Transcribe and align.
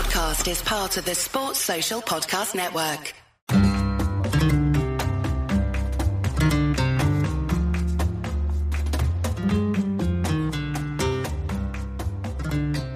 podcast 0.00 0.50
is 0.50 0.62
part 0.62 0.96
of 0.96 1.04
the 1.04 1.14
Sports 1.14 1.58
Social 1.58 2.00
Podcast 2.00 2.54
Network. 2.54 3.12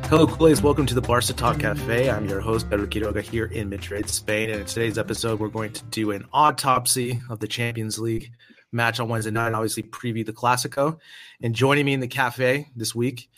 Hello, 0.09 0.27
Coolies. 0.27 0.63
Welcome 0.63 0.87
to 0.87 0.95
the 0.95 1.03
Barca 1.03 1.35
Talk 1.35 1.59
Cafe. 1.59 2.09
I'm 2.09 2.27
your 2.27 2.41
host, 2.41 2.71
Pedro 2.71 2.87
Quiroga, 2.87 3.21
here 3.21 3.45
in 3.45 3.69
Madrid, 3.69 4.09
Spain. 4.09 4.49
And 4.49 4.61
in 4.61 4.67
today's 4.67 4.97
episode, 4.97 5.41
we're 5.41 5.49
going 5.49 5.75
to 5.75 5.85
do 5.85 6.11
an 6.11 6.25
autopsy 6.33 7.21
of 7.29 7.39
the 7.39 7.49
Champions 7.49 7.99
League 7.99 8.33
match 8.73 8.99
on 8.99 9.11
Wednesday 9.11 9.31
night 9.31 9.49
and 9.49 9.57
obviously 9.57 9.83
preview 9.83 10.25
the 10.25 10.33
Clasico. 10.33 10.99
And 11.43 11.55
joining 11.55 11.85
me 11.85 11.93
in 11.93 12.01
the 12.01 12.09
cafe 12.09 12.71
this 12.75 12.95
week, 12.95 13.29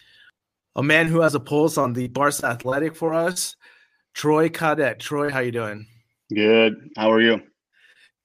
a 0.77 0.83
man 0.83 1.09
who 1.09 1.21
has 1.23 1.35
a 1.35 1.41
pulse 1.41 1.79
on 1.79 1.95
the 1.95 2.07
Barca 2.09 2.47
Athletic 2.47 2.95
for 2.95 3.15
us, 3.15 3.57
Troy 4.15 4.49
Cadotte. 4.49 5.01
Troy, 5.01 5.31
how 5.31 5.41
you 5.41 5.51
doing? 5.51 5.87
Good. 6.33 6.91
How 6.97 7.11
are 7.11 7.21
you? 7.21 7.41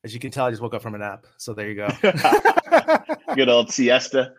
As 0.03 0.13
you 0.13 0.19
can 0.19 0.31
tell, 0.31 0.45
I 0.45 0.49
just 0.49 0.61
woke 0.61 0.73
up 0.73 0.81
from 0.81 0.95
a 0.95 0.97
nap. 0.97 1.25
So 1.37 1.53
there 1.53 1.69
you 1.69 1.75
go. 1.75 1.87
Good 3.35 3.47
old 3.49 3.71
siesta. 3.71 4.33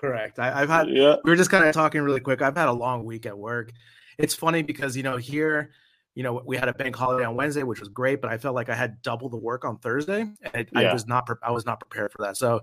Correct. 0.00 0.38
I, 0.38 0.60
have 0.60 0.68
had. 0.68 0.88
Yeah. 0.88 1.16
We 1.24 1.30
were 1.30 1.36
just 1.36 1.50
kind 1.50 1.64
of 1.64 1.74
talking 1.74 2.00
really 2.00 2.20
quick. 2.20 2.40
I've 2.40 2.56
had 2.56 2.68
a 2.68 2.72
long 2.72 3.04
week 3.04 3.26
at 3.26 3.36
work. 3.36 3.72
It's 4.16 4.34
funny 4.34 4.62
because 4.62 4.96
you 4.96 5.02
know 5.02 5.16
here, 5.16 5.70
you 6.14 6.22
know, 6.22 6.40
we 6.46 6.56
had 6.56 6.68
a 6.68 6.72
bank 6.72 6.96
holiday 6.96 7.24
on 7.24 7.36
Wednesday, 7.36 7.64
which 7.64 7.80
was 7.80 7.88
great, 7.88 8.22
but 8.22 8.30
I 8.30 8.38
felt 8.38 8.54
like 8.54 8.68
I 8.68 8.74
had 8.74 9.02
double 9.02 9.28
the 9.28 9.36
work 9.36 9.64
on 9.64 9.78
Thursday, 9.78 10.20
and 10.54 10.68
yeah. 10.72 10.80
I 10.80 10.92
was 10.92 11.06
not. 11.06 11.28
I 11.42 11.50
was 11.50 11.66
not 11.66 11.80
prepared 11.80 12.12
for 12.12 12.22
that. 12.22 12.36
So, 12.36 12.60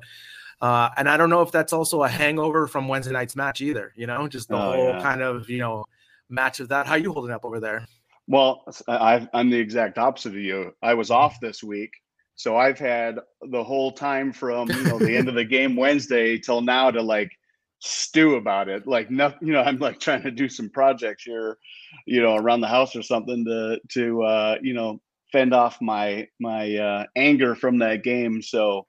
uh, 0.62 0.90
and 0.98 1.10
I 1.10 1.18
don't 1.18 1.30
know 1.30 1.42
if 1.42 1.52
that's 1.52 1.74
also 1.74 2.04
a 2.04 2.08
hangover 2.08 2.68
from 2.68 2.88
Wednesday 2.88 3.14
night's 3.14 3.36
match 3.36 3.62
either. 3.62 3.92
You 3.96 4.08
know, 4.08 4.28
just 4.28 4.50
the 4.50 4.56
oh, 4.56 4.72
whole 4.72 4.90
yeah. 4.90 5.02
kind 5.02 5.22
of 5.22 5.50
you 5.50 5.60
know 5.60 5.86
match 6.30 6.60
of 6.60 6.70
that. 6.70 6.88
How 6.88 6.96
you 6.96 7.12
holding 7.12 7.32
up 7.32 7.46
over 7.46 7.60
there? 7.60 7.86
Well, 8.28 8.64
I, 8.88 9.28
I'm 9.34 9.52
the 9.52 9.60
exact 9.60 9.98
opposite 9.98 10.30
of 10.30 10.36
you. 10.36 10.74
I 10.82 10.96
was 10.96 11.12
off 11.12 11.40
this 11.40 11.64
week, 11.64 11.92
so 12.36 12.58
I've 12.58 12.80
had 12.80 13.20
the 13.42 13.64
whole 13.64 13.92
time 13.92 14.34
from 14.34 14.70
you 14.70 14.84
know 14.84 14.98
the 15.00 15.16
end 15.16 15.30
of 15.30 15.36
the 15.36 15.46
game 15.46 15.76
Wednesday 15.76 16.38
till 16.38 16.62
now 16.62 16.92
to 16.92 17.02
like 17.02 17.32
stew 17.80 18.36
about 18.36 18.70
it. 18.70 18.88
Like 18.88 19.12
nothing, 19.12 19.48
you 19.48 19.54
know, 19.54 19.62
I'm 19.62 19.78
like 19.78 20.00
trying 20.00 20.24
to 20.24 20.32
do 20.32 20.50
some 20.50 20.70
projects 20.70 21.24
here, 21.24 21.58
you 22.06 22.22
know, 22.22 22.36
around 22.36 22.62
the 22.62 22.68
house 22.68 22.96
or 22.96 23.04
something 23.04 23.46
to 23.46 23.80
to 23.90 24.24
uh, 24.24 24.56
you 24.62 24.74
know 24.74 25.00
fend 25.32 25.54
off 25.54 25.82
my 25.82 26.28
my 26.40 26.76
uh, 26.76 27.06
anger 27.16 27.56
from 27.56 27.80
that 27.80 28.04
game. 28.04 28.42
So 28.42 28.88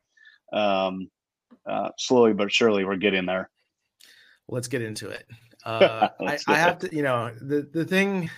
um, 0.52 1.10
uh, 1.66 1.90
slowly 1.98 2.32
but 2.32 2.52
surely, 2.52 2.84
we're 2.84 2.96
getting 2.96 3.26
there. 3.26 3.50
Let's 4.48 4.68
get 4.68 4.82
into 4.82 5.08
it. 5.08 5.26
Uh, 5.64 6.10
I, 6.20 6.38
I 6.46 6.58
have 6.58 6.78
to, 6.78 6.94
you 6.94 7.02
know, 7.02 7.34
the 7.40 7.68
the 7.72 7.84
thing. 7.84 8.30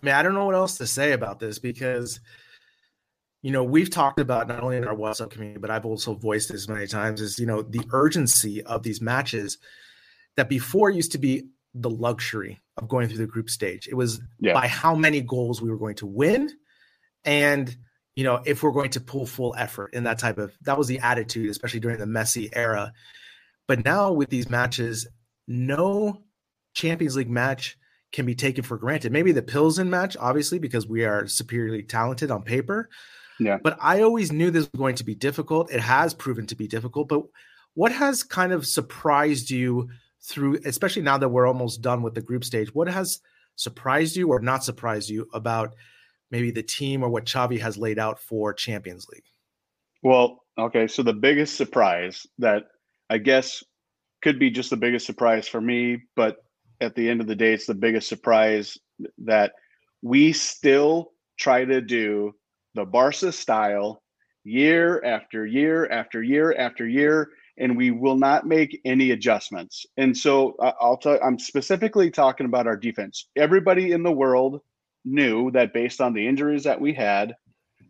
I 0.00 0.06
mean, 0.06 0.14
I 0.14 0.22
don't 0.22 0.34
know 0.34 0.44
what 0.44 0.54
else 0.54 0.78
to 0.78 0.86
say 0.86 1.10
about 1.10 1.40
this 1.40 1.58
because 1.58 2.20
you 3.46 3.52
know, 3.52 3.62
we've 3.62 3.90
talked 3.90 4.18
about 4.18 4.48
not 4.48 4.64
only 4.64 4.76
in 4.76 4.84
our 4.84 4.96
WhatsApp 4.96 5.30
community, 5.30 5.60
but 5.60 5.70
I've 5.70 5.86
also 5.86 6.14
voiced 6.14 6.50
this 6.50 6.68
many 6.68 6.88
times 6.88 7.20
is, 7.20 7.38
you 7.38 7.46
know, 7.46 7.62
the 7.62 7.86
urgency 7.92 8.60
of 8.64 8.82
these 8.82 9.00
matches 9.00 9.58
that 10.36 10.48
before 10.48 10.90
used 10.90 11.12
to 11.12 11.18
be 11.18 11.44
the 11.72 11.88
luxury 11.88 12.58
of 12.76 12.88
going 12.88 13.06
through 13.06 13.18
the 13.18 13.26
group 13.28 13.48
stage. 13.48 13.86
It 13.86 13.94
was 13.94 14.20
yeah. 14.40 14.52
by 14.52 14.66
how 14.66 14.96
many 14.96 15.20
goals 15.20 15.62
we 15.62 15.70
were 15.70 15.78
going 15.78 15.94
to 15.96 16.06
win 16.06 16.50
and 17.24 17.76
you 18.16 18.24
know 18.24 18.42
if 18.44 18.62
we're 18.62 18.72
going 18.72 18.90
to 18.90 19.00
pull 19.00 19.26
full 19.26 19.54
effort 19.56 19.94
in 19.94 20.04
that 20.04 20.18
type 20.18 20.38
of 20.38 20.56
that 20.62 20.76
was 20.76 20.88
the 20.88 20.98
attitude 20.98 21.48
especially 21.50 21.80
during 21.80 21.98
the 21.98 22.04
Messi 22.04 22.48
era. 22.52 22.92
But 23.68 23.84
now 23.84 24.12
with 24.12 24.30
these 24.30 24.50
matches 24.50 25.06
no 25.46 26.22
Champions 26.74 27.16
League 27.16 27.30
match 27.30 27.78
can 28.12 28.26
be 28.26 28.34
taken 28.34 28.64
for 28.64 28.76
granted. 28.76 29.12
Maybe 29.12 29.32
the 29.32 29.42
Pilsen 29.42 29.88
match 29.88 30.16
obviously 30.18 30.58
because 30.58 30.86
we 30.86 31.04
are 31.04 31.26
superiorly 31.26 31.82
talented 31.82 32.30
on 32.30 32.42
paper, 32.42 32.88
yeah. 33.38 33.58
But 33.62 33.78
I 33.80 34.02
always 34.02 34.32
knew 34.32 34.50
this 34.50 34.70
was 34.72 34.78
going 34.78 34.96
to 34.96 35.04
be 35.04 35.14
difficult. 35.14 35.70
It 35.70 35.80
has 35.80 36.14
proven 36.14 36.46
to 36.46 36.54
be 36.54 36.66
difficult. 36.66 37.08
But 37.08 37.22
what 37.74 37.92
has 37.92 38.22
kind 38.22 38.52
of 38.52 38.66
surprised 38.66 39.50
you 39.50 39.88
through, 40.22 40.58
especially 40.64 41.02
now 41.02 41.18
that 41.18 41.28
we're 41.28 41.46
almost 41.46 41.82
done 41.82 42.02
with 42.02 42.14
the 42.14 42.22
group 42.22 42.44
stage? 42.44 42.74
What 42.74 42.88
has 42.88 43.20
surprised 43.56 44.16
you 44.16 44.28
or 44.28 44.40
not 44.40 44.64
surprised 44.64 45.10
you 45.10 45.28
about 45.32 45.74
maybe 46.30 46.50
the 46.50 46.62
team 46.62 47.02
or 47.02 47.08
what 47.08 47.26
Xavi 47.26 47.60
has 47.60 47.76
laid 47.76 47.98
out 47.98 48.18
for 48.18 48.52
Champions 48.52 49.06
League? 49.08 49.24
Well, 50.02 50.42
okay. 50.58 50.86
So 50.86 51.02
the 51.02 51.12
biggest 51.12 51.56
surprise 51.56 52.26
that 52.38 52.64
I 53.10 53.18
guess 53.18 53.62
could 54.22 54.38
be 54.38 54.50
just 54.50 54.70
the 54.70 54.76
biggest 54.76 55.06
surprise 55.06 55.46
for 55.46 55.60
me, 55.60 56.02
but 56.16 56.38
at 56.80 56.94
the 56.94 57.08
end 57.08 57.20
of 57.20 57.26
the 57.26 57.36
day, 57.36 57.52
it's 57.52 57.66
the 57.66 57.74
biggest 57.74 58.08
surprise 58.08 58.76
that 59.18 59.52
we 60.02 60.32
still 60.32 61.12
try 61.38 61.64
to 61.64 61.80
do 61.80 62.34
the 62.74 62.84
Barca 62.84 63.32
style 63.32 64.02
year 64.44 65.02
after 65.04 65.46
year 65.46 65.90
after 65.90 66.22
year 66.22 66.54
after 66.56 66.86
year, 66.86 67.30
and 67.58 67.76
we 67.76 67.90
will 67.90 68.16
not 68.16 68.46
make 68.46 68.80
any 68.84 69.10
adjustments. 69.10 69.86
And 69.96 70.16
so 70.16 70.56
I'll 70.60 70.98
tell 70.98 71.18
I'm 71.22 71.38
specifically 71.38 72.10
talking 72.10 72.46
about 72.46 72.66
our 72.66 72.76
defense. 72.76 73.28
Everybody 73.36 73.92
in 73.92 74.02
the 74.02 74.12
world 74.12 74.60
knew 75.06 75.50
that 75.52 75.72
based 75.72 76.00
on 76.00 76.12
the 76.12 76.26
injuries 76.26 76.64
that 76.64 76.80
we 76.80 76.92
had, 76.92 77.34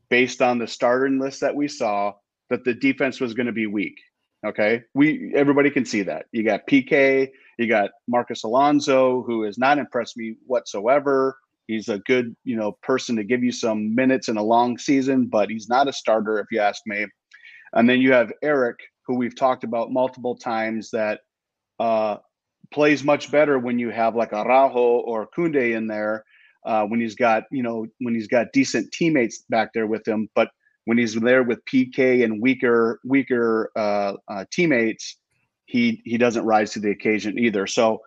based 0.08 0.40
on 0.40 0.58
the 0.58 0.68
starting 0.68 1.18
list 1.18 1.40
that 1.40 1.54
we 1.54 1.66
saw, 1.66 2.12
that 2.50 2.64
the 2.64 2.74
defense 2.74 3.20
was 3.20 3.34
going 3.34 3.46
to 3.46 3.52
be 3.52 3.66
weak. 3.66 3.98
Okay. 4.46 4.82
We 4.94 5.32
everybody 5.34 5.70
can 5.70 5.84
see 5.84 6.02
that. 6.02 6.26
You 6.30 6.44
got 6.44 6.66
Piqué, 6.68 7.30
you 7.58 7.66
got 7.66 7.90
Marcos 8.06 8.44
Alonso, 8.44 9.22
who 9.22 9.42
has 9.42 9.58
not 9.58 9.78
impressed 9.78 10.16
me 10.16 10.36
whatsoever. 10.46 11.38
He's 11.66 11.88
a 11.88 11.98
good, 12.00 12.36
you 12.44 12.54
know, 12.54 12.78
person 12.82 13.16
to 13.16 13.24
give 13.24 13.42
you 13.42 13.50
some 13.50 13.92
minutes 13.94 14.28
in 14.28 14.36
a 14.36 14.42
long 14.42 14.78
season, 14.78 15.26
but 15.26 15.50
he's 15.50 15.68
not 15.68 15.88
a 15.88 15.92
starter 15.92 16.38
if 16.38 16.46
you 16.52 16.60
ask 16.60 16.82
me. 16.86 17.06
And 17.72 17.88
then 17.90 18.00
you 18.00 18.12
have 18.12 18.32
Eric, 18.42 18.78
who 19.06 19.16
we've 19.16 19.34
talked 19.34 19.64
about 19.64 19.90
multiple 19.90 20.36
times, 20.36 20.90
that 20.90 21.20
uh, 21.80 22.18
plays 22.70 23.02
much 23.02 23.32
better 23.32 23.58
when 23.58 23.78
you 23.78 23.90
have 23.90 24.14
like 24.14 24.32
Araujo 24.32 24.78
or 24.78 25.28
Koundé 25.36 25.74
in 25.74 25.88
there. 25.88 26.24
Uh, 26.66 26.84
when 26.84 27.00
he's 27.00 27.14
got, 27.14 27.44
you 27.50 27.62
know, 27.62 27.86
when 28.00 28.14
he's 28.14 28.26
got 28.26 28.48
decent 28.52 28.92
teammates 28.92 29.44
back 29.48 29.70
there 29.72 29.86
with 29.86 30.06
him, 30.06 30.28
but 30.34 30.50
when 30.84 30.98
he's 30.98 31.14
there 31.14 31.42
with 31.44 31.64
Piqué 31.64 32.24
and 32.24 32.42
weaker, 32.42 33.00
weaker 33.04 33.70
uh, 33.76 34.14
uh, 34.28 34.44
teammates, 34.50 35.16
he 35.66 36.02
he 36.04 36.18
doesn't 36.18 36.44
rise 36.44 36.72
to 36.72 36.80
the 36.80 36.90
occasion 36.90 37.38
either. 37.38 37.66
So 37.66 38.02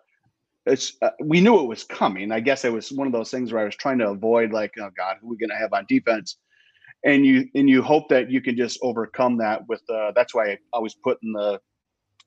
it's 0.65 0.93
uh, 1.01 1.09
we 1.23 1.41
knew 1.41 1.59
it 1.59 1.67
was 1.67 1.83
coming. 1.83 2.31
I 2.31 2.39
guess 2.39 2.65
it 2.65 2.73
was 2.73 2.91
one 2.91 3.07
of 3.07 3.13
those 3.13 3.31
things 3.31 3.51
where 3.51 3.61
I 3.61 3.65
was 3.65 3.75
trying 3.75 3.99
to 3.99 4.09
avoid 4.09 4.51
like, 4.51 4.71
oh 4.79 4.89
God, 4.95 5.17
who 5.21 5.27
are 5.27 5.29
we 5.31 5.37
going 5.37 5.49
to 5.49 5.55
have 5.55 5.73
on 5.73 5.85
defense? 5.87 6.37
And 7.05 7.25
you 7.25 7.47
and 7.55 7.69
you 7.69 7.81
hope 7.81 8.09
that 8.09 8.29
you 8.29 8.41
can 8.41 8.57
just 8.57 8.79
overcome 8.81 9.37
that 9.37 9.67
with. 9.67 9.81
Uh, 9.89 10.11
that's 10.15 10.33
why 10.33 10.51
I 10.51 10.57
always 10.73 10.95
put 10.95 11.17
in 11.23 11.33
the 11.33 11.59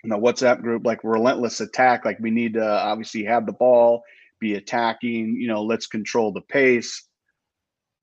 in 0.05 0.11
the 0.11 0.19
WhatsApp 0.19 0.63
group 0.63 0.85
like 0.85 1.05
relentless 1.05 1.61
attack. 1.61 2.05
Like 2.05 2.19
we 2.21 2.31
need 2.31 2.55
to 2.55 2.67
obviously 2.67 3.25
have 3.25 3.47
the 3.47 3.53
ball, 3.53 4.03
be 4.43 4.55
attacking. 4.55 5.37
You 5.37 5.49
know, 5.49 5.63
let's 5.63 5.87
control 5.87 6.33
the 6.33 6.43
pace. 6.43 7.07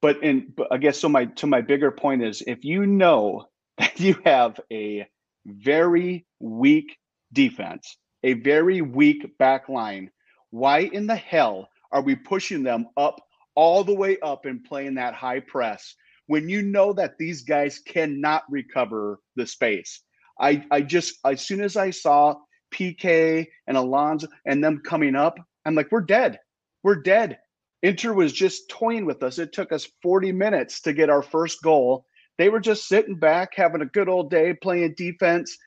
But 0.01 0.23
and 0.23 0.57
I 0.72 0.77
guess 0.77 1.00
so. 1.00 1.09
My 1.09 1.25
to 1.25 1.47
my 1.47 1.61
bigger 1.61 1.91
point 1.91 2.23
is 2.23 2.41
if 2.47 2.63
you 2.63 2.85
know 2.85 3.45
that 3.77 4.00
you 4.00 4.17
have 4.25 4.59
a 4.72 5.07
very 5.45 6.25
weak 6.39 6.97
defense, 7.31 7.97
a 8.23 8.33
very 8.33 8.81
weak 8.81 9.38
back 9.38 9.69
line 9.69 10.09
why 10.51 10.79
in 10.79 11.07
the 11.07 11.16
hell 11.16 11.69
are 11.91 12.01
we 12.01 12.16
pushing 12.16 12.63
them 12.63 12.88
up 12.97 13.21
all 13.56 13.83
the 13.83 13.94
way 13.94 14.17
up 14.19 14.45
and 14.45 14.63
playing 14.63 14.95
that 14.95 15.13
high 15.13 15.39
press 15.39 15.95
when 16.27 16.50
you 16.50 16.61
know 16.61 16.94
that 16.94 17.17
these 17.17 17.44
guys 17.44 17.79
cannot 17.79 18.44
recover 18.50 19.19
the 19.35 19.45
space? 19.45 20.01
I, 20.39 20.66
I 20.71 20.81
just, 20.81 21.16
as 21.25 21.45
soon 21.45 21.61
as 21.61 21.75
I 21.75 21.89
saw 21.89 22.35
Piqué 22.73 23.47
and 23.67 23.77
Alonso 23.77 24.27
and 24.45 24.63
them 24.63 24.81
coming 24.83 25.16
up, 25.16 25.38
I'm 25.65 25.75
like, 25.75 25.91
we're 25.91 26.01
dead. 26.01 26.39
We're 26.83 27.01
dead. 27.01 27.39
Inter 27.81 28.13
was 28.13 28.33
just 28.33 28.69
toying 28.69 29.06
with 29.06 29.23
us. 29.23 29.39
It 29.39 29.53
took 29.53 29.71
us 29.71 29.88
40 30.01 30.31
minutes 30.31 30.81
to 30.81 30.94
get 30.94 31.09
our 31.09 31.21
first 31.21 31.61
goal. 31.61 32.06
They 32.38 32.50
were 32.50 32.59
just 32.59 32.88
sitting 32.88 33.15
back, 33.15 33.51
having 33.56 33.81
a 33.81 33.85
good 33.85 34.09
old 34.09 34.29
day, 34.29 34.53
playing 34.53 34.95
defense 34.97 35.57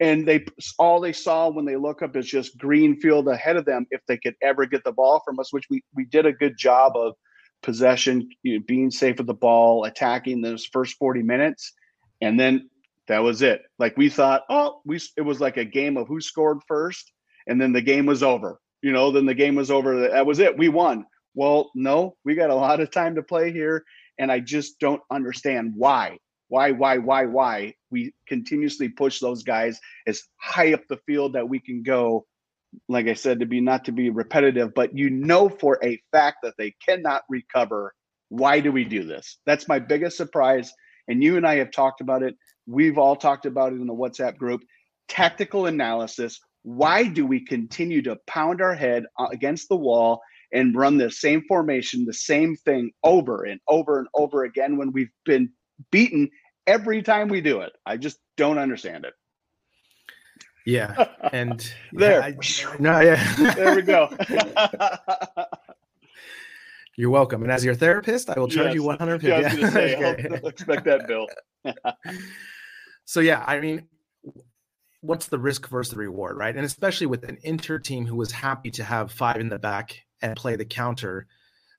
and 0.00 0.26
they 0.26 0.44
all 0.78 1.00
they 1.00 1.12
saw 1.12 1.50
when 1.50 1.66
they 1.66 1.76
look 1.76 2.02
up 2.02 2.16
is 2.16 2.26
just 2.26 2.58
green 2.58 2.98
field 2.98 3.28
ahead 3.28 3.56
of 3.56 3.66
them 3.66 3.86
if 3.90 4.00
they 4.08 4.16
could 4.16 4.34
ever 4.42 4.66
get 4.66 4.82
the 4.82 4.92
ball 4.92 5.22
from 5.24 5.38
us 5.38 5.52
which 5.52 5.66
we 5.70 5.82
we 5.94 6.04
did 6.06 6.26
a 6.26 6.32
good 6.32 6.56
job 6.56 6.96
of 6.96 7.14
possession 7.62 8.28
you 8.42 8.58
know, 8.58 8.64
being 8.66 8.90
safe 8.90 9.18
with 9.18 9.26
the 9.26 9.34
ball 9.34 9.84
attacking 9.84 10.40
those 10.40 10.64
first 10.64 10.96
40 10.96 11.22
minutes 11.22 11.72
and 12.20 12.40
then 12.40 12.68
that 13.06 13.18
was 13.18 13.42
it 13.42 13.62
like 13.78 13.96
we 13.96 14.08
thought 14.08 14.42
oh 14.48 14.80
we 14.84 14.98
it 15.16 15.22
was 15.22 15.40
like 15.40 15.58
a 15.58 15.64
game 15.64 15.96
of 15.96 16.08
who 16.08 16.20
scored 16.20 16.58
first 16.66 17.12
and 17.46 17.60
then 17.60 17.72
the 17.72 17.82
game 17.82 18.06
was 18.06 18.22
over 18.22 18.58
you 18.82 18.92
know 18.92 19.10
then 19.10 19.26
the 19.26 19.34
game 19.34 19.54
was 19.54 19.70
over 19.70 20.08
that 20.08 20.26
was 20.26 20.38
it 20.38 20.56
we 20.56 20.68
won 20.68 21.04
well 21.34 21.70
no 21.74 22.16
we 22.24 22.34
got 22.34 22.50
a 22.50 22.54
lot 22.54 22.80
of 22.80 22.90
time 22.90 23.14
to 23.14 23.22
play 23.22 23.52
here 23.52 23.84
and 24.18 24.30
i 24.30 24.40
just 24.40 24.78
don't 24.78 25.02
understand 25.10 25.72
why 25.76 26.18
why, 26.48 26.72
why, 26.72 26.98
why, 26.98 27.26
why 27.26 27.74
we 27.92 28.12
continuously 28.26 28.88
push 28.88 29.20
those 29.20 29.44
guys 29.44 29.78
as 30.08 30.24
high 30.36 30.74
up 30.74 30.80
the 30.88 30.98
field 31.06 31.34
that 31.34 31.48
we 31.48 31.60
can 31.60 31.84
go 31.84 32.26
like 32.88 33.08
I 33.08 33.14
said, 33.14 33.40
to 33.40 33.46
be 33.46 33.60
not 33.60 33.84
to 33.86 33.92
be 33.92 34.10
repetitive, 34.10 34.74
but 34.74 34.96
you 34.96 35.10
know 35.10 35.48
for 35.48 35.78
a 35.82 36.00
fact 36.12 36.38
that 36.42 36.54
they 36.58 36.74
cannot 36.86 37.22
recover. 37.28 37.94
Why 38.28 38.60
do 38.60 38.70
we 38.70 38.84
do 38.84 39.04
this? 39.04 39.38
That's 39.44 39.68
my 39.68 39.78
biggest 39.78 40.16
surprise. 40.16 40.72
And 41.08 41.22
you 41.22 41.36
and 41.36 41.46
I 41.46 41.56
have 41.56 41.72
talked 41.72 42.00
about 42.00 42.22
it. 42.22 42.36
We've 42.66 42.98
all 42.98 43.16
talked 43.16 43.46
about 43.46 43.72
it 43.72 43.80
in 43.80 43.86
the 43.86 43.94
WhatsApp 43.94 44.36
group. 44.36 44.60
Tactical 45.08 45.66
analysis. 45.66 46.38
Why 46.62 47.04
do 47.04 47.26
we 47.26 47.44
continue 47.44 48.02
to 48.02 48.16
pound 48.26 48.60
our 48.60 48.74
head 48.74 49.04
uh, 49.18 49.28
against 49.32 49.68
the 49.68 49.76
wall 49.76 50.20
and 50.52 50.74
run 50.74 50.98
the 50.98 51.10
same 51.10 51.42
formation, 51.48 52.04
the 52.04 52.12
same 52.12 52.56
thing 52.56 52.90
over 53.02 53.44
and 53.44 53.60
over 53.68 53.98
and 53.98 54.08
over 54.14 54.44
again 54.44 54.76
when 54.76 54.92
we've 54.92 55.10
been 55.24 55.50
beaten 55.90 56.28
every 56.66 57.02
time 57.02 57.28
we 57.28 57.40
do 57.40 57.60
it? 57.60 57.72
I 57.86 57.96
just 57.96 58.18
don't 58.36 58.58
understand 58.58 59.04
it. 59.04 59.14
Yeah, 60.66 61.06
and 61.32 61.72
there, 61.92 62.22
I, 62.22 62.34
no, 62.78 63.00
yeah, 63.00 63.34
there 63.54 63.74
we 63.74 63.82
go. 63.82 64.14
You're 66.96 67.08
welcome. 67.10 67.42
And 67.42 67.50
as 67.50 67.64
your 67.64 67.74
therapist, 67.74 68.28
I 68.28 68.38
will 68.38 68.48
charge 68.48 68.66
Yes. 68.66 68.74
you 68.74 68.82
150. 68.82 69.26
Yeah, 69.26 69.36
I 69.36 69.54
was 69.58 69.72
say, 69.72 69.96
Okay. 69.96 70.46
Expect 70.46 70.84
that 70.84 71.06
bill. 71.08 71.26
So 73.06 73.20
yeah, 73.20 73.42
I 73.46 73.58
mean, 73.60 73.88
what's 75.00 75.26
the 75.26 75.38
risk 75.38 75.68
versus 75.68 75.92
the 75.92 75.98
reward, 75.98 76.36
right? 76.36 76.54
And 76.54 76.64
especially 76.64 77.06
with 77.06 77.24
an 77.24 77.38
Inter 77.42 77.78
team 77.78 78.06
who 78.06 78.16
was 78.16 78.30
happy 78.30 78.70
to 78.72 78.84
have 78.84 79.12
five 79.12 79.36
in 79.36 79.48
the 79.48 79.58
back 79.58 80.04
and 80.22 80.36
play 80.36 80.56
the 80.56 80.64
counter, 80.64 81.26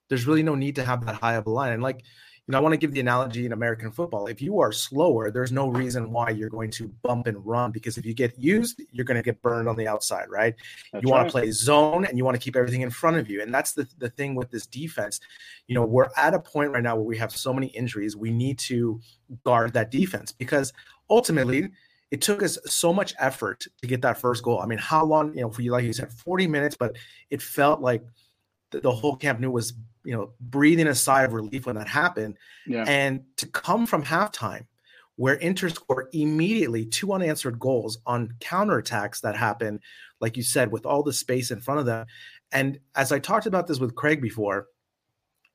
there's 0.10 0.28
really 0.28 0.44
no 0.44 0.56
need 0.56 0.76
to 0.76 0.84
have 0.84 1.06
that 1.06 1.16
high 1.16 1.36
of 1.36 1.46
a 1.46 1.50
line. 1.50 1.74
And 1.74 1.84
like, 1.84 2.04
you 2.48 2.52
know, 2.52 2.58
I 2.58 2.62
want 2.62 2.74
to 2.74 2.78
give 2.78 2.92
the 2.92 3.00
analogy 3.00 3.46
in 3.46 3.54
American 3.54 3.92
football. 3.92 4.26
If 4.26 4.42
you 4.42 4.60
are 4.60 4.72
slower, 4.72 5.30
there's 5.30 5.52
no 5.52 5.70
reason 5.70 6.12
why 6.12 6.32
you're 6.32 6.50
going 6.50 6.72
to 6.72 6.88
bump 7.04 7.28
and 7.28 7.46
run 7.46 7.72
because 7.72 8.00
if 8.00 8.06
you 8.06 8.16
get 8.16 8.38
used, 8.38 8.82
you're 8.92 9.06
going 9.06 9.16
to 9.16 9.24
get 9.24 9.42
burned 9.44 9.70
on 9.70 9.76
the 9.76 9.88
outside, 9.88 10.26
right? 10.28 10.56
That's 10.92 11.04
you 11.04 11.12
want 11.12 11.22
right. 11.22 11.28
to 11.28 11.32
play 11.32 11.52
zone 11.52 12.04
and 12.04 12.18
you 12.18 12.26
want 12.26 12.36
to 12.36 12.44
keep 12.44 12.56
everything 12.56 12.82
in 12.82 12.90
front 12.90 13.18
of 13.18 13.30
you. 13.30 13.44
And 13.44 13.54
that's 13.54 13.74
the, 13.74 13.88
the 14.00 14.10
thing 14.10 14.34
with 14.34 14.50
this 14.50 14.66
defense. 14.66 15.20
You 15.68 15.76
know, 15.76 15.86
we're 15.86 16.10
at 16.18 16.34
a 16.34 16.40
point 16.40 16.72
right 16.72 16.84
now 16.84 16.96
where 16.96 17.06
we 17.06 17.18
have 17.20 17.32
so 17.32 17.54
many 17.54 17.68
injuries. 17.68 18.18
We 18.18 18.32
need 18.32 18.58
to 18.60 19.00
guard 19.46 19.74
that 19.74 19.92
defense 19.92 20.32
because 20.32 20.74
ultimately 21.10 21.70
it 22.12 22.22
took 22.22 22.44
us 22.44 22.58
so 22.66 22.94
much 22.94 23.14
effort 23.20 23.66
to 23.82 23.88
get 23.88 24.02
that 24.02 24.20
first 24.20 24.44
goal. 24.44 24.60
I 24.60 24.66
mean, 24.66 24.78
how 24.78 25.06
long, 25.06 25.34
you 25.34 25.42
know, 25.42 25.50
for 25.50 25.62
you, 25.62 25.72
like 25.72 25.86
you 25.86 25.94
said, 25.94 26.12
40 26.12 26.48
minutes, 26.48 26.76
but 26.78 26.98
it 27.30 27.42
felt 27.42 27.82
like 27.82 28.04
the, 28.72 28.82
the 28.82 28.92
whole 28.92 29.16
Camp 29.16 29.40
Nou 29.40 29.50
was, 29.50 29.74
you 30.04 30.14
know, 30.14 30.32
breathing 30.42 30.88
a 30.88 30.96
sigh 30.96 31.24
of 31.24 31.34
relief 31.34 31.66
when 31.66 31.76
that 31.78 31.88
happened. 31.88 32.38
Yeah. 32.68 32.84
And 32.86 33.24
to 33.38 33.48
come 33.48 33.86
from 33.86 34.04
halftime 34.04 34.66
where 35.16 35.36
Inter 35.36 35.70
score 35.70 36.10
immediately 36.14 36.86
two 36.86 37.14
unanswered 37.14 37.60
goals 37.60 38.00
on 38.06 38.34
counterattacks 38.40 39.22
that 39.22 39.38
happen, 39.38 39.80
like 40.20 40.36
you 40.36 40.44
said, 40.44 40.72
with 40.72 40.86
all 40.86 41.04
the 41.04 41.14
space 41.14 41.52
in 41.52 41.62
front 41.62 41.80
of 41.80 41.86
them. 41.86 42.08
And 42.52 42.80
as 42.96 43.12
I 43.12 43.20
talked 43.20 43.46
about 43.46 43.68
this 43.68 43.80
with 43.80 43.96
Craig 43.96 44.22
before, 44.22 44.68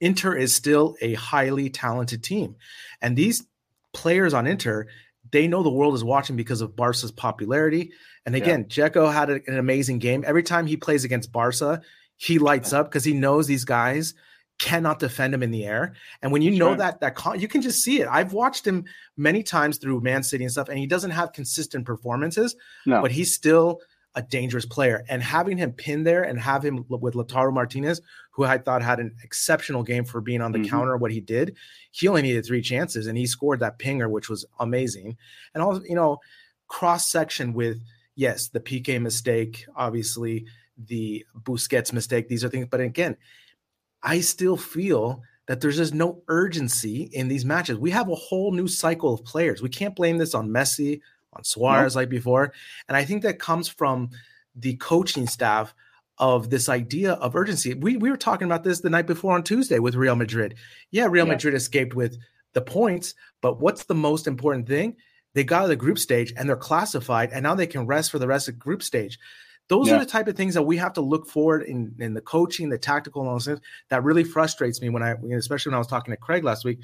Inter 0.00 0.36
is 0.36 0.54
still 0.54 0.94
a 1.00 1.14
highly 1.14 1.68
talented 1.68 2.22
team. 2.22 2.56
And 3.02 3.16
these 3.16 3.46
players 3.92 4.34
on 4.34 4.46
Inter, 4.46 4.86
they 5.36 5.46
know 5.46 5.62
the 5.62 5.68
world 5.70 5.94
is 5.94 6.02
watching 6.02 6.34
because 6.34 6.62
of 6.62 6.74
Barca's 6.74 7.12
popularity. 7.12 7.92
And 8.24 8.34
again, 8.34 8.64
Dzeko 8.64 9.12
had 9.12 9.28
an 9.28 9.58
amazing 9.58 9.98
game. 9.98 10.24
Every 10.26 10.42
time 10.42 10.66
he 10.66 10.78
plays 10.78 11.04
against 11.04 11.30
Barca, 11.30 11.82
he 12.16 12.38
lights 12.38 12.72
up 12.72 12.88
because 12.88 13.04
he 13.04 13.12
knows 13.12 13.46
these 13.46 13.66
guys 13.66 14.14
cannot 14.58 14.98
defend 14.98 15.34
him 15.34 15.42
in 15.42 15.50
the 15.50 15.66
air. 15.66 15.92
And 16.22 16.32
when 16.32 16.40
you 16.40 16.52
That's 16.52 16.58
know 16.58 16.68
right. 16.70 16.78
that, 16.78 17.00
that 17.00 17.14
con- 17.14 17.38
you 17.38 17.48
can 17.48 17.60
just 17.60 17.82
see 17.84 18.00
it. 18.00 18.08
I've 18.10 18.32
watched 18.32 18.66
him 18.66 18.86
many 19.18 19.42
times 19.42 19.76
through 19.76 20.00
Man 20.00 20.22
City 20.22 20.44
and 20.44 20.50
stuff, 20.50 20.70
and 20.70 20.78
he 20.78 20.86
doesn't 20.86 21.10
have 21.10 21.34
consistent 21.34 21.84
performances, 21.84 22.56
No. 22.86 23.02
but 23.02 23.10
he's 23.10 23.34
still 23.34 23.80
a 24.14 24.22
dangerous 24.22 24.64
player. 24.64 25.04
And 25.10 25.22
having 25.22 25.58
him 25.58 25.72
pinned 25.72 26.06
there 26.06 26.22
and 26.22 26.40
have 26.40 26.64
him 26.64 26.86
with 26.88 27.12
Lautaro 27.12 27.52
Martinez, 27.52 28.00
who 28.36 28.44
I 28.44 28.58
thought 28.58 28.82
had 28.82 29.00
an 29.00 29.16
exceptional 29.24 29.82
game 29.82 30.04
for 30.04 30.20
being 30.20 30.42
on 30.42 30.52
the 30.52 30.58
Mhm. 30.58 30.68
counter, 30.68 30.96
what 30.98 31.10
he 31.10 31.20
did, 31.20 31.56
he 31.90 32.06
only 32.06 32.20
needed 32.20 32.44
three 32.44 32.60
chances 32.60 33.06
and 33.06 33.16
he 33.16 33.26
scored 33.26 33.60
that 33.60 33.78
pinger, 33.78 34.10
which 34.10 34.28
was 34.28 34.44
amazing. 34.60 35.16
And 35.54 35.62
also, 35.62 35.82
you 35.84 35.94
know, 35.94 36.18
cross 36.68 37.10
section 37.10 37.54
with 37.54 37.80
yes, 38.14 38.48
the 38.48 38.60
Piqué 38.60 39.00
mistake, 39.00 39.64
obviously 39.74 40.46
the 40.76 41.24
Busquets 41.44 41.94
mistake. 41.94 42.28
These 42.28 42.44
are 42.44 42.50
things, 42.50 42.66
but 42.70 42.80
again, 42.80 43.16
I 44.02 44.20
still 44.20 44.58
feel 44.58 45.22
that 45.46 45.60
there's 45.62 45.76
just 45.76 45.94
no 45.94 46.22
urgency 46.28 47.04
in 47.12 47.28
these 47.28 47.44
matches. 47.46 47.78
We 47.78 47.90
have 47.92 48.10
a 48.10 48.14
whole 48.14 48.52
new 48.52 48.68
cycle 48.68 49.14
of 49.14 49.24
players. 49.24 49.62
We 49.62 49.68
can't 49.70 49.96
blame 49.96 50.18
this 50.18 50.34
on 50.34 50.50
Messi, 50.50 51.00
on 51.32 51.44
Suarez 51.44 51.96
like 51.96 52.08
before. 52.10 52.52
And 52.88 52.96
I 52.96 53.04
think 53.04 53.22
that 53.22 53.38
comes 53.38 53.68
from 53.68 54.10
the 54.54 54.76
coaching 54.76 55.26
staff 55.26 55.74
of 56.18 56.50
this 56.50 56.68
idea 56.68 57.12
of 57.14 57.36
urgency. 57.36 57.74
We 57.74 57.96
we 57.96 58.10
were 58.10 58.16
talking 58.16 58.46
about 58.46 58.64
this 58.64 58.80
the 58.80 58.90
night 58.90 59.06
before 59.06 59.34
on 59.34 59.42
Tuesday 59.42 59.78
with 59.78 59.94
Real 59.94 60.16
Madrid. 60.16 60.54
Yeah, 60.90 61.06
Real 61.06 61.26
Yeah. 61.26 61.32
Madrid 61.32 61.54
escaped 61.54 61.94
with 61.94 62.16
the 62.54 62.62
points, 62.62 63.14
but 63.42 63.60
what's 63.60 63.84
the 63.84 63.94
most 63.94 64.26
important 64.26 64.66
thing? 64.66 64.96
They 65.34 65.44
got 65.44 65.62
to 65.62 65.68
the 65.68 65.76
group 65.76 65.98
stage 65.98 66.32
and 66.36 66.48
they're 66.48 66.56
classified, 66.56 67.30
and 67.32 67.42
now 67.42 67.54
they 67.54 67.66
can 67.66 67.86
rest 67.86 68.10
for 68.10 68.18
the 68.18 68.26
rest 68.26 68.48
of 68.48 68.54
the 68.54 68.60
group 68.60 68.82
stage. 68.82 69.18
Those 69.68 69.88
Yeah. 69.88 69.96
are 69.96 69.98
the 69.98 70.06
type 70.06 70.28
of 70.28 70.36
things 70.36 70.54
that 70.54 70.62
we 70.62 70.76
have 70.78 70.92
to 70.94 71.00
look 71.00 71.26
forward 71.28 71.62
in 71.64 71.94
in 71.98 72.14
the 72.14 72.20
coaching, 72.20 72.70
the 72.70 72.78
tactical 72.78 73.22
analysis. 73.22 73.60
That 73.90 74.04
really 74.04 74.24
frustrates 74.24 74.80
me 74.80 74.88
when 74.88 75.02
I, 75.02 75.16
especially 75.34 75.70
when 75.70 75.74
I 75.76 75.78
was 75.78 75.88
talking 75.88 76.12
to 76.12 76.16
Craig 76.20 76.44
last 76.44 76.64
week. 76.64 76.78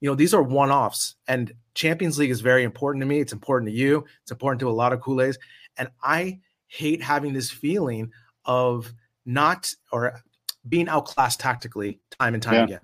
You 0.00 0.10
know, 0.10 0.16
these 0.16 0.34
are 0.34 0.42
one 0.42 0.70
offs, 0.70 1.14
and 1.28 1.52
Champions 1.74 2.18
League 2.18 2.30
is 2.30 2.42
very 2.42 2.64
important 2.64 3.00
to 3.00 3.06
me. 3.06 3.20
It's 3.20 3.32
important 3.32 3.70
to 3.70 3.74
you. 3.74 4.04
It's 4.22 4.32
important 4.32 4.60
to 4.60 4.68
a 4.68 4.72
lot 4.72 4.92
of 4.92 5.00
Kool-Aids, 5.00 5.38
and 5.78 5.88
I 6.02 6.40
hate 6.66 7.00
having 7.00 7.32
this 7.32 7.50
feeling 7.50 8.10
of 8.44 8.92
not 9.26 9.70
or 9.92 10.20
being 10.68 10.88
outclassed 10.88 11.40
tactically 11.40 12.00
time 12.18 12.34
and 12.34 12.42
time 12.42 12.54
Yeah. 12.54 12.64
again. 12.64 12.80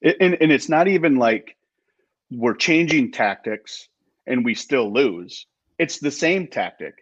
It- 0.00 0.16
and, 0.20 0.36
and 0.40 0.52
it's 0.52 0.68
not 0.68 0.88
even 0.88 1.16
like 1.16 1.56
we're 2.30 2.54
changing 2.54 3.12
tactics 3.12 3.88
and 4.26 4.44
we 4.44 4.54
still 4.54 4.92
lose. 4.92 5.46
It's 5.78 5.98
the 5.98 6.10
same 6.10 6.46
tactic. 6.48 6.94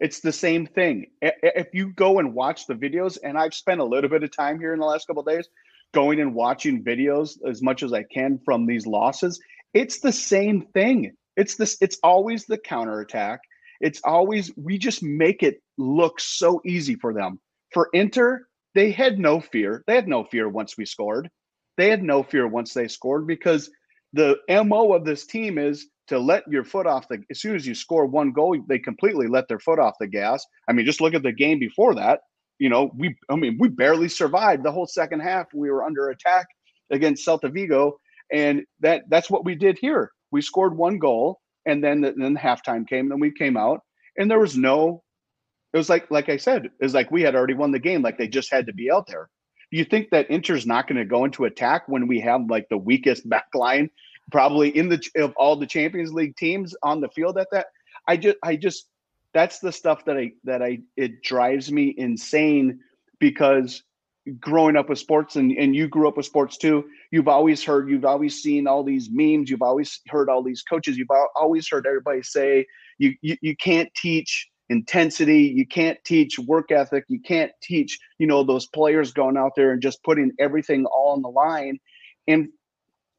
It's 0.00 0.20
the 0.20 0.32
same 0.32 0.66
thing. 0.66 1.06
If 1.22 1.68
you 1.72 1.92
go 1.92 2.18
and 2.18 2.34
watch 2.34 2.66
the 2.66 2.74
videos, 2.74 3.16
and 3.22 3.38
I've 3.38 3.54
spent 3.54 3.80
a 3.80 3.84
little 3.84 4.10
bit 4.10 4.22
of 4.22 4.30
time 4.30 4.58
here 4.60 4.74
in 4.74 4.80
the 4.80 4.84
last 4.84 5.06
couple 5.06 5.20
of 5.22 5.26
days 5.26 5.48
going 5.94 6.20
and 6.20 6.34
watching 6.34 6.84
videos 6.84 7.38
as 7.48 7.62
much 7.62 7.82
as 7.82 7.94
I 7.94 8.02
can 8.02 8.38
from 8.44 8.66
these 8.66 8.86
losses, 8.86 9.40
it's 9.72 10.00
the 10.00 10.12
same 10.12 10.66
thing. 10.74 11.12
It's 11.36 11.54
this. 11.56 11.78
It's 11.80 11.98
always 12.02 12.44
the 12.44 12.58
counterattack. 12.58 13.40
It's 13.80 14.00
always 14.04 14.52
we 14.56 14.76
just 14.76 15.02
make 15.02 15.42
it 15.42 15.62
look 15.78 16.20
so 16.20 16.60
easy 16.66 16.96
for 16.96 17.14
them. 17.14 17.40
For 17.72 17.88
Inter, 17.92 18.46
they 18.74 18.90
had 18.90 19.18
no 19.18 19.40
fear. 19.40 19.82
They 19.86 19.94
had 19.94 20.08
no 20.08 20.24
fear 20.24 20.48
once 20.48 20.76
we 20.76 20.86
scored. 20.86 21.30
They 21.76 21.88
had 21.88 22.02
no 22.02 22.22
fear 22.22 22.46
once 22.46 22.72
they 22.72 22.88
scored 22.88 23.26
because 23.26 23.70
the 24.12 24.36
mo 24.48 24.92
of 24.92 25.04
this 25.04 25.26
team 25.26 25.58
is 25.58 25.88
to 26.08 26.18
let 26.18 26.44
your 26.48 26.64
foot 26.64 26.86
off 26.86 27.08
the 27.08 27.22
as 27.30 27.40
soon 27.40 27.56
as 27.56 27.66
you 27.66 27.74
score 27.74 28.06
one 28.06 28.32
goal 28.32 28.56
they 28.68 28.78
completely 28.78 29.26
let 29.26 29.48
their 29.48 29.58
foot 29.58 29.78
off 29.78 29.94
the 30.00 30.06
gas. 30.06 30.44
I 30.68 30.72
mean 30.72 30.86
just 30.86 31.00
look 31.00 31.14
at 31.14 31.22
the 31.22 31.32
game 31.32 31.58
before 31.58 31.94
that. 31.96 32.20
You 32.58 32.68
know 32.68 32.90
we 32.96 33.14
i 33.30 33.36
mean 33.36 33.56
we 33.60 33.68
barely 33.68 34.08
survived 34.08 34.62
the 34.62 34.72
whole 34.72 34.86
second 34.86 35.20
half. 35.20 35.46
We 35.54 35.70
were 35.70 35.84
under 35.84 36.10
attack 36.10 36.46
against 36.90 37.26
celta 37.26 37.52
vigo 37.52 37.98
and 38.32 38.62
that 38.80 39.02
that's 39.08 39.30
what 39.30 39.44
we 39.44 39.54
did 39.54 39.78
here. 39.78 40.10
We 40.30 40.42
scored 40.42 40.76
one 40.76 40.98
goal 40.98 41.40
and 41.66 41.82
then 41.82 42.00
then 42.00 42.36
halftime 42.36 42.86
came 42.86 43.08
then 43.08 43.20
we 43.20 43.32
came 43.32 43.56
out 43.56 43.80
and 44.16 44.30
there 44.30 44.40
was 44.40 44.56
no 44.56 45.02
it 45.72 45.76
was 45.76 45.88
like 45.88 46.10
like 46.10 46.28
i 46.28 46.36
said 46.36 46.66
it 46.66 46.72
was 46.80 46.94
like 46.94 47.10
we 47.10 47.22
had 47.22 47.34
already 47.34 47.54
won 47.54 47.70
the 47.70 47.78
game 47.78 48.02
like 48.02 48.18
they 48.18 48.28
just 48.28 48.50
had 48.50 48.66
to 48.66 48.72
be 48.72 48.90
out 48.90 49.06
there 49.06 49.28
you 49.70 49.84
think 49.84 50.10
that 50.10 50.30
Inter's 50.30 50.66
not 50.66 50.86
going 50.86 50.98
to 50.98 51.04
go 51.04 51.24
into 51.24 51.44
attack 51.44 51.88
when 51.88 52.06
we 52.06 52.20
have 52.20 52.48
like 52.48 52.68
the 52.68 52.78
weakest 52.78 53.28
back 53.28 53.46
line 53.54 53.90
probably 54.30 54.76
in 54.76 54.88
the 54.88 55.00
of 55.16 55.32
all 55.36 55.56
the 55.56 55.66
Champions 55.66 56.12
League 56.12 56.36
teams 56.36 56.74
on 56.82 57.00
the 57.00 57.08
field 57.08 57.38
at 57.38 57.48
that? 57.52 57.66
I 58.06 58.16
just 58.16 58.36
I 58.42 58.56
just 58.56 58.86
that's 59.32 59.58
the 59.58 59.72
stuff 59.72 60.04
that 60.06 60.16
I 60.16 60.32
that 60.44 60.62
I 60.62 60.80
it 60.96 61.22
drives 61.22 61.70
me 61.70 61.94
insane 61.96 62.80
because 63.18 63.82
growing 64.40 64.76
up 64.76 64.88
with 64.88 64.98
sports 64.98 65.36
and, 65.36 65.52
and 65.52 65.74
you 65.76 65.86
grew 65.86 66.08
up 66.08 66.16
with 66.16 66.26
sports 66.26 66.56
too, 66.56 66.84
you've 67.12 67.28
always 67.28 67.62
heard, 67.62 67.88
you've 67.88 68.04
always 68.04 68.42
seen 68.42 68.66
all 68.66 68.82
these 68.82 69.08
memes, 69.08 69.48
you've 69.48 69.62
always 69.62 70.00
heard 70.08 70.28
all 70.28 70.42
these 70.42 70.62
coaches, 70.62 70.96
you've 70.98 71.06
always 71.36 71.68
heard 71.68 71.86
everybody 71.86 72.22
say 72.22 72.66
you 72.98 73.14
you, 73.20 73.36
you 73.40 73.56
can't 73.56 73.92
teach 73.94 74.48
intensity. 74.68 75.42
You 75.42 75.66
can't 75.66 75.98
teach 76.04 76.38
work 76.38 76.70
ethic. 76.70 77.04
You 77.08 77.20
can't 77.20 77.52
teach 77.62 77.98
you 78.18 78.26
know 78.26 78.42
those 78.42 78.66
players 78.66 79.12
going 79.12 79.36
out 79.36 79.52
there 79.56 79.72
and 79.72 79.82
just 79.82 80.02
putting 80.02 80.32
everything 80.38 80.86
all 80.86 81.12
on 81.12 81.22
the 81.22 81.28
line. 81.28 81.78
And 82.28 82.48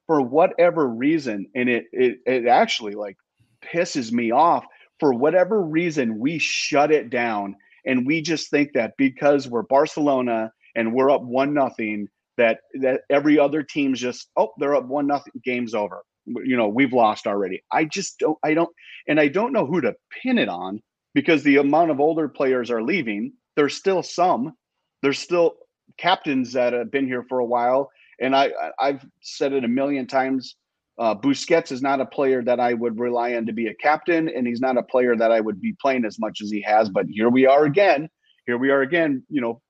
for 0.06 0.22
whatever 0.22 0.88
reason 0.88 1.48
and 1.56 1.70
it 1.70 1.86
it, 1.92 2.20
it 2.26 2.48
actually 2.48 2.94
like 2.94 3.18
pisses 3.62 4.12
me 4.12 4.32
off 4.32 4.66
for 5.00 5.14
whatever 5.14 5.62
reason 5.62 6.20
we 6.20 6.40
shut 6.40 6.92
it 6.92 7.10
down. 7.10 7.56
And 7.86 8.06
we 8.06 8.22
just 8.22 8.50
think 8.50 8.74
that 8.74 8.94
because 8.98 9.48
we're 9.48 9.64
barcelona 9.64 10.52
and 10.76 10.94
we're 10.94 11.12
up 11.12 11.24
one 11.24 11.54
nothing 11.54 12.08
that 12.38 12.60
that 12.82 13.02
every 13.10 13.40
other 13.40 13.64
team's 13.64 14.00
just 14.00 14.30
oh 14.36 14.52
they're 14.58 14.76
up 14.76 14.86
one 14.86 15.08
nothing 15.08 15.34
game's 15.44 15.74
over. 15.74 16.04
You 16.26 16.58
know 16.58 16.68
we've 16.68 16.94
lost 16.94 17.26
already. 17.26 17.64
I 17.72 17.86
just 17.86 18.20
don't 18.20 18.38
i 18.44 18.54
don't 18.54 18.70
and 19.08 19.20
i 19.20 19.28
don't 19.28 19.54
know 19.54 19.66
who 19.66 19.80
to 19.82 19.96
pin 20.22 20.38
it 20.38 20.50
on 20.50 20.82
because 21.18 21.42
the 21.42 21.58
amount 21.58 21.90
of 21.90 22.00
older 22.00 22.28
players 22.30 22.70
are 22.70 22.84
leaving 22.84 23.34
there's 23.56 23.76
still 23.76 24.04
some. 24.04 24.54
There's 25.02 25.18
still 25.18 25.56
captains 25.98 26.54
that 26.54 26.74
have 26.74 26.92
been 26.92 27.08
here 27.08 27.26
for 27.28 27.40
a 27.40 27.46
while, 27.46 27.90
and 28.22 28.36
I 28.36 28.52
I've 28.80 29.04
said 29.22 29.52
it 29.52 29.66
a 29.66 29.68
million 29.68 30.06
times. 30.06 30.56
Uh, 31.00 31.16
Busquets 31.16 31.72
is 31.72 31.82
not 31.82 32.02
a 32.02 32.06
player 32.06 32.44
that 32.44 32.60
I 32.60 32.74
would 32.74 33.00
rely 33.00 33.34
on 33.34 33.48
to 33.48 33.54
be 33.54 33.66
a 33.66 33.74
captain, 33.74 34.30
and 34.30 34.46
he's 34.46 34.62
not 34.62 34.78
a 34.78 34.84
player 34.84 35.16
that 35.16 35.32
I 35.32 35.40
would 35.40 35.60
be 35.60 35.76
playing 35.82 36.06
as 36.06 36.20
much 36.20 36.40
as 36.42 36.52
he 36.52 36.62
has. 36.62 36.88
But 36.90 37.08
here 37.10 37.30
we 37.30 37.48
are 37.48 37.66
again. 37.66 38.10
Here 38.46 38.60
we 38.60 38.70
are 38.70 38.82
again. 38.82 39.24
You 39.28 39.42
know, 39.42 39.62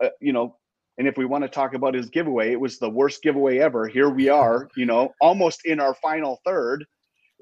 uh, 0.00 0.10
you 0.20 0.32
know. 0.32 0.56
And 0.96 1.08
if 1.08 1.16
we 1.16 1.24
want 1.24 1.42
to 1.42 1.48
talk 1.48 1.74
about 1.74 1.94
his 1.94 2.08
giveaway, 2.10 2.52
it 2.52 2.60
was 2.60 2.78
the 2.78 2.88
worst 2.88 3.20
giveaway 3.20 3.58
ever. 3.58 3.88
Here 3.88 4.08
we 4.08 4.28
are, 4.28 4.68
you 4.76 4.86
know, 4.86 5.12
almost 5.20 5.66
in 5.66 5.80
our 5.80 5.94
final 5.94 6.40
third. 6.44 6.84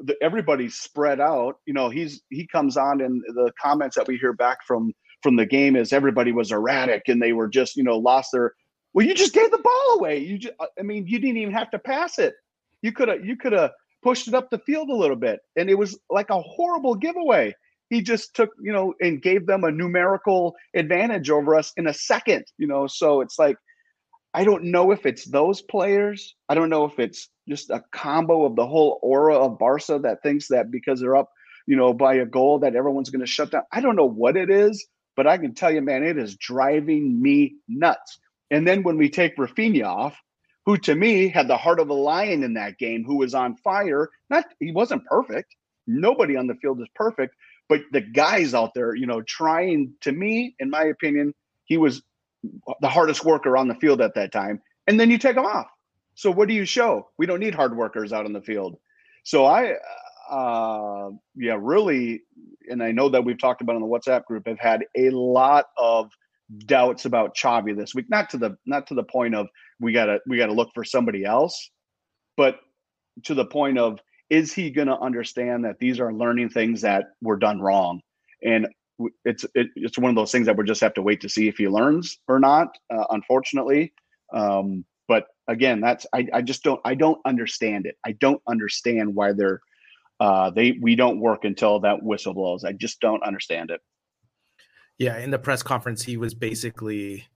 The, 0.05 0.17
everybody's 0.23 0.75
spread 0.77 1.21
out. 1.21 1.57
You 1.67 1.75
know, 1.75 1.89
he's 1.89 2.23
he 2.31 2.47
comes 2.47 2.77
on, 2.77 3.01
and 3.01 3.23
the 3.35 3.53
comments 3.61 3.97
that 3.97 4.07
we 4.07 4.17
hear 4.17 4.33
back 4.33 4.59
from 4.67 4.93
from 5.23 5.37
the 5.37 5.47
game 5.47 5.77
is 5.77 5.93
everybody 5.93 6.33
was 6.33 6.53
erratic 6.53 7.03
and 7.07 7.23
they 7.23 7.33
were 7.33 7.49
just 7.49 7.77
you 7.77 7.85
know 7.85 7.99
lost 7.99 8.31
their. 8.33 8.53
Well, 8.95 9.07
you 9.07 9.15
just 9.15 9.33
gave 9.33 9.51
the 9.51 9.59
ball 9.59 9.99
away. 9.99 10.19
You 10.19 10.37
just, 10.39 10.55
I 10.79 10.83
mean, 10.83 11.07
you 11.07 11.19
didn't 11.19 11.39
even 11.39 11.55
have 11.55 11.71
to 11.71 11.79
pass 11.79 12.19
it. 12.19 12.35
You 12.83 12.93
could 12.93 13.09
have 13.09 13.25
you 13.25 13.37
could 13.37 13.53
have 13.53 13.71
pushed 14.03 14.29
it 14.29 14.35
up 14.35 14.51
the 14.51 14.59
field 14.59 14.91
a 14.91 14.95
little 14.95 15.17
bit, 15.17 15.41
and 15.57 15.71
it 15.71 15.79
was 15.79 15.99
like 16.11 16.31
a 16.31 16.41
horrible 16.41 16.95
giveaway. 16.95 17.55
He 17.91 18.03
just 18.03 18.35
took 18.35 18.51
you 18.61 18.73
know 18.73 18.95
and 19.01 19.23
gave 19.23 19.47
them 19.47 19.65
a 19.65 19.71
numerical 19.71 20.55
advantage 20.75 21.31
over 21.31 21.55
us 21.55 21.73
in 21.77 21.87
a 21.87 21.95
second. 21.95 22.45
You 22.59 22.67
know, 22.67 22.87
so 22.87 23.21
it's 23.21 23.39
like 23.39 23.57
I 24.35 24.45
don't 24.45 24.65
know 24.65 24.93
if 24.93 25.05
it's 25.05 25.25
those 25.25 25.61
players. 25.61 26.35
I 26.49 26.55
don't 26.55 26.71
know 26.71 26.85
if 26.85 26.99
it's 26.99 27.29
just 27.49 27.71
a 27.71 27.85
combo 27.93 28.45
of 28.45 28.57
the 28.57 28.67
whole 28.67 28.99
aura 29.03 29.37
of 29.37 29.59
Barca 29.59 29.99
that 30.03 30.23
thinks 30.23 30.49
that 30.49 30.71
because 30.71 31.01
they're 31.01 31.17
up, 31.17 31.31
you 31.67 31.77
know, 31.77 31.93
by 31.93 32.15
a 32.15 32.27
goal 32.27 32.61
that 32.61 32.75
everyone's 32.75 33.11
going 33.11 33.21
to 33.21 33.27
shut 33.27 33.51
down. 33.51 33.63
I 33.71 33.81
don't 33.81 33.97
know 33.97 34.09
what 34.09 34.37
it 34.37 34.51
is, 34.51 34.87
but 35.17 35.27
I 35.27 35.39
can 35.39 35.55
tell 35.55 35.71
you, 35.71 35.83
man, 35.83 36.03
it 36.03 36.17
is 36.17 36.37
driving 36.37 37.21
me 37.21 37.57
nuts. 37.69 38.19
And 38.51 38.67
then 38.67 38.83
when 38.83 38.97
we 38.97 39.11
take 39.11 39.37
Raphinha 39.37 39.85
off, 39.85 40.17
who 40.65 40.79
to 40.79 40.95
me 40.95 41.29
had 41.29 41.49
the 41.49 41.57
heart 41.57 41.81
of 41.81 41.91
a 41.91 41.95
lion 41.95 42.43
in 42.43 42.55
that 42.55 42.79
game, 42.79 43.05
who 43.05 43.17
was 43.17 43.35
on 43.35 43.57
fire. 43.57 44.09
Not 44.31 44.45
he 44.61 44.73
wasn't 44.73 45.05
perfect. 45.07 45.55
Nobody 45.87 46.37
on 46.37 46.47
the 46.47 46.55
field 46.55 46.81
is 46.81 46.89
perfect, 46.95 47.35
but 47.69 47.81
the 47.91 48.01
guys 48.01 48.55
out 48.55 48.73
there, 48.75 48.95
you 48.95 49.07
know, 49.07 49.23
trying 49.23 49.95
to 50.03 50.13
me, 50.13 50.55
in 50.61 50.71
my 50.71 50.85
opinion, 50.85 51.35
he 51.65 51.77
was 51.77 52.03
the 52.81 52.89
hardest 52.89 53.25
worker 53.25 53.57
on 53.57 53.69
the 53.69 53.75
field 53.77 54.01
at 54.01 54.15
that 54.15 54.33
time. 54.33 54.61
And 54.87 54.99
then 54.99 55.11
you 55.11 55.19
take 55.19 55.37
them 55.37 55.45
off. 55.45 55.69
So 56.15 56.31
what 56.31 56.49
do 56.49 56.55
you 56.55 56.65
show? 56.65 57.09
We 57.19 57.27
don't 57.27 57.41
need 57.41 57.55
hard 57.55 57.77
workers 57.77 58.13
out 58.13 58.27
on 58.27 58.33
the 58.33 58.43
field. 58.43 58.77
So 59.25 59.47
I, 59.47 59.77
uh, 60.31 61.11
yeah, 61.37 61.57
really, 61.59 62.23
and 62.69 62.83
I 62.83 62.93
know 62.93 63.09
that 63.09 63.25
we've 63.25 63.39
talked 63.39 63.63
about 63.63 63.77
in 63.77 63.83
the 63.83 63.89
WhatsApp 63.89 64.25
group, 64.25 64.47
have 64.47 64.59
had 64.59 64.85
a 64.97 65.11
lot 65.11 65.67
of 65.79 66.11
doubts 66.67 67.05
about 67.05 67.37
Xavi 67.37 67.77
this 67.77 67.95
week. 67.95 68.07
Not 68.09 68.31
to 68.31 68.39
the 68.39 68.57
not 68.67 68.87
to 68.89 68.95
the 68.95 69.03
point 69.03 69.35
of 69.35 69.49
we 69.81 69.93
gotta 69.93 70.21
we 70.27 70.37
gotta 70.37 70.53
look 70.53 70.71
for 70.75 70.85
somebody 70.85 71.25
else, 71.25 71.71
but 72.37 72.61
to 73.25 73.35
the 73.35 73.45
point 73.45 73.79
of 73.79 73.99
is 74.31 74.53
he 74.53 74.71
to 74.71 74.99
understand 74.99 75.65
that 75.65 75.79
these 75.79 76.01
are 76.01 76.13
learning 76.13 76.49
things 76.49 76.81
that 76.81 77.05
were 77.21 77.37
done 77.37 77.61
wrong, 77.61 78.01
and 78.43 78.67
it's 79.25 79.45
it, 79.55 79.69
it's 79.77 79.99
one 79.99 80.11
of 80.11 80.17
those 80.17 80.33
things 80.33 80.47
that 80.47 80.57
we 80.57 80.65
just 80.65 80.81
have 80.81 80.95
to 80.95 81.03
wait 81.03 81.21
to 81.21 81.29
see 81.29 81.49
if 81.49 81.57
he 81.57 81.69
learns 81.69 82.19
or 82.29 82.39
not. 82.39 82.69
Uh, 82.93 83.05
unfortunately, 83.11 83.93
um, 84.33 84.85
but 85.09 85.27
again, 85.49 85.81
that's 85.81 86.07
I, 86.13 86.27
I 86.33 86.43
just 86.43 86.63
don't 86.63 86.81
I 86.85 86.95
don't 86.95 87.21
understand 87.27 87.87
it. 87.87 87.97
I 88.07 88.13
don't 88.13 88.41
understand 88.49 89.15
why 89.15 89.33
they're 89.33 89.61
uh, 90.21 90.51
they 90.51 90.79
we 90.81 90.95
don't 90.95 91.21
work 91.21 91.45
until 91.45 91.81
that 91.81 92.03
whistle 92.03 92.35
blows. 92.35 92.65
I 92.65 92.73
just 92.73 93.01
don't 93.01 93.23
understand 93.23 93.71
it. 93.71 93.81
Yeah, 94.99 95.19
in 95.19 95.31
the 95.31 95.39
press 95.39 95.63
conference, 95.63 96.03
he 96.03 96.17
was 96.17 96.35
basically 96.35 97.27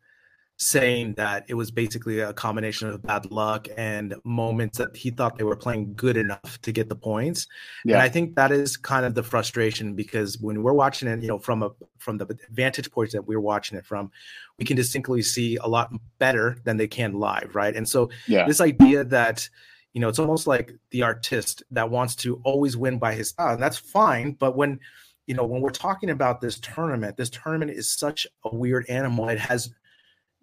saying 0.59 1.13
that 1.15 1.45
it 1.49 1.55
was 1.55 1.71
basically 1.71 2.21
a 2.21 2.33
combination 2.33 2.89
of 2.89 3.03
bad 3.03 3.31
luck 3.31 3.69
and 3.77 4.15
moments 4.25 4.79
that 4.79 4.97
he 4.97 5.11
thought 5.11 5.37
they 5.37 5.45
were 5.45 5.57
playing 5.57 5.93
good 5.95 6.17
enough 6.17 6.59
to 6.63 6.73
get 6.73 6.89
the 6.89 6.95
points. 6.95 7.47
Yeah. 7.85 7.97
And 7.97 8.03
I 8.03 8.09
think 8.09 8.37
that 8.37 8.51
is 8.51 8.77
kind 8.77 9.05
of 9.05 9.15
the 9.15 9.23
frustration 9.23 9.95
because 9.95 10.39
when 10.41 10.63
we're 10.63 10.73
watching 10.73 11.09
it, 11.09 11.21
you 11.21 11.29
know, 11.29 11.39
from 11.39 11.63
a 11.63 11.71
from 11.99 12.17
the 12.17 12.39
vantage 12.51 12.91
point 12.91 13.11
that 13.13 13.27
we're 13.27 13.41
watching 13.41 13.77
it 13.77 13.85
from, 13.85 14.11
we 14.59 14.65
can 14.65 14.77
distinctly 14.77 15.21
see 15.21 15.57
a 15.57 15.67
lot 15.67 15.93
better 16.19 16.57
than 16.65 16.79
they 16.79 16.89
can 16.89 17.15
live, 17.21 17.55
right? 17.55 17.77
And 17.77 17.87
so 17.87 18.09
yeah. 18.27 18.47
this 18.47 18.61
idea 18.61 19.05
that 19.05 19.49
you 19.93 20.01
know, 20.01 20.09
it's 20.09 20.19
almost 20.19 20.47
like 20.47 20.75
the 20.91 21.03
artist 21.03 21.63
that 21.71 21.89
wants 21.89 22.15
to 22.17 22.39
always 22.45 22.77
win 22.77 22.99
by 22.99 23.15
his 23.15 23.31
style, 23.31 23.55
and 23.55 23.63
that's 23.63 23.79
fine. 23.79 24.33
But 24.33 24.55
when 24.55 24.79
you 25.27 25.35
know, 25.35 25.45
when 25.45 25.61
we're 25.61 25.71
talking 25.71 26.11
about 26.11 26.41
this 26.41 26.61
tournament, 26.61 27.17
this 27.17 27.31
tournament 27.31 27.71
is 27.71 27.91
such 27.91 28.27
a 28.45 28.55
weird 28.55 28.85
animal. 28.89 29.29
It 29.29 29.39
has 29.39 29.71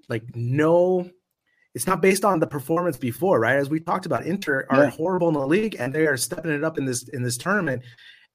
like 0.10 0.24
no 0.36 1.10
it's 1.74 1.88
not 1.88 2.01
based 2.01 2.24
on 2.24 2.39
the 2.39 2.45
performance 2.45 2.98
before, 2.98 3.39
right? 3.39 3.55
As 3.55 3.69
we 3.69 3.79
talked 3.79 4.05
about, 4.05 4.25
Inter 4.25 4.67
are 4.69 4.83
yeah. 4.83 4.89
horrible 4.91 5.29
in 5.29 5.33
the 5.33 5.48
league 5.48 5.75
and 5.79 5.91
they 5.91 6.05
are 6.05 6.17
stepping 6.17 6.51
it 6.51 6.63
up 6.63 6.77
in 6.77 6.86
this 6.86 7.07
in 7.10 7.24
this 7.24 7.38
tournament. 7.38 7.81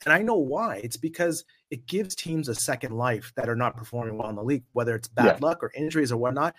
And 0.04 0.12
I 0.12 0.22
know 0.22 0.36
why. 0.36 0.80
It's 0.82 0.96
because 0.96 1.44
it 1.70 1.86
gives 1.86 2.14
teams 2.14 2.48
a 2.48 2.54
second 2.54 2.96
life 2.96 3.32
that 3.36 3.48
are 3.48 3.56
not 3.56 3.76
performing 3.76 4.16
well 4.16 4.28
in 4.28 4.36
the 4.36 4.42
league, 4.42 4.64
whether 4.72 4.94
it's 4.94 5.08
bad 5.08 5.38
yeah. 5.40 5.46
luck 5.46 5.62
or 5.62 5.72
injuries 5.74 6.12
or 6.12 6.16
whatnot. 6.16 6.54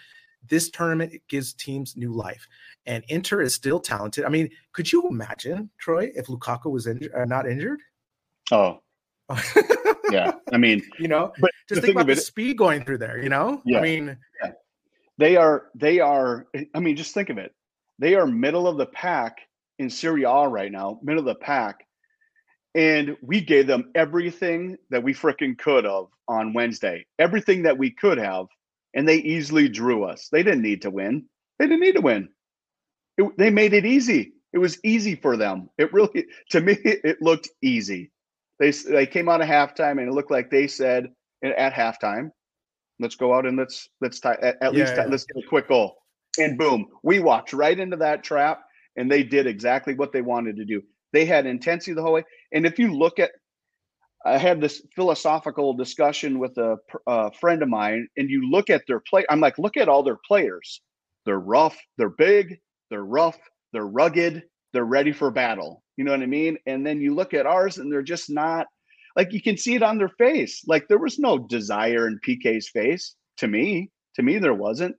This 0.47 0.69
tournament 0.69 1.13
it 1.13 1.21
gives 1.27 1.53
teams 1.53 1.97
new 1.97 2.13
life, 2.13 2.47
and 2.85 3.03
Inter 3.09 3.41
is 3.41 3.53
still 3.53 3.81
talented. 3.81 4.23
I 4.23 4.29
mean, 4.29 4.49
could 4.71 4.89
you 4.89 5.05
imagine 5.09 5.69
Troy 5.79 6.11
if 6.15 6.27
Lukaku 6.27 6.71
was 6.71 6.87
injured, 6.87 7.11
uh, 7.13 7.25
not 7.25 7.45
injured? 7.45 7.81
Oh, 8.49 8.79
yeah. 10.11 10.31
I 10.53 10.57
mean, 10.57 10.81
you 10.97 11.09
know, 11.09 11.33
but 11.41 11.51
just 11.67 11.81
think 11.81 11.91
about 11.91 12.05
the 12.05 12.13
it, 12.13 12.21
speed 12.21 12.57
going 12.57 12.85
through 12.85 12.99
there. 12.99 13.21
You 13.21 13.27
know, 13.27 13.61
yeah. 13.65 13.79
I 13.79 13.81
mean, 13.81 14.17
yeah. 14.41 14.51
They 15.19 15.35
are 15.35 15.65
they 15.75 15.99
are 15.99 16.47
I 16.73 16.79
mean 16.79 16.95
just 16.95 17.13
think 17.13 17.29
of 17.29 17.37
it. 17.37 17.53
They 17.99 18.15
are 18.15 18.25
middle 18.25 18.67
of 18.67 18.77
the 18.77 18.85
pack 18.85 19.37
in 19.77 19.89
Serie 19.89 20.23
A 20.23 20.47
right 20.47 20.71
now, 20.71 20.99
middle 21.03 21.19
of 21.19 21.25
the 21.25 21.35
pack. 21.35 21.85
And 22.73 23.17
we 23.21 23.41
gave 23.41 23.67
them 23.67 23.91
everything 23.95 24.77
that 24.91 25.03
we 25.03 25.13
freaking 25.13 25.57
could 25.57 25.83
have 25.83 26.05
on 26.29 26.53
Wednesday. 26.53 27.05
Everything 27.19 27.63
that 27.63 27.77
we 27.77 27.91
could 27.91 28.17
have 28.17 28.45
and 28.93 29.07
they 29.07 29.17
easily 29.17 29.67
drew 29.67 30.05
us. 30.05 30.29
They 30.31 30.41
didn't 30.41 30.61
need 30.61 30.83
to 30.83 30.89
win. 30.89 31.25
They 31.59 31.65
didn't 31.65 31.81
need 31.81 31.95
to 31.95 32.01
win. 32.01 32.29
It, 33.17 33.37
they 33.37 33.49
made 33.49 33.73
it 33.73 33.85
easy. 33.85 34.33
It 34.53 34.59
was 34.59 34.79
easy 34.85 35.15
for 35.15 35.35
them. 35.35 35.69
It 35.77 35.91
really, 35.91 36.27
to 36.51 36.61
me, 36.61 36.77
it 36.83 37.21
looked 37.21 37.49
easy. 37.61 38.11
They 38.59 38.71
they 38.71 39.05
came 39.05 39.27
out 39.27 39.41
of 39.41 39.47
halftime 39.47 39.99
and 39.99 40.07
it 40.07 40.13
looked 40.13 40.31
like 40.31 40.49
they 40.49 40.67
said 40.67 41.07
at 41.43 41.73
halftime, 41.73 42.31
Let's 42.99 43.15
go 43.15 43.33
out 43.33 43.45
and 43.45 43.57
let's 43.57 43.89
let's 44.01 44.19
tie 44.19 44.37
at, 44.41 44.57
at 44.61 44.73
yeah, 44.73 44.79
least 44.79 44.93
yeah. 44.95 45.05
let's 45.05 45.25
get 45.25 45.43
a 45.43 45.47
quick 45.47 45.67
goal. 45.67 45.95
And 46.37 46.57
boom, 46.57 46.87
we 47.03 47.19
walked 47.19 47.53
right 47.53 47.77
into 47.77 47.97
that 47.97 48.23
trap, 48.23 48.61
and 48.95 49.11
they 49.11 49.23
did 49.23 49.47
exactly 49.47 49.93
what 49.93 50.11
they 50.11 50.21
wanted 50.21 50.57
to 50.57 50.65
do. 50.65 50.81
They 51.11 51.25
had 51.25 51.45
intensity 51.45 51.93
the 51.93 52.01
whole 52.01 52.13
way. 52.13 52.23
And 52.53 52.65
if 52.65 52.77
you 52.77 52.93
look 52.93 53.19
at, 53.19 53.31
I 54.25 54.37
had 54.37 54.61
this 54.61 54.81
philosophical 54.95 55.73
discussion 55.73 56.39
with 56.39 56.57
a, 56.57 56.77
a 57.07 57.31
friend 57.33 57.63
of 57.63 57.69
mine, 57.69 58.07
and 58.17 58.29
you 58.29 58.49
look 58.49 58.69
at 58.69 58.83
their 58.87 58.99
play. 58.99 59.25
I'm 59.29 59.39
like, 59.39 59.57
look 59.57 59.77
at 59.77 59.89
all 59.89 60.03
their 60.03 60.19
players. 60.27 60.81
They're 61.25 61.39
rough. 61.39 61.77
They're 61.97 62.09
big. 62.09 62.59
They're 62.89 63.03
rough. 63.03 63.37
They're 63.73 63.87
rugged. 63.87 64.43
They're 64.73 64.85
ready 64.85 65.11
for 65.11 65.31
battle. 65.31 65.83
You 65.97 66.03
know 66.03 66.11
what 66.11 66.21
I 66.21 66.27
mean? 66.27 66.57
And 66.65 66.85
then 66.85 67.01
you 67.01 67.15
look 67.15 67.33
at 67.33 67.45
ours, 67.45 67.77
and 67.77 67.91
they're 67.91 68.01
just 68.01 68.29
not 68.29 68.67
like 69.15 69.33
you 69.33 69.41
can 69.41 69.57
see 69.57 69.75
it 69.75 69.83
on 69.83 69.97
their 69.97 70.09
face. 70.09 70.63
Like 70.67 70.87
there 70.87 70.97
was 70.97 71.19
no 71.19 71.37
desire 71.37 72.07
in 72.07 72.19
Piqué's 72.25 72.69
face 72.69 73.15
to 73.37 73.47
me. 73.47 73.91
To 74.15 74.23
me, 74.23 74.37
there 74.37 74.53
wasn't. 74.53 74.95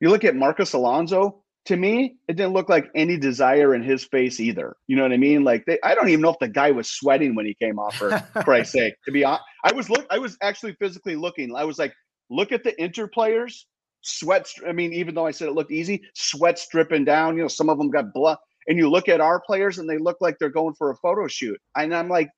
You 0.00 0.10
look 0.10 0.24
at 0.24 0.36
Marcos 0.36 0.72
Alonso. 0.72 1.42
To 1.66 1.76
me, 1.76 2.16
it 2.26 2.36
didn't 2.36 2.54
look 2.54 2.70
like 2.70 2.90
any 2.94 3.18
desire 3.18 3.74
in 3.74 3.82
his 3.82 4.04
face 4.04 4.40
either. 4.40 4.76
You 4.86 4.96
know 4.96 5.02
what 5.02 5.12
I 5.12 5.18
mean? 5.18 5.44
Like 5.44 5.64
they, 5.66 5.78
I 5.84 5.94
don't 5.94 6.08
even 6.08 6.22
know 6.22 6.30
if 6.30 6.38
the 6.40 6.48
guy 6.48 6.70
was 6.70 6.90
sweating 6.90 7.34
when 7.34 7.44
he 7.44 7.54
came 7.54 7.78
off. 7.78 7.94
For 7.96 8.18
Christ's 8.42 8.72
sake, 8.72 8.94
to 9.04 9.12
be 9.12 9.24
honest, 9.24 9.42
I 9.64 9.72
was 9.72 9.90
look. 9.90 10.06
I 10.10 10.18
was 10.18 10.38
actually 10.42 10.74
physically 10.80 11.16
looking. 11.16 11.54
I 11.54 11.64
was 11.64 11.78
like, 11.78 11.92
look 12.30 12.50
at 12.50 12.64
the 12.64 12.72
interplayers. 12.72 13.64
Sweat. 14.02 14.48
I 14.66 14.72
mean, 14.72 14.94
even 14.94 15.14
though 15.14 15.26
I 15.26 15.32
said 15.32 15.48
it 15.48 15.54
looked 15.54 15.72
easy, 15.72 16.02
sweat 16.14 16.58
stripping 16.58 17.04
down. 17.04 17.36
You 17.36 17.42
know, 17.42 17.48
some 17.48 17.68
of 17.68 17.76
them 17.76 17.90
got 17.90 18.14
blood. 18.14 18.38
And 18.66 18.78
you 18.78 18.88
look 18.88 19.08
at 19.08 19.20
our 19.20 19.40
players, 19.40 19.78
and 19.78 19.88
they 19.88 19.98
look 19.98 20.18
like 20.20 20.36
they're 20.38 20.48
going 20.48 20.74
for 20.74 20.90
a 20.90 20.96
photo 20.96 21.26
shoot. 21.28 21.58
And 21.76 21.94
I'm 21.94 22.08
like, 22.08 22.30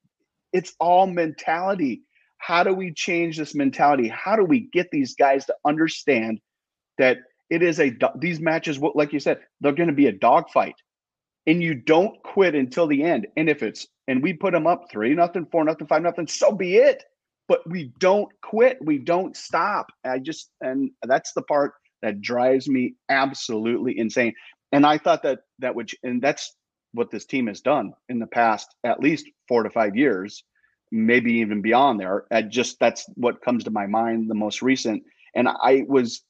it's 0.53 0.75
all 0.81 1.07
mentality. 1.07 2.03
How 2.39 2.65
do 2.65 2.75
we 2.75 2.93
change 2.93 3.37
this 3.37 3.55
mentality? 3.55 4.09
How 4.09 4.37
do 4.37 4.45
we 4.45 4.69
get 4.73 4.91
these 4.91 5.15
guys 5.15 5.47
to 5.47 5.55
understand 5.65 6.41
that 6.99 7.19
it 7.51 7.63
is 7.63 7.81
a 7.81 7.93
these 8.17 8.41
matches 8.41 8.79
like 8.95 9.13
you 9.13 9.21
said 9.21 9.41
they're 9.61 9.73
going 9.73 9.89
to 9.89 9.95
be 9.95 10.07
a 10.07 10.13
dogfight. 10.13 10.75
And 11.47 11.63
you 11.63 11.75
don't 11.75 12.23
quit 12.23 12.55
until 12.55 12.87
the 12.87 13.03
end. 13.03 13.27
And 13.37 13.49
if 13.49 13.63
it's 13.63 13.87
and 14.09 14.23
we 14.23 14.33
put 14.33 14.53
them 14.53 14.67
up 14.67 14.91
three 14.91 15.15
nothing 15.15 15.47
four 15.53 15.65
nothing 15.65 15.87
five 15.87 16.03
nothing 16.03 16.27
so 16.27 16.53
be 16.53 16.77
it. 16.77 17.05
But 17.49 17.69
we 17.69 17.93
don't 17.99 18.29
quit. 18.41 18.79
We 18.81 18.99
don't 18.99 19.37
stop. 19.37 19.89
I 20.05 20.19
just 20.19 20.51
and 20.61 20.91
that's 21.03 21.33
the 21.33 21.43
part 21.43 21.75
that 22.01 22.21
drives 22.21 22.69
me 22.69 22.95
absolutely 23.09 23.99
insane. 23.99 24.35
And 24.73 24.87
i 24.87 24.97
thought 24.97 25.23
that 25.25 25.41
that 25.59 25.75
would 25.75 25.91
and 26.03 26.23
that's 26.23 26.57
what 26.93 27.11
this 27.11 27.25
team 27.25 27.47
has 27.47 27.61
done 27.61 27.93
in 28.09 28.19
the 28.19 28.27
past 28.27 28.75
at 28.85 29.01
least 29.01 29.27
four 29.49 29.63
to 29.63 29.71
five 29.71 29.97
years, 29.97 30.45
maybe 30.91 31.35
even 31.35 31.63
beyond 31.63 31.99
there. 31.99 32.25
I 32.31 32.43
just 32.43 32.79
that's 32.79 33.07
what 33.15 33.43
comes 33.43 33.65
to 33.65 33.71
my 33.71 33.87
mind 33.87 34.31
the 34.31 34.35
most 34.35 34.63
recent. 34.63 35.03
And 35.35 35.49
I 35.49 35.85
was, 35.89 36.23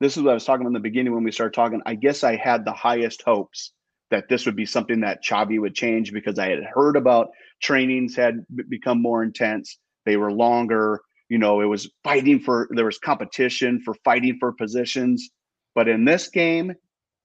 this 0.00 0.16
is 0.16 0.22
what 0.22 0.32
I 0.32 0.34
was 0.34 0.44
talking 0.44 0.62
about 0.62 0.68
in 0.68 0.74
the 0.74 0.80
beginning 0.80 1.14
when 1.14 1.24
we 1.24 1.32
started 1.32 1.54
talking. 1.54 1.80
I 1.86 1.94
guess 1.94 2.22
I 2.22 2.36
had 2.36 2.64
the 2.64 2.72
highest 2.72 3.22
hopes 3.22 3.72
that 4.10 4.28
this 4.28 4.44
would 4.44 4.56
be 4.56 4.66
something 4.66 5.00
that 5.00 5.24
Xavi 5.24 5.60
would 5.60 5.74
change 5.74 6.12
because 6.12 6.38
I 6.38 6.48
had 6.48 6.64
heard 6.64 6.96
about 6.96 7.30
trainings 7.62 8.16
had 8.16 8.44
become 8.68 9.00
more 9.00 9.22
intense. 9.22 9.78
They 10.04 10.16
were 10.16 10.32
longer. 10.32 11.00
You 11.28 11.38
know, 11.38 11.60
it 11.60 11.66
was 11.66 11.90
fighting 12.02 12.40
for, 12.40 12.68
there 12.72 12.84
was 12.84 12.98
competition 12.98 13.80
for 13.84 13.94
fighting 14.04 14.36
for 14.38 14.52
positions. 14.52 15.30
But 15.74 15.88
in 15.88 16.04
this 16.04 16.28
game, 16.28 16.74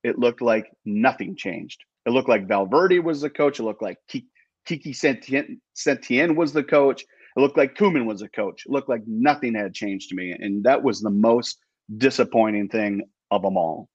it 0.03 0.19
looked 0.19 0.41
like 0.41 0.71
nothing 0.85 1.35
changed. 1.35 1.83
It 2.05 2.11
looked 2.11 2.29
like 2.29 2.47
Valverde 2.47 2.99
was 2.99 3.21
the 3.21 3.29
coach. 3.29 3.59
It 3.59 3.63
looked 3.63 3.81
like 3.81 3.97
Quique 4.09 4.25
Setién 4.67 6.35
was 6.35 6.53
the 6.53 6.63
coach. 6.63 7.01
It 7.01 7.39
looked 7.39 7.57
like 7.57 7.75
Koeman 7.75 8.05
was 8.05 8.21
the 8.21 8.29
coach. 8.29 8.65
It 8.65 8.71
looked 8.71 8.89
like 8.89 9.01
nothing 9.07 9.55
had 9.55 9.73
changed 9.73 10.09
to 10.09 10.15
me. 10.15 10.31
And 10.31 10.63
that 10.63 10.81
was 10.81 11.01
the 11.01 11.09
most 11.09 11.59
disappointing 11.97 12.69
thing 12.69 13.01
of 13.31 13.41
them 13.41 13.57
all. 13.57 13.89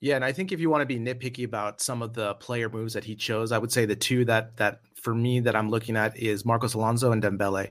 Yeah, 0.00 0.16
and 0.16 0.24
I 0.24 0.32
think 0.32 0.50
if 0.50 0.58
you 0.58 0.68
want 0.68 0.82
to 0.82 0.86
be 0.86 0.98
nitpicky 0.98 1.44
about 1.44 1.80
some 1.80 2.02
of 2.02 2.12
the 2.12 2.34
player 2.34 2.68
moves 2.68 2.94
that 2.94 3.04
he 3.04 3.14
chose, 3.14 3.52
I 3.52 3.58
would 3.58 3.70
say 3.70 3.84
the 3.86 3.94
two 3.94 4.24
that 4.24 4.56
that 4.56 4.80
for 5.00 5.14
me 5.14 5.38
that 5.40 5.54
I'm 5.54 5.70
looking 5.70 5.96
at 5.96 6.18
is 6.18 6.44
Marcos 6.44 6.74
Alonso 6.74 7.12
and 7.12 7.22
Dembele. 7.22 7.70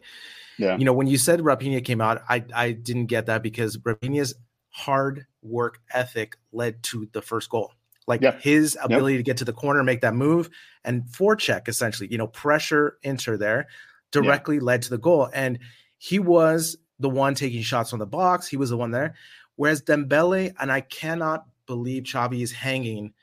Yeah. 0.58 0.78
You 0.78 0.86
know, 0.86 0.94
when 0.94 1.08
you 1.08 1.18
said 1.18 1.42
Raphinha 1.42 1.84
came 1.84 2.00
out, 2.00 2.22
I 2.30 2.46
I 2.54 2.72
didn't 2.72 3.08
get 3.08 3.26
that 3.26 3.44
because 3.44 3.76
Raphinha's 3.78 4.34
hard 4.70 5.26
work 5.42 5.80
ethic 5.94 6.38
led 6.54 6.82
to 6.84 7.10
the 7.12 7.22
first 7.22 7.50
goal. 7.50 7.74
Like 8.08 8.22
yep. 8.22 8.41
his 8.41 8.77
ability 8.81 9.15
yep. 9.15 9.20
to 9.20 9.24
get 9.24 9.38
to 9.38 9.46
the 9.46 9.53
corner, 9.53 9.84
make 9.84 10.01
that 10.01 10.15
move, 10.15 10.50
and 10.84 11.03
forecheck 11.03 11.67
essentially, 11.67 12.10
you 12.12 12.17
know, 12.17 12.27
pressure 12.27 12.98
Inter 13.03 13.38
there 13.38 13.67
directly 14.12 14.55
yep. 14.55 14.63
led 14.63 14.81
to 14.84 14.89
the 14.89 14.98
goal. 14.98 15.29
And 15.34 15.60
he 15.98 16.20
was 16.20 16.77
the 17.00 17.10
one 17.10 17.36
taking 17.36 17.62
shots 17.62 17.93
on 17.93 18.00
the 18.00 18.05
box. 18.05 18.48
He 18.48 18.58
was 18.58 18.72
the 18.72 18.77
one 18.77 18.91
there. 18.91 19.15
Whereas 19.55 19.84
Dembele, 19.84 20.53
and 20.60 20.72
I 20.72 20.81
cannot 20.81 21.46
believe 21.67 22.03
Xavi 22.03 22.41
is 22.41 22.51
hanging 22.51 23.13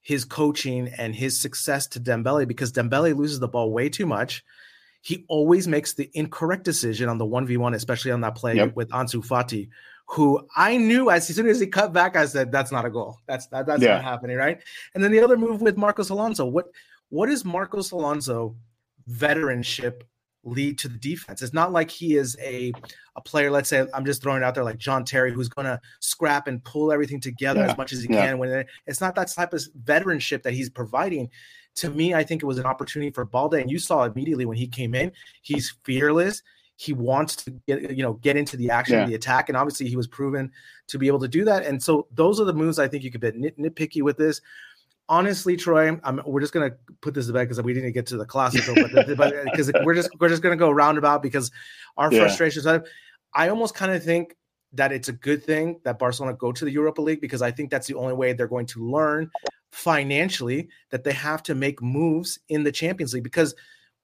his 0.00 0.24
coaching 0.24 0.88
and 0.98 1.14
his 1.14 1.38
success 1.40 1.86
to 1.88 2.00
Dembele 2.00 2.48
because 2.48 2.72
Dembele 2.72 3.16
loses 3.16 3.38
the 3.38 3.48
ball 3.48 3.72
way 3.72 3.88
too 3.88 4.06
much. 4.06 4.44
He 5.02 5.24
always 5.28 5.68
makes 5.68 5.94
the 5.94 6.10
incorrect 6.14 6.64
decision 6.64 7.08
on 7.08 7.18
the 7.18 7.26
1v1, 7.26 7.74
especially 7.74 8.10
on 8.10 8.20
that 8.22 8.34
play 8.34 8.66
with 8.74 8.90
Ansu 8.90 9.24
Fati, 9.26 9.68
who 10.10 10.46
I 10.56 10.76
knew 10.76 11.10
as 11.10 11.26
soon 11.26 11.46
as 11.48 11.60
he 11.60 11.66
cut 11.66 11.92
back, 11.92 12.16
I 12.16 12.26
said, 12.26 12.50
that's 12.50 12.72
not 12.72 12.84
a 12.84 12.90
goal. 12.90 13.18
That's 13.26 13.46
that, 13.48 13.66
that's 13.66 13.82
yeah. 13.82 13.94
not 13.94 14.04
happening, 14.04 14.36
right? 14.36 14.60
And 14.94 15.04
then 15.04 15.12
the 15.12 15.20
other 15.20 15.36
move 15.36 15.62
with 15.62 15.76
Marcos 15.76 16.10
Alonso. 16.10 16.46
What 16.46 16.66
what 17.10 17.28
is 17.28 17.44
Marcos 17.44 17.92
Alonso 17.92 18.56
veteranship 19.08 20.02
lead 20.44 20.78
to 20.78 20.88
the 20.88 20.98
defense. 20.98 21.42
It's 21.42 21.52
not 21.52 21.72
like 21.72 21.90
he 21.90 22.16
is 22.16 22.36
a 22.42 22.72
a 23.16 23.20
player. 23.20 23.50
Let's 23.50 23.68
say 23.68 23.86
I'm 23.94 24.04
just 24.04 24.22
throwing 24.22 24.42
it 24.42 24.44
out 24.44 24.54
there 24.54 24.64
like 24.64 24.78
John 24.78 25.04
Terry, 25.04 25.32
who's 25.32 25.48
going 25.48 25.66
to 25.66 25.80
scrap 26.00 26.48
and 26.48 26.62
pull 26.64 26.92
everything 26.92 27.20
together 27.20 27.60
yeah. 27.60 27.70
as 27.70 27.76
much 27.76 27.92
as 27.92 28.02
he 28.02 28.12
yeah. 28.12 28.26
can. 28.26 28.38
When 28.38 28.64
it's 28.86 29.00
not 29.00 29.14
that 29.14 29.28
type 29.28 29.52
of 29.52 29.62
veteranship 29.84 30.42
that 30.42 30.54
he's 30.54 30.70
providing. 30.70 31.30
To 31.76 31.88
me, 31.88 32.14
I 32.14 32.24
think 32.24 32.42
it 32.42 32.46
was 32.46 32.58
an 32.58 32.66
opportunity 32.66 33.12
for 33.12 33.24
Balde, 33.24 33.54
and 33.54 33.70
you 33.70 33.78
saw 33.78 34.02
immediately 34.02 34.44
when 34.44 34.56
he 34.56 34.66
came 34.66 34.92
in. 34.92 35.12
He's 35.40 35.72
fearless. 35.84 36.42
He 36.80 36.92
wants 36.94 37.36
to 37.36 37.50
get 37.66 37.94
you 37.96 38.02
know 38.02 38.14
get 38.14 38.36
into 38.36 38.56
the 38.56 38.70
action, 38.70 38.98
yeah. 38.98 39.06
the 39.06 39.14
attack, 39.14 39.48
and 39.48 39.56
obviously 39.56 39.88
he 39.88 39.96
was 39.96 40.06
proven 40.06 40.50
to 40.88 40.98
be 40.98 41.06
able 41.06 41.20
to 41.20 41.28
do 41.28 41.44
that. 41.44 41.64
And 41.64 41.82
so 41.82 42.06
those 42.12 42.40
are 42.40 42.44
the 42.44 42.54
moves 42.54 42.78
I 42.78 42.88
think 42.88 43.04
you 43.04 43.10
could 43.10 43.20
be 43.20 43.32
nit- 43.32 43.58
nitpicky 43.58 44.02
with 44.02 44.16
this 44.16 44.40
honestly, 45.10 45.56
Troy, 45.56 45.98
I'm, 46.04 46.20
we're 46.24 46.40
just 46.40 46.54
gonna 46.54 46.70
put 47.02 47.12
this 47.14 47.26
to 47.26 47.32
bed 47.32 47.44
because 47.48 47.60
we 47.60 47.74
didn't 47.74 47.92
get 47.92 48.06
to 48.06 48.16
the 48.16 48.24
classical, 48.24 48.74
but 48.76 49.06
because 49.06 49.68
uh, 49.68 49.80
we're 49.84 49.94
just 49.94 50.08
we're 50.18 50.28
just 50.28 50.40
gonna 50.40 50.56
go 50.56 50.70
roundabout 50.70 51.22
because 51.22 51.50
our 51.98 52.10
yeah. 52.10 52.20
frustrations. 52.20 52.66
I 53.34 53.48
almost 53.48 53.74
kind 53.74 53.92
of 53.92 54.02
think 54.02 54.36
that 54.72 54.92
it's 54.92 55.08
a 55.08 55.12
good 55.12 55.44
thing 55.44 55.80
that 55.84 55.98
Barcelona 55.98 56.36
go 56.36 56.52
to 56.52 56.64
the 56.64 56.70
Europa 56.70 57.02
League 57.02 57.20
because 57.20 57.42
I 57.42 57.50
think 57.50 57.70
that's 57.70 57.86
the 57.86 57.94
only 57.94 58.14
way 58.14 58.32
they're 58.32 58.46
going 58.46 58.66
to 58.66 58.88
learn 58.88 59.30
financially 59.72 60.68
that 60.90 61.04
they 61.04 61.12
have 61.12 61.42
to 61.44 61.54
make 61.54 61.82
moves 61.82 62.38
in 62.48 62.62
the 62.62 62.72
Champions 62.72 63.14
League 63.14 63.24
because 63.24 63.54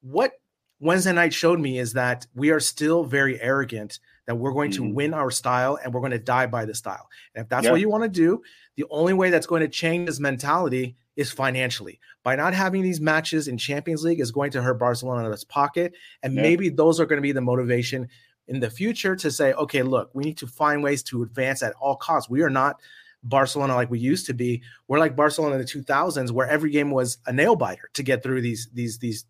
what 0.01 0.33
Wednesday 0.79 1.13
night 1.13 1.33
showed 1.33 1.59
me 1.59 1.79
is 1.79 1.93
that 1.93 2.27
we 2.35 2.51
are 2.51 2.59
still 2.59 3.03
very 3.03 3.41
arrogant 3.41 3.99
that 4.27 4.35
we're 4.35 4.51
going 4.51 4.71
mm-hmm. 4.71 4.87
to 4.87 4.93
win 4.93 5.13
our 5.13 5.31
style 5.31 5.79
and 5.83 5.93
we're 5.93 6.01
going 6.01 6.11
to 6.11 6.19
die 6.19 6.45
by 6.45 6.65
the 6.65 6.75
style. 6.75 7.09
And 7.33 7.43
if 7.43 7.49
that's 7.49 7.63
yep. 7.63 7.71
what 7.71 7.81
you 7.81 7.89
want 7.89 8.03
to 8.03 8.09
do, 8.09 8.43
the 8.75 8.85
only 8.89 9.13
way 9.13 9.29
that's 9.29 9.47
going 9.47 9.61
to 9.61 9.67
change 9.67 10.07
this 10.07 10.19
mentality 10.19 10.95
is 11.15 11.31
financially. 11.31 11.99
By 12.23 12.35
not 12.35 12.53
having 12.53 12.83
these 12.83 13.01
matches 13.01 13.47
in 13.47 13.57
Champions 13.57 14.03
League 14.03 14.19
is 14.19 14.31
going 14.31 14.51
to 14.51 14.61
hurt 14.61 14.79
Barcelona 14.79 15.25
in 15.25 15.33
its 15.33 15.43
pocket. 15.43 15.93
And 16.21 16.35
yep. 16.35 16.43
maybe 16.43 16.69
those 16.69 16.99
are 16.99 17.05
going 17.05 17.17
to 17.17 17.23
be 17.23 17.31
the 17.31 17.41
motivation 17.41 18.07
in 18.47 18.59
the 18.59 18.69
future 18.69 19.15
to 19.15 19.31
say, 19.31 19.53
okay, 19.53 19.81
look, 19.81 20.11
we 20.13 20.23
need 20.23 20.37
to 20.37 20.47
find 20.47 20.83
ways 20.83 21.03
to 21.03 21.23
advance 21.23 21.63
at 21.63 21.73
all 21.79 21.95
costs. 21.95 22.29
We 22.29 22.41
are 22.41 22.49
not 22.49 22.79
Barcelona 23.23 23.75
like 23.75 23.89
we 23.89 23.99
used 23.99 24.27
to 24.27 24.33
be. 24.33 24.61
We're 24.87 24.99
like 24.99 25.15
Barcelona 25.15 25.55
in 25.55 25.61
the 25.61 25.67
2000s, 25.67 26.31
where 26.31 26.47
every 26.47 26.69
game 26.69 26.91
was 26.91 27.17
a 27.25 27.33
nail 27.33 27.55
biter 27.55 27.89
to 27.93 28.03
get 28.03 28.23
through 28.23 28.41
these 28.41 28.69
these 28.73 28.99
these 28.99 29.25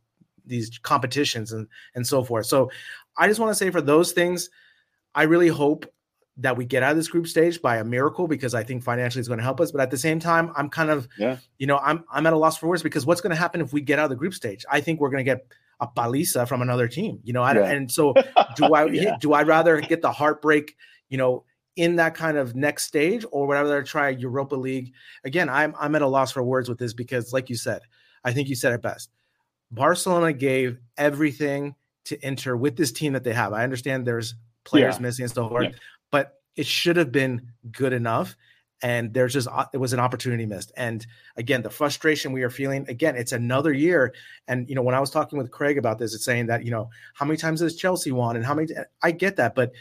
these 0.47 0.79
competitions 0.79 1.51
and 1.51 1.67
and 1.95 2.05
so 2.05 2.23
forth. 2.23 2.45
So 2.45 2.69
I 3.17 3.27
just 3.27 3.39
want 3.39 3.51
to 3.51 3.55
say 3.55 3.69
for 3.69 3.81
those 3.81 4.12
things, 4.12 4.49
I 5.15 5.23
really 5.23 5.47
hope 5.47 5.86
that 6.38 6.55
we 6.55 6.65
get 6.65 6.83
out 6.83 6.91
of 6.91 6.97
this 6.97 7.07
group 7.07 7.27
stage 7.27 7.62
by 7.62 7.77
a 7.77 7.83
miracle 7.83 8.27
because 8.27 8.53
I 8.53 8.63
think 8.63 8.83
financially 8.83 9.19
it's 9.19 9.27
going 9.27 9.39
to 9.39 9.43
help 9.43 9.60
us. 9.60 9.71
But 9.71 9.81
at 9.81 9.89
the 9.89 9.97
same 9.97 10.19
time, 10.19 10.51
I'm 10.55 10.69
kind 10.69 10.91
of, 10.91 11.07
yeah. 11.17 11.38
you 11.57 11.65
know, 11.65 11.77
I'm 11.77 12.03
I'm 12.12 12.27
at 12.27 12.33
a 12.33 12.38
loss 12.38 12.57
for 12.57 12.67
words 12.67 12.83
because 12.83 13.05
what's 13.05 13.21
going 13.21 13.31
to 13.31 13.38
happen 13.38 13.60
if 13.62 13.73
we 13.73 13.81
get 13.81 13.99
out 13.99 14.05
of 14.05 14.10
the 14.12 14.15
group 14.15 14.33
stage? 14.33 14.63
I 14.71 14.81
think 14.81 14.99
we're 14.99 15.10
going 15.10 15.25
to 15.25 15.29
get 15.31 15.47
a 15.79 15.88
paliza 15.88 16.47
from 16.47 16.62
another 16.62 16.88
team, 16.88 17.19
you 17.23 17.33
know. 17.33 17.41
I, 17.41 17.53
yeah. 17.53 17.65
And 17.65 17.91
so, 17.91 18.13
do 18.55 18.73
I 18.73 18.86
yeah. 18.91 19.17
do 19.19 19.33
I 19.33 19.43
rather 19.43 19.81
get 19.81 20.01
the 20.01 20.12
heartbreak, 20.12 20.75
you 21.10 21.17
know, 21.17 21.43
in 21.75 21.95
that 21.95 22.13
kind 22.13 22.38
of 22.38 22.55
next 22.55 22.86
stage, 22.86 23.25
or 23.31 23.47
would 23.47 23.57
I 23.57 23.62
rather 23.62 23.83
try 23.83 24.10
Europa 24.10 24.55
League 24.55 24.93
again? 25.23 25.49
I'm 25.49 25.73
I'm 25.79 25.95
at 25.95 26.03
a 26.03 26.07
loss 26.07 26.31
for 26.31 26.43
words 26.43 26.69
with 26.69 26.77
this 26.77 26.93
because, 26.93 27.33
like 27.33 27.49
you 27.49 27.55
said, 27.55 27.81
I 28.23 28.31
think 28.31 28.47
you 28.47 28.55
said 28.55 28.73
it 28.73 28.81
best. 28.81 29.10
Barcelona 29.71 30.34
gave 30.34 30.80
everything 30.97 31.75
to 32.06 32.27
Inter 32.27 32.56
with 32.56 32.77
this 32.77 32.91
team 32.91 33.13
that 33.13 33.23
they 33.23 33.34
have. 33.34 33.53
I 33.53 33.63
understand 33.63 34.06
there's 34.06 34.36
players 34.63 34.95
yeah. 34.95 35.01
missing 35.01 35.23
and 35.23 35.34
so 35.34 35.49
forth, 35.49 35.65
yeah. 35.65 35.77
but 36.12 36.39
it 36.56 36.65
should 36.65 36.97
have 36.97 37.12
been 37.12 37.49
good 37.71 37.93
enough. 37.93 38.36
And 38.84 39.12
there's 39.12 39.34
just 39.34 39.47
uh, 39.47 39.65
it 39.73 39.77
was 39.77 39.93
an 39.93 39.99
opportunity 39.99 40.45
missed. 40.45 40.71
And 40.77 41.06
again, 41.36 41.63
the 41.63 41.69
frustration 41.69 42.32
we 42.32 42.43
are 42.43 42.49
feeling. 42.51 42.86
Again, 42.88 43.15
it's 43.15 43.32
another 43.32 43.73
year. 43.73 44.13
And 44.47 44.69
you 44.69 44.75
know, 44.75 44.84
when 44.84 44.93
I 44.93 44.99
was 44.99 45.10
talking 45.10 45.39
with 45.39 45.49
Craig 45.49 45.80
about 45.80 45.97
this, 45.97 46.13
it's 46.13 46.23
saying 46.23 46.45
that 46.47 46.63
you 46.63 46.69
know 46.69 46.89
how 47.15 47.25
many 47.25 47.38
times 47.38 47.60
has 47.62 47.75
Chelsea 47.75 48.12
won 48.12 48.36
and 48.36 48.45
how 48.45 48.53
many. 48.53 48.69
I 49.01 49.12
get 49.12 49.38
that, 49.38 49.56
but 49.56 49.71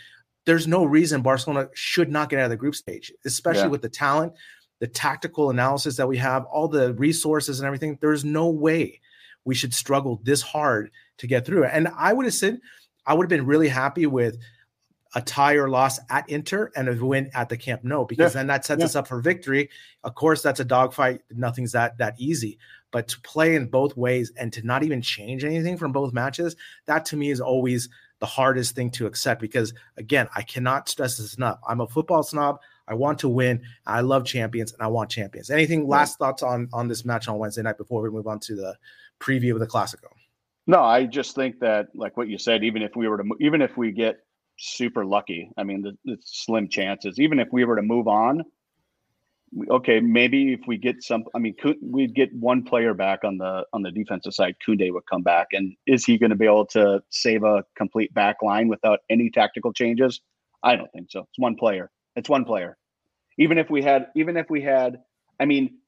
there's 0.46 0.66
no 0.66 0.84
reason 0.84 1.20
Barcelona 1.20 1.68
should 1.74 2.10
not 2.10 2.30
get 2.30 2.38
out 2.38 2.46
of 2.46 2.50
the 2.50 2.56
group 2.56 2.74
stage, 2.74 3.12
especially 3.26 3.62
yeah. 3.62 3.68
with 3.68 3.82
the 3.82 3.88
talent, 3.90 4.32
the 4.80 4.86
tactical 4.86 5.50
analysis 5.50 5.96
that 5.96 6.08
we 6.08 6.16
have, 6.16 6.44
all 6.46 6.68
the 6.68 6.94
resources 6.94 7.60
and 7.60 7.66
everything. 7.66 7.98
There's 8.00 8.24
no 8.24 8.48
way 8.48 9.00
we 9.46 9.54
should 9.54 9.72
struggle 9.72 10.20
this 10.24 10.42
hard 10.42 10.90
to 11.18 11.26
get 11.26 11.46
through. 11.46 11.64
And 11.64 11.88
I 11.96 12.12
would 12.12 12.26
have 12.26 12.34
said, 12.34 12.58
I 13.06 13.14
would 13.14 13.24
have 13.24 13.30
been 13.30 13.46
really 13.46 13.68
happy 13.68 14.04
with 14.04 14.36
a 15.14 15.22
tie 15.22 15.54
or 15.54 15.70
loss 15.70 15.98
at 16.10 16.28
Inter 16.28 16.70
and 16.76 16.88
a 16.88 17.04
win 17.04 17.30
at 17.32 17.48
the 17.48 17.56
Camp 17.56 17.84
Nou, 17.84 18.04
because 18.04 18.34
yeah. 18.34 18.40
then 18.40 18.48
that 18.48 18.66
sets 18.66 18.80
yeah. 18.80 18.84
us 18.84 18.96
up 18.96 19.08
for 19.08 19.20
victory. 19.20 19.70
Of 20.04 20.14
course, 20.14 20.42
that's 20.42 20.60
a 20.60 20.64
dogfight. 20.64 21.22
Nothing's 21.30 21.72
that 21.72 21.96
that 21.98 22.16
easy. 22.18 22.58
But 22.90 23.08
to 23.08 23.20
play 23.20 23.54
in 23.54 23.68
both 23.68 23.96
ways 23.96 24.32
and 24.36 24.52
to 24.52 24.66
not 24.66 24.82
even 24.82 25.00
change 25.00 25.44
anything 25.44 25.78
from 25.78 25.92
both 25.92 26.12
matches, 26.12 26.56
that 26.86 27.04
to 27.06 27.16
me 27.16 27.30
is 27.30 27.40
always 27.40 27.88
the 28.18 28.26
hardest 28.26 28.74
thing 28.74 28.90
to 28.90 29.06
accept. 29.06 29.40
Because 29.40 29.72
again, 29.96 30.28
I 30.34 30.42
cannot 30.42 30.88
stress 30.88 31.16
this 31.16 31.34
enough. 31.34 31.60
I'm 31.66 31.80
a 31.80 31.86
football 31.86 32.22
snob. 32.22 32.58
I 32.88 32.94
want 32.94 33.18
to 33.20 33.28
win. 33.28 33.62
I 33.86 34.00
love 34.00 34.24
champions, 34.24 34.72
and 34.72 34.82
I 34.82 34.86
want 34.88 35.10
champions. 35.10 35.50
Anything 35.50 35.88
last 35.88 36.18
thoughts 36.18 36.42
on 36.42 36.68
on 36.72 36.88
this 36.88 37.04
match 37.04 37.28
on 37.28 37.38
Wednesday 37.38 37.62
night 37.62 37.78
before 37.78 38.02
we 38.02 38.10
move 38.10 38.26
on 38.26 38.40
to 38.40 38.54
the 38.54 38.76
preview 39.20 39.52
of 39.52 39.60
the 39.60 39.66
Classico? 39.66 40.08
No, 40.66 40.82
I 40.82 41.04
just 41.04 41.34
think 41.34 41.60
that, 41.60 41.88
like 41.94 42.16
what 42.16 42.28
you 42.28 42.38
said, 42.38 42.64
even 42.64 42.82
if 42.82 42.96
we 42.96 43.08
were 43.08 43.18
to, 43.18 43.24
even 43.40 43.62
if 43.62 43.76
we 43.76 43.92
get 43.92 44.18
super 44.58 45.04
lucky, 45.04 45.50
I 45.56 45.62
mean, 45.62 45.82
the, 45.82 45.96
the 46.04 46.18
slim 46.24 46.68
chances. 46.68 47.20
Even 47.20 47.38
if 47.38 47.48
we 47.52 47.64
were 47.64 47.76
to 47.76 47.82
move 47.82 48.08
on, 48.08 48.42
okay, 49.70 50.00
maybe 50.00 50.52
if 50.52 50.60
we 50.66 50.76
get 50.76 51.02
some, 51.02 51.24
I 51.34 51.38
mean, 51.38 51.54
we'd 51.82 52.14
get 52.14 52.34
one 52.34 52.64
player 52.64 52.94
back 52.94 53.22
on 53.24 53.38
the 53.38 53.64
on 53.72 53.82
the 53.82 53.90
defensive 53.90 54.34
side. 54.34 54.56
Koundé 54.66 54.92
would 54.92 55.06
come 55.08 55.22
back, 55.22 55.48
and 55.52 55.76
is 55.86 56.04
he 56.04 56.18
going 56.18 56.30
to 56.30 56.36
be 56.36 56.46
able 56.46 56.66
to 56.66 57.02
save 57.10 57.44
a 57.44 57.64
complete 57.76 58.12
back 58.12 58.42
line 58.42 58.68
without 58.68 59.00
any 59.08 59.30
tactical 59.30 59.72
changes? 59.72 60.20
I 60.62 60.74
don't 60.74 60.90
think 60.92 61.10
so. 61.10 61.20
It's 61.20 61.38
one 61.38 61.54
player. 61.54 61.90
It's 62.16 62.28
one 62.28 62.44
player. 62.44 62.76
Even 63.38 63.58
if 63.58 63.70
we 63.70 63.82
had, 63.82 64.08
even 64.16 64.36
if 64.36 64.50
we 64.50 64.62
had, 64.62 65.02
I 65.38 65.44
mean, 65.44 65.78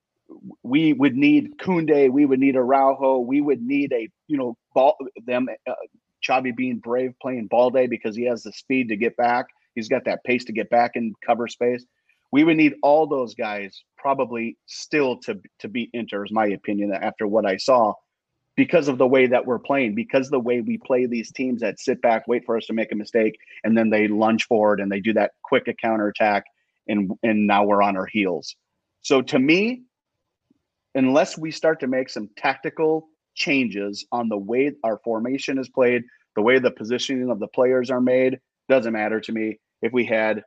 we 0.62 0.92
would 0.92 1.16
need 1.16 1.58
Koundé, 1.58 2.10
we 2.10 2.26
would 2.26 2.40
need 2.40 2.56
Araujo, 2.56 3.18
we 3.18 3.40
would 3.40 3.62
need 3.62 3.92
a 3.92 4.08
you 4.26 4.36
know 4.36 4.56
ball 4.74 4.96
them 5.26 5.48
uh, 5.68 6.40
being 6.56 6.78
brave 6.78 7.14
playing 7.20 7.46
Balde 7.46 7.88
because 7.88 8.16
he 8.16 8.24
has 8.24 8.42
the 8.42 8.52
speed 8.52 8.88
to 8.88 8.96
get 8.96 9.16
back. 9.16 9.46
He's 9.74 9.88
got 9.88 10.04
that 10.04 10.24
pace 10.24 10.44
to 10.46 10.52
get 10.52 10.68
back 10.70 10.92
and 10.96 11.14
cover 11.24 11.48
space. 11.48 11.84
We 12.30 12.44
would 12.44 12.56
need 12.56 12.74
all 12.82 13.06
those 13.06 13.34
guys 13.34 13.82
probably 13.96 14.56
still 14.66 15.18
to 15.20 15.40
to 15.60 15.68
beat 15.68 15.90
Inter, 15.92 16.24
is 16.24 16.32
my 16.32 16.46
opinion 16.46 16.92
after 16.92 17.26
what 17.26 17.46
I 17.46 17.56
saw, 17.56 17.94
because 18.56 18.88
of 18.88 18.98
the 18.98 19.06
way 19.06 19.28
that 19.28 19.46
we're 19.46 19.58
playing, 19.58 19.94
because 19.94 20.28
the 20.28 20.40
way 20.40 20.60
we 20.60 20.78
play 20.78 21.06
these 21.06 21.32
teams 21.32 21.60
that 21.60 21.78
sit 21.78 22.02
back, 22.02 22.26
wait 22.26 22.44
for 22.44 22.56
us 22.56 22.66
to 22.66 22.72
make 22.72 22.92
a 22.92 22.96
mistake, 22.96 23.38
and 23.64 23.78
then 23.78 23.88
they 23.88 24.08
lunge 24.08 24.44
forward 24.44 24.80
and 24.80 24.90
they 24.90 25.00
do 25.00 25.12
that 25.14 25.32
quick 25.42 25.74
counter 25.80 26.08
attack, 26.08 26.44
and 26.86 27.12
and 27.22 27.46
now 27.46 27.64
we're 27.64 27.82
on 27.82 27.96
our 27.96 28.06
heels. 28.06 28.54
So 29.00 29.22
to 29.22 29.38
me, 29.38 29.84
unless 30.94 31.38
we 31.38 31.50
start 31.50 31.80
to 31.80 31.86
make 31.86 32.08
some 32.08 32.28
tactical 32.36 33.08
changes 33.34 34.06
on 34.12 34.28
the 34.28 34.36
way 34.36 34.72
our 34.84 34.98
formation 35.04 35.58
is 35.58 35.68
played, 35.68 36.02
the 36.34 36.42
way 36.42 36.58
the 36.58 36.70
positioning 36.70 37.30
of 37.30 37.38
the 37.38 37.48
players 37.48 37.90
are 37.90 38.00
made, 38.00 38.38
doesn't 38.68 38.92
matter 38.92 39.20
to 39.20 39.32
me. 39.32 39.58
If 39.80 39.92
we 39.92 40.04
had, 40.04 40.42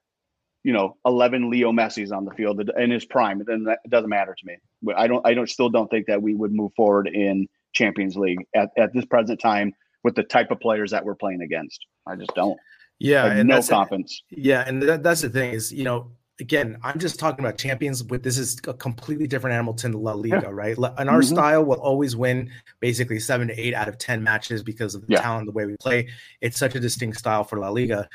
you 0.63 0.73
know, 0.73 0.97
11 1.05 1.49
Leo 1.49 1.71
Messi's 1.71 2.11
on 2.11 2.25
the 2.25 2.31
field 2.31 2.61
in 2.77 2.91
his 2.91 3.05
prime, 3.05 3.43
then 3.45 3.63
that 3.63 3.79
doesn't 3.89 4.09
matter 4.09 4.35
to 4.37 4.45
me. 4.45 4.57
I 4.95 5.07
don't, 5.07 5.25
I 5.25 5.33
don't, 5.33 5.49
still 5.49 5.69
don't 5.69 5.89
think 5.89 6.07
that 6.07 6.21
we 6.21 6.35
would 6.35 6.51
move 6.51 6.71
forward 6.75 7.07
in 7.07 7.47
Champions 7.73 8.15
League 8.15 8.39
at, 8.55 8.69
at 8.77 8.93
this 8.93 9.05
present 9.05 9.39
time 9.39 9.73
with 10.03 10.15
the 10.15 10.23
type 10.23 10.51
of 10.51 10.59
players 10.59 10.91
that 10.91 11.05
we're 11.05 11.15
playing 11.15 11.41
against. 11.41 11.85
I 12.07 12.15
just 12.15 12.33
don't. 12.35 12.57
Yeah, 12.99 13.25
and 13.25 13.49
no 13.49 13.63
confidence. 13.63 14.21
yeah, 14.29 14.63
and 14.67 14.83
that, 14.83 15.01
that's 15.01 15.21
the 15.21 15.29
thing 15.29 15.53
is, 15.53 15.73
you 15.73 15.83
know, 15.83 16.11
again, 16.41 16.77
I'm 16.83 16.99
just 16.99 17.19
talking 17.19 17.45
about 17.45 17.57
champions. 17.57 18.03
With 18.03 18.23
this 18.23 18.37
is 18.37 18.59
a 18.67 18.73
completely 18.73 19.27
different 19.27 19.53
animal 19.53 19.73
to 19.75 19.87
La 19.89 20.13
Liga, 20.13 20.41
yeah. 20.43 20.49
right? 20.51 20.75
And 20.75 21.09
our 21.09 21.19
mm-hmm. 21.19 21.35
style 21.35 21.63
will 21.63 21.79
always 21.79 22.15
win 22.15 22.51
basically 22.81 23.19
seven 23.19 23.47
to 23.47 23.57
eight 23.57 23.73
out 23.73 23.87
of 23.87 23.97
ten 23.97 24.23
matches 24.23 24.63
because 24.63 24.95
of 24.95 25.01
the 25.07 25.13
yeah. 25.13 25.21
talent, 25.21 25.45
the 25.45 25.53
way 25.53 25.65
we 25.65 25.77
play. 25.77 26.09
It's 26.41 26.59
such 26.59 26.75
a 26.75 26.79
distinct 26.79 27.17
style 27.19 27.45
for 27.45 27.59
La 27.59 27.69
Liga. 27.69 28.09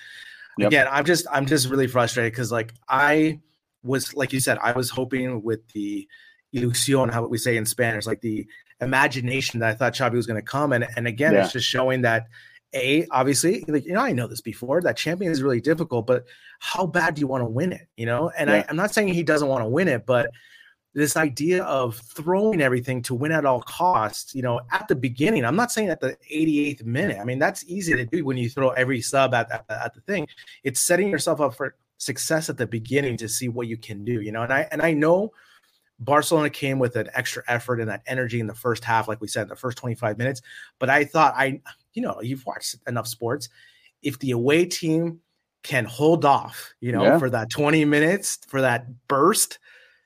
Yep. 0.59 0.67
Again, 0.67 0.89
I'm 0.91 1.05
just 1.05 1.27
I'm 1.33 1.47
just 1.47 1.69
really 1.69 1.87
frustrated 1.87 2.33
because 2.33 2.53
like 2.53 2.75
I 2.89 3.41
was 3.83 4.15
like 4.15 4.33
you 4.33 4.41
said, 4.41 4.59
I 4.59 4.73
was 4.73 4.91
hoping 4.91 5.43
with 5.43 5.67
the 5.69 6.07
ilusión, 6.55 7.11
how 7.13 7.27
we 7.27 7.39
say 7.39 7.57
in 7.57 7.65
Spanish, 7.65 8.07
like 8.07 8.21
the 8.21 8.47
imagination 8.81 9.61
that 9.61 9.71
I 9.71 9.75
thought 9.75 9.95
Xavi 9.95 10.15
was 10.15 10.27
going 10.27 10.41
to 10.41 10.47
come, 10.47 10.73
and 10.73 10.87
and 10.97 11.07
again, 11.07 11.33
yeah. 11.33 11.45
it's 11.45 11.53
just 11.53 11.67
showing 11.67 12.03
that 12.03 12.27
a 12.77 13.07
obviously 13.11 13.65
like 13.69 13.85
you 13.85 13.93
know 13.93 14.01
i 14.01 14.13
know 14.13 14.27
this 14.27 14.41
before 14.41 14.81
that 14.83 14.97
champion 14.97 15.33
is 15.33 15.43
really 15.43 15.61
difficult 15.61 16.07
but 16.07 16.25
how 16.61 16.87
bad 16.87 17.15
do 17.15 17.21
you 17.21 17.27
want 17.27 17.41
to 17.41 17.49
win 17.49 17.73
it 17.73 17.89
you 17.97 18.07
know? 18.07 18.31
And 18.37 18.51
yeah. 18.51 18.57
I, 18.57 18.65
i'm 18.69 18.77
not 18.77 18.93
saying 18.93 19.09
he 19.09 19.23
doesn't 19.23 19.49
want 19.49 19.65
to 19.65 19.69
win 19.69 19.89
it 19.89 20.07
but 20.07 20.31
this 20.95 21.17
idea 21.17 21.63
of 21.65 21.97
throwing 21.97 22.63
everything 22.63 23.03
to 23.03 23.15
win 23.15 23.33
at 23.33 23.45
all 23.45 23.63
costs 23.63 24.35
you 24.35 24.43
know 24.43 24.61
at 24.73 24.87
the 24.89 24.95
beginning 24.95 25.45
i'm 25.45 25.57
not 25.57 25.73
saying 25.73 25.89
at 25.89 26.01
the 26.01 26.17
88th 26.33 26.85
minute 26.85 27.19
i 27.19 27.25
mean 27.25 27.39
that's 27.39 27.65
easy 27.67 27.95
to 27.95 28.05
do 28.05 28.25
when 28.25 28.37
you 28.37 28.51
throw 28.51 28.71
every 28.71 29.01
sub 29.01 29.35
at, 29.35 29.51
at, 29.51 29.65
at 29.69 29.95
the 29.95 30.01
thing. 30.03 30.27
It's 30.63 30.81
setting 30.81 31.09
yourself 31.09 31.41
up 31.41 31.55
for 31.55 31.75
success 31.99 32.51
at 32.51 32.59
the 32.59 32.67
beginning 32.67 33.17
to 33.17 33.29
see 33.29 33.49
what 33.49 33.69
you 33.69 33.79
can 33.79 34.05
do 34.05 34.21
you 34.21 34.33
know? 34.33 34.43
And 34.43 34.53
i 34.53 34.69
and 34.71 34.83
i 34.83 34.93
know 34.93 35.33
Barcelona 35.99 36.51
came 36.51 36.79
with 36.79 36.97
an 36.97 37.09
extra 37.15 37.43
effort 37.49 37.81
and 37.81 37.89
that 37.89 38.03
energy 38.07 38.41
in 38.41 38.47
the 38.47 38.55
first 38.55 38.85
half, 38.85 39.09
like 39.09 39.21
we 39.21 39.29
said, 39.29 39.43
in 39.43 39.49
the 39.49 39.57
first 39.57 39.79
25 39.79 40.19
minutes. 40.19 40.43
But 40.79 40.91
I 40.91 41.05
thought 41.05 41.35
I 41.37 41.61
you 41.97 42.03
know, 42.03 42.21
you've 42.23 42.47
watched 42.47 42.77
enough 42.87 43.09
sports. 43.09 43.49
If 44.03 44.19
the 44.21 44.33
away 44.33 44.67
team 44.67 45.21
can 45.63 45.85
hold 45.87 46.25
off, 46.25 46.75
you 46.81 46.93
know, 46.93 47.03
yeah. 47.03 47.19
for 47.19 47.31
that 47.31 47.51
20 47.51 47.85
minutes, 47.87 48.39
for 48.47 48.61
that 48.61 48.87
burst, 49.09 49.59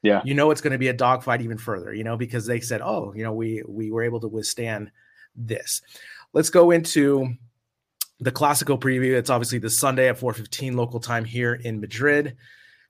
yeah, 0.02 0.22
you 0.24 0.32
know 0.32 0.50
it's 0.50 0.62
going 0.62 0.72
to 0.72 0.78
be 0.78 0.88
a 0.88 0.94
dogfight 0.94 1.42
even 1.42 1.58
further, 1.58 1.92
you 1.92 2.04
know, 2.04 2.16
because 2.16 2.46
they 2.46 2.60
said, 2.60 2.80
oh, 2.80 3.12
you 3.14 3.22
know, 3.22 3.34
we 3.34 3.62
we 3.68 3.90
were 3.90 4.02
able 4.02 4.20
to 4.20 4.28
withstand 4.28 4.90
this. 5.36 5.82
Let's 6.32 6.48
go 6.48 6.70
into 6.70 7.34
the 8.20 8.30
classical 8.30 8.78
preview. 8.78 9.14
It's 9.18 9.28
obviously 9.28 9.58
the 9.58 9.68
Sunday 9.68 10.08
at 10.08 10.18
4:15 10.18 10.74
local 10.74 11.00
time 11.00 11.24
here 11.24 11.54
in 11.54 11.80
Madrid. 11.80 12.36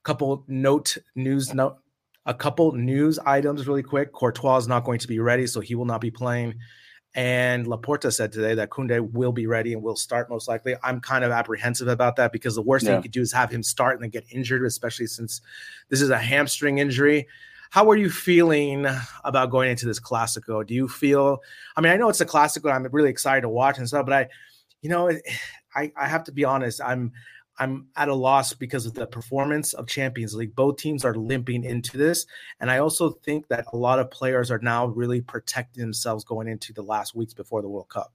Couple 0.04 0.44
note 0.46 0.96
news 1.16 1.52
note 1.52 1.78
a 2.26 2.34
couple 2.34 2.72
news 2.72 3.18
items 3.18 3.66
really 3.66 3.82
quick. 3.82 4.12
Courtois 4.12 4.58
is 4.58 4.68
not 4.68 4.84
going 4.84 4.98
to 4.98 5.08
be 5.08 5.18
ready, 5.18 5.46
so 5.46 5.60
he 5.60 5.74
will 5.74 5.86
not 5.86 6.00
be 6.00 6.10
playing. 6.10 6.54
And 7.14 7.66
Laporta 7.66 8.12
said 8.12 8.30
today 8.30 8.54
that 8.54 8.70
Koundé 8.70 9.00
will 9.12 9.32
be 9.32 9.46
ready 9.46 9.72
and 9.72 9.82
will 9.82 9.96
start 9.96 10.30
most 10.30 10.46
likely. 10.46 10.76
I'm 10.84 11.00
kind 11.00 11.24
of 11.24 11.32
apprehensive 11.32 11.88
about 11.88 12.16
that 12.16 12.30
because 12.30 12.54
the 12.54 12.62
worst 12.62 12.84
yeah. 12.84 12.90
thing 12.90 12.98
you 12.98 13.02
could 13.02 13.10
do 13.10 13.20
is 13.20 13.32
have 13.32 13.50
him 13.50 13.62
start 13.62 13.94
and 13.94 14.02
then 14.02 14.10
get 14.10 14.24
injured, 14.30 14.64
especially 14.64 15.06
since 15.06 15.40
this 15.88 16.00
is 16.00 16.10
a 16.10 16.18
hamstring 16.18 16.78
injury. 16.78 17.26
How 17.70 17.88
are 17.90 17.96
you 17.96 18.10
feeling 18.10 18.86
about 19.24 19.50
going 19.50 19.70
into 19.70 19.86
this 19.86 19.98
Classico? 19.98 20.64
Do 20.64 20.74
you 20.74 20.88
feel? 20.88 21.40
I 21.76 21.80
mean, 21.80 21.92
I 21.92 21.96
know 21.96 22.08
it's 22.08 22.20
a 22.20 22.26
Classico. 22.26 22.72
I'm 22.72 22.86
really 22.92 23.10
excited 23.10 23.42
to 23.42 23.48
watch 23.48 23.78
and 23.78 23.88
stuff, 23.88 24.06
but 24.06 24.14
I, 24.14 24.28
you 24.82 24.90
know, 24.90 25.10
I 25.74 25.92
I 25.96 26.08
have 26.08 26.24
to 26.24 26.32
be 26.32 26.44
honest. 26.44 26.80
I'm 26.80 27.12
I'm 27.60 27.86
at 27.94 28.08
a 28.08 28.14
loss 28.14 28.54
because 28.54 28.86
of 28.86 28.94
the 28.94 29.06
performance 29.06 29.74
of 29.74 29.86
Champions 29.86 30.34
League. 30.34 30.56
Both 30.56 30.78
teams 30.78 31.04
are 31.04 31.14
limping 31.14 31.62
into 31.62 31.98
this. 31.98 32.26
And 32.58 32.70
I 32.70 32.78
also 32.78 33.10
think 33.10 33.48
that 33.48 33.66
a 33.74 33.76
lot 33.76 33.98
of 33.98 34.10
players 34.10 34.50
are 34.50 34.58
now 34.58 34.86
really 34.86 35.20
protecting 35.20 35.82
themselves 35.82 36.24
going 36.24 36.48
into 36.48 36.72
the 36.72 36.82
last 36.82 37.14
weeks 37.14 37.34
before 37.34 37.60
the 37.60 37.68
World 37.68 37.90
Cup. 37.90 38.14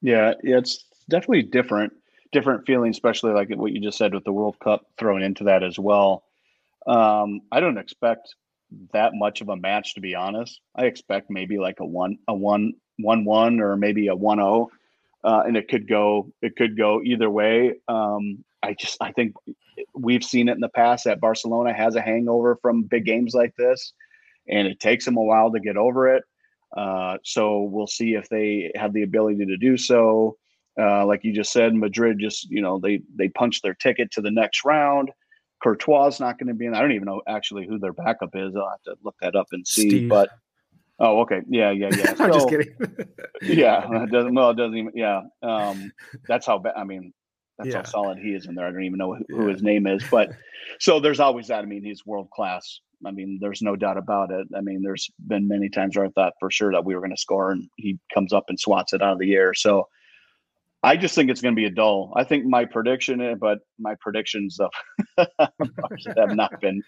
Yeah, 0.00 0.32
it's 0.42 0.86
definitely 1.10 1.42
different, 1.42 1.92
different 2.32 2.66
feeling, 2.66 2.90
especially 2.90 3.32
like 3.32 3.50
what 3.50 3.72
you 3.72 3.80
just 3.80 3.98
said 3.98 4.14
with 4.14 4.24
the 4.24 4.32
World 4.32 4.58
Cup 4.60 4.86
thrown 4.96 5.22
into 5.22 5.44
that 5.44 5.62
as 5.62 5.78
well. 5.78 6.24
Um, 6.86 7.42
I 7.52 7.60
don't 7.60 7.76
expect 7.76 8.34
that 8.94 9.12
much 9.14 9.42
of 9.42 9.50
a 9.50 9.56
match 9.56 9.94
to 9.94 10.00
be 10.00 10.14
honest. 10.14 10.58
I 10.74 10.86
expect 10.86 11.28
maybe 11.28 11.58
like 11.58 11.80
a 11.80 11.84
one, 11.84 12.18
a 12.28 12.34
one, 12.34 12.72
one, 12.98 13.26
one, 13.26 13.60
or 13.60 13.76
maybe 13.76 14.06
a 14.06 14.14
one 14.14 14.38
zero. 14.38 14.70
Uh, 15.22 15.42
and 15.46 15.56
it 15.56 15.68
could 15.68 15.86
go 15.88 16.32
it 16.40 16.56
could 16.56 16.76
go 16.76 17.02
either 17.02 17.28
way. 17.30 17.74
Um, 17.88 18.44
I 18.62 18.74
just 18.78 18.96
I 19.00 19.12
think 19.12 19.34
we've 19.94 20.24
seen 20.24 20.48
it 20.48 20.54
in 20.54 20.60
the 20.60 20.68
past 20.68 21.04
that 21.04 21.20
Barcelona 21.20 21.72
has 21.72 21.94
a 21.94 22.00
hangover 22.00 22.58
from 22.62 22.82
big 22.82 23.04
games 23.04 23.34
like 23.34 23.54
this, 23.56 23.92
and 24.48 24.66
it 24.66 24.80
takes 24.80 25.04
them 25.04 25.16
a 25.16 25.22
while 25.22 25.50
to 25.52 25.60
get 25.60 25.76
over 25.76 26.14
it. 26.14 26.24
Uh, 26.76 27.18
so 27.24 27.62
we'll 27.62 27.86
see 27.86 28.14
if 28.14 28.28
they 28.28 28.70
have 28.74 28.92
the 28.92 29.02
ability 29.02 29.44
to 29.44 29.56
do 29.56 29.76
so. 29.76 30.36
Uh, 30.80 31.04
like 31.04 31.24
you 31.24 31.32
just 31.32 31.52
said, 31.52 31.74
Madrid 31.74 32.18
just 32.18 32.50
you 32.50 32.62
know 32.62 32.78
they 32.78 33.00
they 33.16 33.28
punched 33.28 33.62
their 33.62 33.74
ticket 33.74 34.10
to 34.12 34.20
the 34.20 34.30
next 34.30 34.64
round. 34.64 35.10
Courtois 35.62 36.06
is 36.06 36.20
not 36.20 36.38
going 36.38 36.48
to 36.48 36.54
be 36.54 36.66
in. 36.66 36.74
I 36.74 36.80
don't 36.80 36.92
even 36.92 37.06
know 37.06 37.20
actually 37.26 37.66
who 37.66 37.78
their 37.78 37.92
backup 37.92 38.30
is. 38.34 38.54
I'll 38.56 38.70
have 38.70 38.82
to 38.84 38.94
look 39.04 39.16
that 39.20 39.36
up 39.36 39.48
and 39.52 39.66
see. 39.66 39.90
Steve. 39.90 40.08
But 40.08 40.30
oh, 41.00 41.20
okay, 41.20 41.40
yeah, 41.48 41.70
yeah, 41.70 41.90
yeah. 41.96 42.14
So, 42.14 42.24
I'm 42.24 42.32
just 42.32 42.48
kidding. 42.48 42.74
yeah, 43.42 44.02
it 44.02 44.10
doesn't. 44.10 44.34
Well, 44.34 44.50
it 44.50 44.56
doesn't 44.56 44.76
even. 44.76 44.92
Yeah, 44.94 45.22
um, 45.42 45.92
that's 46.28 46.46
how 46.46 46.58
bad. 46.58 46.74
I 46.76 46.84
mean, 46.84 47.12
that's 47.58 47.70
yeah. 47.70 47.78
how 47.78 47.84
solid 47.84 48.18
he 48.18 48.30
is 48.30 48.46
in 48.46 48.54
there. 48.54 48.66
I 48.66 48.70
don't 48.70 48.84
even 48.84 48.98
know 48.98 49.14
who, 49.14 49.36
who 49.36 49.46
his 49.48 49.62
name 49.62 49.86
is, 49.86 50.04
but 50.10 50.30
so 50.78 51.00
there's 51.00 51.20
always 51.20 51.48
that. 51.48 51.62
I 51.62 51.66
mean, 51.66 51.82
he's 51.82 52.06
world 52.06 52.30
class. 52.30 52.80
I 53.04 53.10
mean, 53.10 53.38
there's 53.40 53.62
no 53.62 53.76
doubt 53.76 53.96
about 53.96 54.30
it. 54.30 54.46
I 54.54 54.60
mean, 54.60 54.82
there's 54.82 55.10
been 55.26 55.48
many 55.48 55.70
times 55.70 55.96
where 55.96 56.06
I 56.06 56.10
thought 56.10 56.34
for 56.38 56.50
sure 56.50 56.70
that 56.72 56.84
we 56.84 56.94
were 56.94 57.00
going 57.00 57.14
to 57.14 57.20
score, 57.20 57.50
and 57.50 57.68
he 57.76 57.98
comes 58.12 58.32
up 58.32 58.44
and 58.48 58.60
swats 58.60 58.92
it 58.92 59.02
out 59.02 59.14
of 59.14 59.18
the 59.18 59.34
air. 59.34 59.54
So 59.54 59.88
I 60.82 60.96
just 60.96 61.14
think 61.14 61.30
it's 61.30 61.40
going 61.40 61.54
to 61.54 61.60
be 61.60 61.66
a 61.66 61.70
dull. 61.70 62.12
I 62.16 62.24
think 62.24 62.44
my 62.44 62.66
prediction, 62.66 63.20
eh, 63.20 63.34
but 63.38 63.60
my 63.78 63.94
predictions 64.00 64.58
of 64.60 64.70
have 65.16 66.36
not 66.36 66.60
been 66.60 66.82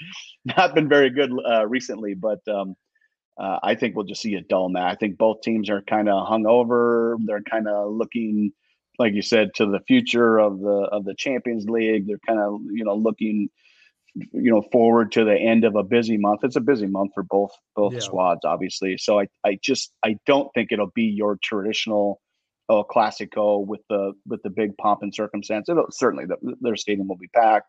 not 0.56 0.74
been 0.74 0.88
very 0.88 1.08
good 1.08 1.30
uh, 1.46 1.66
recently. 1.66 2.14
But 2.14 2.40
um, 2.46 2.74
uh, 3.38 3.58
I 3.62 3.74
think 3.74 3.96
we'll 3.96 4.06
just 4.06 4.22
see 4.22 4.34
a 4.34 4.42
dull 4.42 4.68
match. 4.68 4.92
I 4.92 4.96
think 4.96 5.18
both 5.18 5.42
teams 5.42 5.70
are 5.70 5.82
kind 5.82 6.08
of 6.08 6.26
hung 6.26 6.46
over. 6.46 7.16
They're 7.24 7.42
kind 7.42 7.68
of 7.68 7.92
looking 7.92 8.52
like 8.98 9.14
you 9.14 9.22
said, 9.22 9.54
to 9.54 9.66
the 9.66 9.80
future 9.80 10.38
of 10.38 10.60
the 10.60 10.88
of 10.92 11.04
the 11.04 11.14
Champions 11.14 11.68
League. 11.68 12.06
They're 12.06 12.18
kind 12.26 12.40
of 12.40 12.60
you 12.70 12.84
know 12.84 12.94
looking 12.94 13.48
you 14.14 14.50
know 14.50 14.62
forward 14.70 15.12
to 15.12 15.24
the 15.24 15.34
end 15.34 15.64
of 15.64 15.76
a 15.76 15.82
busy 15.82 16.16
month. 16.16 16.40
It's 16.44 16.56
a 16.56 16.60
busy 16.60 16.86
month 16.86 17.12
for 17.14 17.22
both 17.22 17.52
both 17.74 17.94
yeah. 17.94 18.00
squads, 18.00 18.44
obviously. 18.44 18.98
So 18.98 19.20
I 19.20 19.28
I 19.44 19.58
just 19.62 19.92
I 20.04 20.16
don't 20.26 20.50
think 20.54 20.72
it'll 20.72 20.92
be 20.94 21.04
your 21.04 21.38
traditional 21.42 22.20
El 22.70 22.84
Clasico 22.84 23.64
with 23.66 23.80
the 23.88 24.12
with 24.26 24.42
the 24.42 24.50
big 24.50 24.76
pomp 24.76 25.02
and 25.02 25.14
circumstance. 25.14 25.68
It'll, 25.68 25.90
certainly 25.90 26.26
the, 26.26 26.36
their 26.60 26.76
stadium 26.76 27.08
will 27.08 27.16
be 27.16 27.28
packed. 27.28 27.68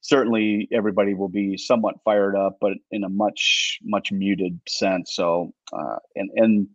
Certainly 0.00 0.68
everybody 0.72 1.14
will 1.14 1.28
be 1.28 1.56
somewhat 1.56 1.96
fired 2.04 2.36
up, 2.36 2.58
but 2.60 2.72
in 2.90 3.04
a 3.04 3.08
much 3.08 3.78
much 3.82 4.12
muted 4.12 4.58
sense. 4.68 5.14
So 5.14 5.52
uh, 5.72 5.96
and 6.16 6.30
and 6.36 6.68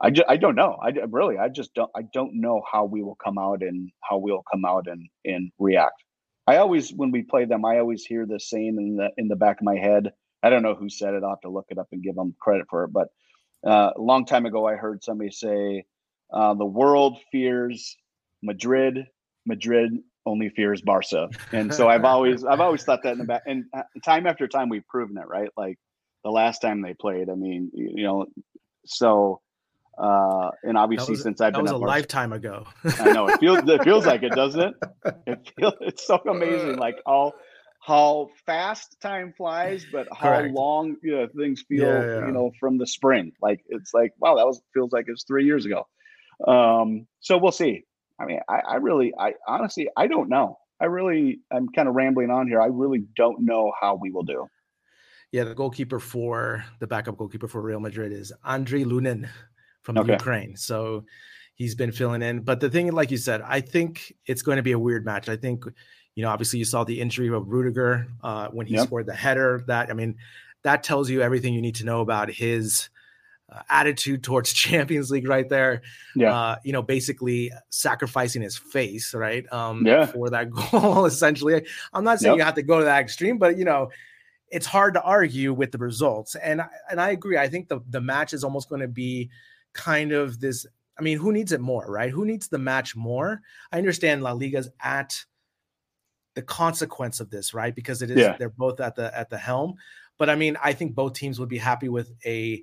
I, 0.00 0.10
just, 0.10 0.28
I 0.28 0.36
don't 0.36 0.54
know. 0.54 0.76
I 0.80 0.90
really, 1.08 1.38
I 1.38 1.48
just 1.48 1.74
don't, 1.74 1.90
I 1.96 2.02
don't 2.14 2.40
know 2.40 2.62
how 2.70 2.84
we 2.84 3.02
will 3.02 3.16
come 3.16 3.36
out 3.36 3.62
and 3.62 3.90
how 4.00 4.18
we'll 4.18 4.44
come 4.50 4.64
out 4.64 4.86
and, 4.86 5.08
and 5.24 5.50
react. 5.58 6.04
I 6.46 6.58
always, 6.58 6.92
when 6.92 7.10
we 7.10 7.22
play 7.22 7.46
them, 7.46 7.64
I 7.64 7.78
always 7.78 8.04
hear 8.04 8.24
the 8.24 8.38
saying 8.38 8.76
in 8.78 8.96
the, 8.96 9.10
in 9.16 9.28
the 9.28 9.36
back 9.36 9.60
of 9.60 9.64
my 9.64 9.76
head. 9.76 10.12
I 10.42 10.50
don't 10.50 10.62
know 10.62 10.76
who 10.76 10.88
said 10.88 11.14
it. 11.14 11.24
I'll 11.24 11.30
have 11.30 11.40
to 11.40 11.50
look 11.50 11.66
it 11.70 11.78
up 11.78 11.88
and 11.90 12.02
give 12.02 12.14
them 12.14 12.34
credit 12.38 12.66
for 12.70 12.84
it. 12.84 12.92
But 12.92 13.08
uh, 13.66 13.90
a 13.96 14.00
long 14.00 14.24
time 14.24 14.46
ago, 14.46 14.66
I 14.66 14.76
heard 14.76 15.02
somebody 15.02 15.32
say, 15.32 15.84
uh, 16.32 16.54
the 16.54 16.64
world 16.64 17.18
fears 17.32 17.96
Madrid, 18.40 19.04
Madrid 19.46 19.98
only 20.28 20.50
fears 20.50 20.82
Barca. 20.82 21.28
And 21.52 21.74
so 21.74 21.88
I've 21.88 22.04
always, 22.14 22.44
I've 22.44 22.60
always 22.60 22.84
thought 22.84 23.02
that 23.02 23.12
in 23.12 23.18
the 23.18 23.24
back 23.24 23.42
and 23.46 23.64
uh, 23.76 23.82
time 24.04 24.26
after 24.26 24.46
time, 24.46 24.68
we've 24.68 24.86
proven 24.86 25.16
it, 25.18 25.26
right? 25.26 25.50
Like 25.56 25.78
the 26.24 26.30
last 26.30 26.60
time 26.60 26.82
they 26.82 26.94
played, 26.94 27.28
I 27.30 27.34
mean, 27.34 27.70
you 27.74 28.04
know, 28.04 28.26
so 28.86 29.40
uh, 29.98 30.50
and 30.62 30.78
obviously, 30.78 31.12
was, 31.12 31.22
since 31.22 31.40
I've 31.40 31.52
been 31.52 31.62
was 31.62 31.72
a 31.72 31.76
lifetime 31.76 32.32
ago. 32.32 32.66
I 33.00 33.12
know 33.12 33.26
it 33.26 33.40
feels 33.40 33.68
it 33.68 33.82
feels 33.82 34.06
like 34.06 34.22
it, 34.22 34.32
doesn't 34.32 34.60
it? 34.60 34.74
It 35.26 35.52
feels 35.58 35.74
it's 35.80 36.06
so 36.06 36.20
amazing. 36.28 36.76
Like 36.76 36.96
how 37.04 37.32
how 37.80 38.28
fast 38.46 38.96
time 39.00 39.32
flies, 39.36 39.86
but 39.90 40.06
how 40.12 40.36
Correct. 40.36 40.54
long 40.54 40.96
you 41.02 41.16
know, 41.16 41.26
things 41.36 41.64
feel, 41.68 41.84
Yeah, 41.84 42.04
yeah. 42.04 42.26
you 42.26 42.32
know, 42.32 42.52
from 42.60 42.78
the 42.78 42.86
spring. 42.86 43.32
Like 43.42 43.60
it's 43.68 43.92
like, 43.92 44.12
wow, 44.18 44.36
that 44.36 44.46
was 44.46 44.60
feels 44.72 44.92
like 44.92 45.06
it's 45.08 45.24
three 45.24 45.44
years 45.44 45.66
ago. 45.66 45.86
Um, 46.46 47.06
so 47.20 47.38
we'll 47.38 47.50
see. 47.50 47.84
I 48.18 48.24
mean, 48.26 48.40
I, 48.48 48.60
I 48.60 48.74
really, 48.76 49.12
I 49.18 49.34
honestly, 49.46 49.88
I 49.96 50.06
don't 50.06 50.28
know. 50.28 50.58
I 50.80 50.86
really, 50.86 51.40
I'm 51.50 51.68
kind 51.68 51.88
of 51.88 51.94
rambling 51.94 52.30
on 52.30 52.46
here. 52.48 52.60
I 52.60 52.66
really 52.66 53.04
don't 53.16 53.44
know 53.44 53.72
how 53.80 53.96
we 53.96 54.10
will 54.10 54.22
do. 54.22 54.46
Yeah, 55.32 55.44
the 55.44 55.54
goalkeeper 55.54 55.98
for 56.00 56.64
the 56.80 56.86
backup 56.86 57.18
goalkeeper 57.18 57.48
for 57.48 57.60
Real 57.60 57.80
Madrid 57.80 58.12
is 58.12 58.32
Andriy 58.46 58.84
Lunin 58.84 59.28
from 59.82 59.96
Okay. 59.96 60.12
Ukraine. 60.12 60.56
So 60.56 61.04
he's 61.54 61.74
been 61.74 61.92
filling 61.92 62.22
in. 62.22 62.40
But 62.40 62.60
the 62.60 62.70
thing, 62.70 62.90
like 62.92 63.10
you 63.10 63.18
said, 63.18 63.42
I 63.42 63.60
think 63.60 64.14
it's 64.26 64.42
going 64.42 64.56
to 64.56 64.62
be 64.62 64.72
a 64.72 64.78
weird 64.78 65.04
match. 65.04 65.28
I 65.28 65.36
think, 65.36 65.64
you 66.14 66.22
know, 66.22 66.30
obviously 66.30 66.58
you 66.58 66.64
saw 66.64 66.84
the 66.84 67.00
injury 67.00 67.28
of 67.28 67.48
Rudiger 67.48 68.06
uh, 68.22 68.48
when 68.48 68.66
he 68.66 68.74
Yep. 68.74 68.86
scored 68.86 69.06
the 69.06 69.14
header. 69.14 69.64
That 69.66 69.90
I 69.90 69.94
mean, 69.94 70.16
that 70.62 70.82
tells 70.82 71.10
you 71.10 71.20
everything 71.20 71.52
you 71.54 71.62
need 71.62 71.76
to 71.76 71.84
know 71.84 72.00
about 72.00 72.30
his 72.30 72.88
uh, 73.50 73.62
attitude 73.70 74.22
towards 74.22 74.52
Champions 74.64 75.10
League 75.10 75.26
right 75.28 75.48
there. 75.48 75.82
Yeah. 76.14 76.34
Uh, 76.34 76.56
you 76.64 76.72
know, 76.72 76.82
basically 76.82 77.50
sacrificing 77.70 78.42
his 78.42 78.56
face, 78.58 79.14
right? 79.14 79.50
Um, 79.52 79.86
Yeah. 79.86 80.06
for 80.06 80.30
that 80.30 80.50
goal, 80.72 81.06
essentially. 81.06 81.66
I'm 81.92 82.04
not 82.04 82.20
saying 82.20 82.32
Yep. 82.32 82.38
you 82.38 82.44
have 82.44 82.54
to 82.54 82.62
go 82.62 82.78
to 82.78 82.84
that 82.84 83.00
extreme, 83.00 83.38
but 83.38 83.56
you 83.56 83.64
know, 83.64 83.90
it's 84.50 84.66
hard 84.66 84.94
to 84.94 85.02
argue 85.02 85.52
with 85.52 85.72
the 85.72 85.78
results. 85.78 86.34
And 86.34 86.60
I- 86.62 86.68
and 86.90 87.00
I 87.00 87.10
agree. 87.10 87.36
I 87.38 87.48
think 87.48 87.68
the 87.68 87.80
the 87.88 88.00
match 88.00 88.32
is 88.32 88.44
almost 88.44 88.68
going 88.68 88.80
to 88.82 88.88
be 88.88 89.30
kind 89.74 90.12
of 90.12 90.40
this. 90.40 90.66
I 90.98 91.02
mean, 91.02 91.18
who 91.18 91.32
needs 91.32 91.52
it 91.52 91.60
more, 91.60 91.86
right? 91.88 92.10
Who 92.10 92.24
needs 92.24 92.48
the 92.48 92.58
match 92.58 92.96
more? 92.96 93.40
I 93.70 93.78
understand 93.78 94.22
La 94.22 94.32
Liga's 94.32 94.68
at 94.82 95.24
the 96.34 96.42
consequence 96.42 97.20
of 97.20 97.30
this, 97.30 97.54
right? 97.54 97.74
Because 97.74 98.02
it 98.02 98.10
is 98.10 98.18
Yeah. 98.18 98.36
they're 98.38 98.48
both 98.50 98.80
at 98.80 98.94
the 98.96 99.16
at 99.16 99.30
the 99.30 99.38
helm. 99.38 99.74
But 100.18 100.28
I 100.30 100.34
mean, 100.34 100.56
I 100.62 100.72
think 100.72 100.94
both 100.94 101.12
teams 101.14 101.38
would 101.38 101.48
be 101.48 101.58
happy 101.58 101.88
with 101.88 102.10
a 102.26 102.62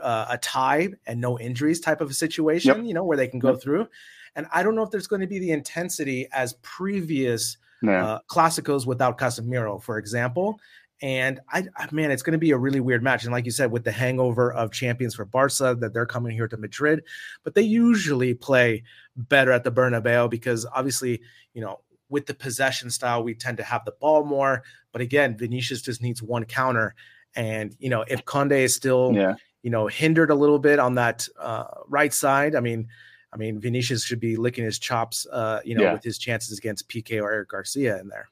uh, 0.00 0.26
a 0.30 0.38
tie 0.38 0.88
and 1.06 1.20
no 1.20 1.38
injuries 1.38 1.80
type 1.80 2.00
of 2.00 2.10
a 2.10 2.14
situation, 2.14 2.84
you 2.84 2.94
know, 2.94 3.04
where 3.04 3.16
they 3.16 3.28
can 3.28 3.38
go 3.38 3.50
Yep. 3.52 3.62
through. 3.62 3.88
And 4.34 4.46
I 4.52 4.62
don't 4.62 4.74
know 4.74 4.82
if 4.82 4.90
there's 4.90 5.06
going 5.06 5.20
to 5.20 5.26
be 5.26 5.38
the 5.38 5.50
intensity 5.50 6.26
as 6.32 6.54
previous 6.62 7.56
Yeah. 7.82 8.04
uh, 8.06 8.18
Clásicos 8.30 8.86
without 8.86 9.18
Casemiro, 9.18 9.82
for 9.82 9.98
example. 9.98 10.58
And 11.02 11.40
I, 11.52 11.64
I 11.76 11.88
man, 11.90 12.12
it's 12.12 12.22
going 12.22 12.32
to 12.32 12.38
be 12.38 12.52
a 12.52 12.56
really 12.56 12.78
weird 12.78 13.02
match. 13.02 13.24
And 13.24 13.32
like 13.32 13.44
you 13.44 13.50
said, 13.50 13.72
with 13.72 13.82
the 13.82 13.90
hangover 13.90 14.52
of 14.52 14.70
champions 14.70 15.16
for 15.16 15.24
Barca, 15.24 15.76
that 15.80 15.92
they're 15.92 16.06
coming 16.06 16.32
here 16.32 16.46
to 16.46 16.56
Madrid, 16.56 17.02
but 17.42 17.54
they 17.56 17.62
usually 17.62 18.34
play 18.34 18.84
better 19.16 19.50
at 19.50 19.64
the 19.64 19.72
Bernabeu 19.72 20.30
because 20.30 20.64
obviously, 20.72 21.20
you 21.54 21.60
know, 21.60 21.80
with 22.08 22.26
the 22.26 22.34
possession 22.34 22.88
style, 22.90 23.24
we 23.24 23.34
tend 23.34 23.56
to 23.56 23.64
have 23.64 23.84
the 23.84 23.92
ball 24.00 24.24
more. 24.24 24.62
But 24.92 25.00
again, 25.02 25.36
Vinicius 25.36 25.82
just 25.82 26.02
needs 26.02 26.22
one 26.22 26.44
counter. 26.44 26.94
And 27.34 27.74
you 27.80 27.90
know, 27.90 28.04
if 28.06 28.24
Koundé 28.24 28.60
is 28.60 28.74
still, 28.74 29.12
yeah. 29.14 29.34
You 29.62 29.70
know, 29.70 29.86
hindered 29.86 30.30
a 30.30 30.34
little 30.34 30.58
bit 30.58 30.78
on 30.78 30.94
that 30.96 31.28
uh, 31.38 31.64
right 31.88 32.12
side, 32.12 32.54
I 32.56 32.60
mean, 32.60 32.88
I 33.32 33.36
mean, 33.36 33.60
Vinicius 33.60 34.04
should 34.04 34.20
be 34.20 34.36
licking 34.36 34.64
his 34.64 34.78
chops, 34.78 35.26
uh, 35.32 35.60
you 35.64 35.74
know, 35.74 35.84
Yeah. 35.84 35.92
with 35.94 36.02
his 36.04 36.18
chances 36.18 36.58
against 36.58 36.88
Piqué 36.88 37.22
or 37.22 37.32
Eric 37.32 37.48
Garcia 37.50 37.98
in 38.00 38.08
there. 38.08 38.28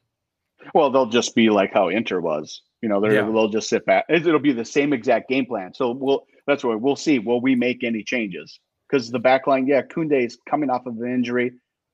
Well, 0.75 0.91
they'll 0.91 1.07
just 1.07 1.33
be 1.33 1.49
like 1.49 1.73
how 1.73 1.87
Inter 1.89 2.19
was. 2.19 2.61
You 2.81 2.89
know, 2.89 2.99
they're, 3.01 3.13
Yeah. 3.13 3.21
they'll 3.31 3.47
just 3.49 3.69
sit 3.69 3.85
back. 3.85 4.05
It- 4.09 4.27
It'll 4.27 4.39
be 4.39 4.51
the 4.51 4.65
same 4.65 4.93
exact 4.93 5.29
game 5.29 5.45
plan. 5.45 5.73
So 5.73 5.91
we'll 5.91 6.25
that's 6.47 6.63
what 6.63 6.81
we'll 6.81 6.95
see. 6.95 7.19
Will 7.19 7.39
we 7.41 7.55
make 7.55 7.83
any 7.83 8.03
changes? 8.03 8.59
Because 8.89 9.09
the 9.09 9.19
back 9.19 9.47
line, 9.47 9.67
yeah, 9.67 9.83
Koundé 9.83 10.25
is 10.25 10.37
coming 10.49 10.69
off 10.69 10.85
of 10.85 10.97
an 10.99 11.11
injury. 11.13 11.51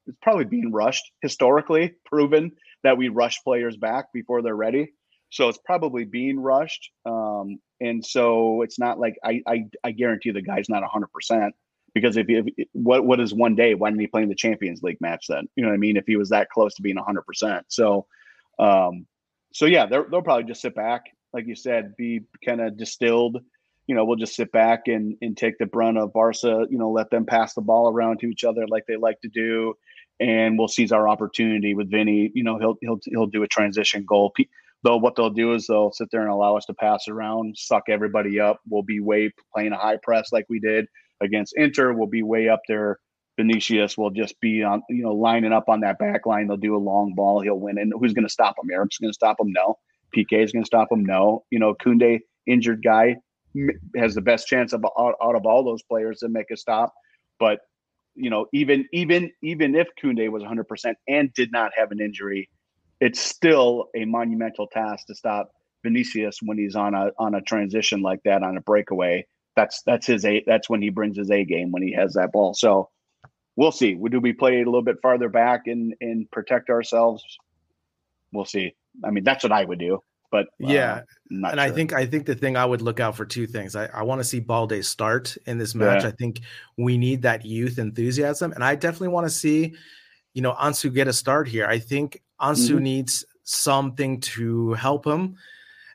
It's 0.08 0.18
probably 0.22 0.46
being 0.46 0.72
rushed. 0.72 1.04
Historically 1.22 1.96
proven 2.06 2.52
that 2.84 2.98
we 2.98 3.10
rush 3.10 3.42
players 3.44 3.78
back 3.78 4.12
before 4.14 4.42
they're 4.42 4.56
ready. 4.56 4.94
So 5.30 5.50
it's 5.50 5.60
probably 5.66 6.06
being 6.06 6.40
rushed. 6.40 6.90
Um, 7.06 7.60
and 7.80 8.06
so 8.06 8.62
it's 8.62 8.80
not 8.80 9.00
like 9.00 9.18
I 9.24 9.42
I, 9.48 9.66
I 9.84 9.92
guarantee 9.92 10.32
the 10.32 10.42
guy's 10.42 10.70
not 10.70 10.84
hundred 10.84 11.12
percent. 11.12 11.56
Because 11.94 12.18
if, 12.18 12.28
if 12.30 12.68
what 12.74 13.06
what 13.06 13.20
is 13.20 13.34
one 13.34 13.56
day? 13.56 13.74
Why 13.74 13.90
didn't 13.90 14.02
he 14.02 14.08
play 14.08 14.22
in 14.22 14.30
the 14.30 14.36
Champions 14.36 14.84
League 14.84 15.02
match 15.02 15.26
then? 15.28 15.48
You 15.56 15.64
know 15.64 15.70
what 15.70 15.76
I 15.76 15.80
mean? 15.80 15.98
If 15.98 16.06
he 16.06 16.16
was 16.16 16.30
that 16.30 16.50
close 16.50 16.76
to 16.76 16.82
being 16.82 16.98
hundred 16.98 17.26
percent, 17.26 17.66
so 17.70 18.06
um, 18.60 19.08
so 19.54 19.66
yeah, 19.66 19.86
they'll 19.86 20.22
probably 20.22 20.44
just 20.44 20.62
sit 20.62 20.76
back, 20.76 21.06
like 21.34 21.48
you 21.48 21.56
said, 21.56 21.96
be 21.98 22.22
kind 22.46 22.62
of 22.62 22.78
distilled. 22.78 23.40
You 23.88 23.96
know, 23.96 24.06
we'll 24.06 24.18
just 24.18 24.36
sit 24.36 24.52
back 24.52 24.88
and 24.88 25.18
and 25.22 25.36
take 25.36 25.58
the 25.58 25.66
brunt 25.66 25.98
of 25.98 26.14
Barca. 26.14 26.68
You 26.70 26.78
know, 26.78 26.92
let 26.92 27.10
them 27.10 27.26
pass 27.26 27.54
the 27.54 27.62
ball 27.62 27.90
around 27.90 28.20
to 28.20 28.28
each 28.28 28.44
other 28.44 28.68
like 28.68 28.86
they 28.88 28.98
like 28.98 29.20
to 29.22 29.30
do, 29.30 29.74
and 30.20 30.60
we'll 30.60 30.68
seize 30.68 30.92
our 30.92 31.08
opportunity 31.08 31.74
with 31.74 31.90
Vinny. 31.90 32.32
You 32.36 32.44
know, 32.44 32.60
he'll 32.60 32.78
he'll 32.82 33.00
he'll 33.06 33.28
do 33.28 33.44
a 33.44 33.48
transition 33.48 34.06
goal. 34.06 34.34
Though 34.84 34.98
what 34.98 35.16
they'll 35.16 35.30
do 35.30 35.54
is 35.54 35.68
they'll 35.68 35.92
sit 35.92 36.10
there 36.12 36.22
and 36.22 36.30
allow 36.30 36.56
us 36.58 36.66
to 36.66 36.74
pass 36.74 37.08
around, 37.08 37.56
suck 37.58 37.84
everybody 37.90 38.40
up. 38.40 38.60
We'll 38.70 38.84
be 38.84 39.00
way 39.00 39.32
playing 39.54 39.74
a 39.74 39.78
high 39.78 39.98
press 40.02 40.32
like 40.32 40.46
we 40.50 40.60
did 40.60 40.86
against 41.22 41.54
Inter. 41.58 41.94
We'll 41.94 42.08
be 42.08 42.24
way 42.24 42.50
up 42.50 42.62
there. 42.68 43.00
Vinicius 43.38 43.98
will 43.98 44.10
just 44.10 44.40
be 44.40 44.64
on, 44.64 44.82
you 44.90 45.04
know, 45.04 45.14
lining 45.14 45.54
up 45.54 45.70
on 45.70 45.82
that 45.82 46.00
back 46.00 46.26
line. 46.26 46.48
They'll 46.48 46.58
do 46.58 46.76
a 46.76 46.78
long 46.78 47.14
ball. 47.16 47.42
He'll 47.42 47.60
win. 47.60 47.78
And 47.78 47.94
who's 48.00 48.14
going 48.14 48.26
to 48.26 48.32
stop 48.32 48.56
him? 48.62 48.70
Eric's 48.72 48.98
going 48.98 49.12
to 49.12 49.14
stop 49.14 49.40
him? 49.40 49.52
No. 49.52 49.78
Piqué 50.16 50.44
is 50.44 50.52
going 50.52 50.64
to 50.64 50.68
stop 50.68 50.92
him? 50.92 51.06
No. 51.06 51.44
You 51.52 51.60
know, 51.60 51.76
Koundé, 51.76 52.20
injured 52.48 52.84
guy, 52.84 53.18
has 53.96 54.16
the 54.16 54.22
best 54.22 54.48
chance 54.48 54.74
of 54.74 54.84
out, 55.00 55.16
out 55.22 55.36
of 55.36 55.46
all 55.46 55.64
those 55.64 55.84
players 55.84 56.20
to 56.20 56.30
make 56.30 56.50
a 56.52 56.58
stop. 56.58 56.94
But 57.40 57.60
you 58.16 58.30
know, 58.30 58.48
even 58.54 58.86
even 58.92 59.32
even 59.44 59.76
if 59.76 59.88
Koundé 60.02 60.30
was 60.30 60.42
100 60.42 60.68
percent 60.68 60.98
and 61.08 61.32
did 61.34 61.52
not 61.52 61.72
have 61.78 61.92
an 61.92 62.02
injury, 62.02 62.50
it's 63.00 63.20
still 63.20 63.90
a 63.96 64.06
monumental 64.06 64.68
task 64.68 65.08
to 65.08 65.16
stop 65.16 65.52
Vinicius 65.84 66.40
when 66.42 66.58
he's 66.58 66.76
on 66.76 66.94
a 66.94 67.12
on 67.20 67.36
a 67.36 67.42
transition 67.42 68.02
like 68.02 68.22
that 68.24 68.44
on 68.44 68.58
a 68.58 68.62
breakaway. 68.62 69.26
That's 69.56 69.82
that's 69.86 70.08
his 70.08 70.26
a 70.26 70.44
that's 70.46 70.70
when 70.70 70.82
he 70.82 70.90
brings 70.90 71.18
his 71.18 71.32
A 71.32 71.44
game 71.44 71.72
when 71.72 71.84
he 71.84 71.94
has 71.94 72.14
that 72.14 72.32
ball. 72.32 72.54
So 72.54 72.90
we'll 73.56 73.72
see. 73.72 73.96
Do 73.96 74.20
we 74.20 74.34
play 74.34 74.60
it 74.60 74.64
a 74.64 74.70
little 74.70 74.84
bit 74.84 74.98
farther 75.02 75.30
back 75.30 75.68
and 75.68 75.94
and 76.02 76.30
protect 76.32 76.70
ourselves? 76.70 77.24
We'll 78.32 78.46
see. 78.46 78.76
I 79.04 79.12
mean, 79.12 79.24
that's 79.24 79.44
what 79.44 79.52
I 79.52 79.64
would 79.64 79.80
do. 79.80 80.02
But 80.32 80.48
uh, 80.64 80.68
Yeah, 80.68 81.02
and 81.30 81.60
I 81.60 81.72
think 81.72 81.94
I 81.94 82.06
think 82.06 82.26
the 82.26 82.36
thing 82.36 82.58
I 82.58 82.66
would 82.66 82.82
look 82.82 83.00
out 83.00 83.16
for 83.16 83.26
two 83.26 83.48
things. 83.48 83.76
I, 83.76 83.86
I 83.88 84.04
want 84.04 84.20
to 84.20 84.26
see 84.26 84.40
Balde 84.40 84.84
start 84.84 85.38
in 85.46 85.58
this 85.58 85.74
match. 85.74 86.04
Yeah. 86.04 86.10
I 86.10 86.12
think 86.12 86.42
we 86.78 86.98
need 86.98 87.22
that 87.22 87.46
youth 87.46 87.80
enthusiasm, 87.80 88.52
and 88.52 88.64
I 88.64 88.76
definitely 88.76 89.08
want 89.10 89.26
to 89.26 89.30
see, 89.30 89.76
you 90.34 90.42
know, 90.42 90.54
Ansu 90.54 90.94
get 90.94 91.08
a 91.08 91.14
start 91.14 91.48
here. 91.48 91.66
I 91.66 91.80
think 91.80 92.22
Ansu 92.42 92.76
Mhm. 92.78 92.82
needs 92.82 93.26
something 93.44 94.20
to 94.20 94.74
help 94.74 95.06
him, 95.08 95.36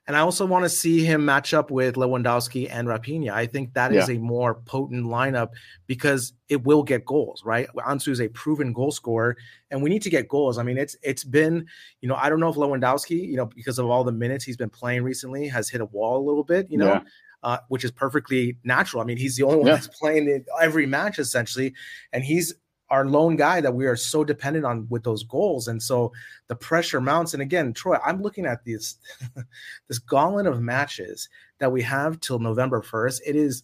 and 0.07 0.17
I 0.17 0.21
also 0.21 0.45
want 0.47 0.65
to 0.65 0.69
see 0.69 1.05
him 1.05 1.25
match 1.25 1.55
up 1.55 1.71
with 1.71 1.95
Lewandowski 1.95 2.67
and 2.71 2.89
Raphinha. 2.89 3.31
I 3.31 3.47
think 3.47 3.75
that 3.75 3.95
is 3.95 4.09
a 4.11 4.19
more 4.19 4.55
potent 4.55 5.05
lineup 5.05 5.51
because 5.87 6.33
it 6.49 6.65
will 6.65 6.83
get 6.83 7.05
goals. 7.05 7.43
Right, 7.45 7.69
Ansu 7.77 8.09
is 8.09 8.21
a 8.21 8.29
proven 8.29 8.73
goal 8.73 8.91
scorer, 8.91 9.37
and 9.71 9.83
we 9.83 9.91
need 9.91 10.03
to 10.03 10.11
get 10.11 10.29
goals. 10.29 10.59
I 10.59 10.63
mean, 10.65 10.79
it's 10.79 10.97
it's 11.03 11.23
been 11.25 11.67
you 12.01 12.09
know, 12.09 12.17
I 12.17 12.29
don't 12.31 12.41
know 12.41 12.49
if 12.49 12.57
Lewandowski, 12.57 13.29
you 13.29 13.37
know, 13.37 13.47
because 13.47 13.79
of 13.79 13.87
all 13.89 14.03
the 14.03 14.13
minutes 14.13 14.45
he's 14.45 14.57
been 14.57 14.71
playing 14.71 15.03
recently, 15.05 15.47
has 15.49 15.69
hit 15.69 15.81
a 15.81 15.87
wall 15.87 16.17
a 16.19 16.27
little 16.27 16.45
bit, 16.45 16.67
you 16.71 16.79
know, 16.79 16.95
Yeah. 16.95 17.03
uh, 17.45 17.59
which 17.69 17.85
is 17.85 17.91
perfectly 17.93 18.57
natural. 18.65 19.03
I 19.03 19.05
mean, 19.05 19.19
he's 19.19 19.37
the 19.37 19.45
only 19.45 19.59
one 19.59 19.67
Yeah. 19.69 19.75
that's 19.75 19.89
playing 19.89 20.29
in 20.29 20.45
every 20.61 20.87
match 20.87 21.19
essentially, 21.21 21.75
and 22.13 22.25
he's 22.25 22.55
our 22.93 23.07
lone 23.07 23.37
guy 23.37 23.61
that 23.61 23.75
we 23.75 23.87
are 23.87 23.97
so 23.97 24.23
dependent 24.23 24.65
on 24.67 24.87
with 24.91 25.03
those 25.03 25.25
goals, 25.25 25.67
and 25.69 25.83
so 25.83 26.13
the 26.49 26.55
pressure 26.55 27.01
mounts. 27.01 27.33
And 27.33 27.43
again, 27.43 27.73
Troy, 27.73 27.97
I'm 28.05 28.21
looking 28.23 28.47
at 28.47 28.65
this 28.65 28.99
this 29.89 29.99
gauntlet 29.99 30.47
of 30.47 30.61
matches 30.61 31.29
that 31.59 31.73
we 31.73 31.83
have 31.83 32.21
till 32.21 32.39
November 32.39 32.83
first. 32.83 33.23
It 33.27 33.35
is 33.35 33.63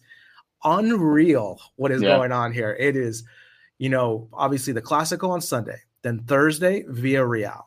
unreal 0.65 1.59
what 1.77 1.91
is 1.91 2.01
Yeah. 2.01 2.17
going 2.17 2.31
on 2.31 2.51
here. 2.51 2.75
It 2.79 2.95
is, 2.95 3.23
you 3.77 3.89
know, 3.89 4.27
obviously 4.33 4.73
the 4.73 4.81
Classical 4.81 5.31
on 5.31 5.41
Sunday, 5.41 5.79
then 6.01 6.19
Thursday, 6.25 6.83
Villarreal, 6.83 7.63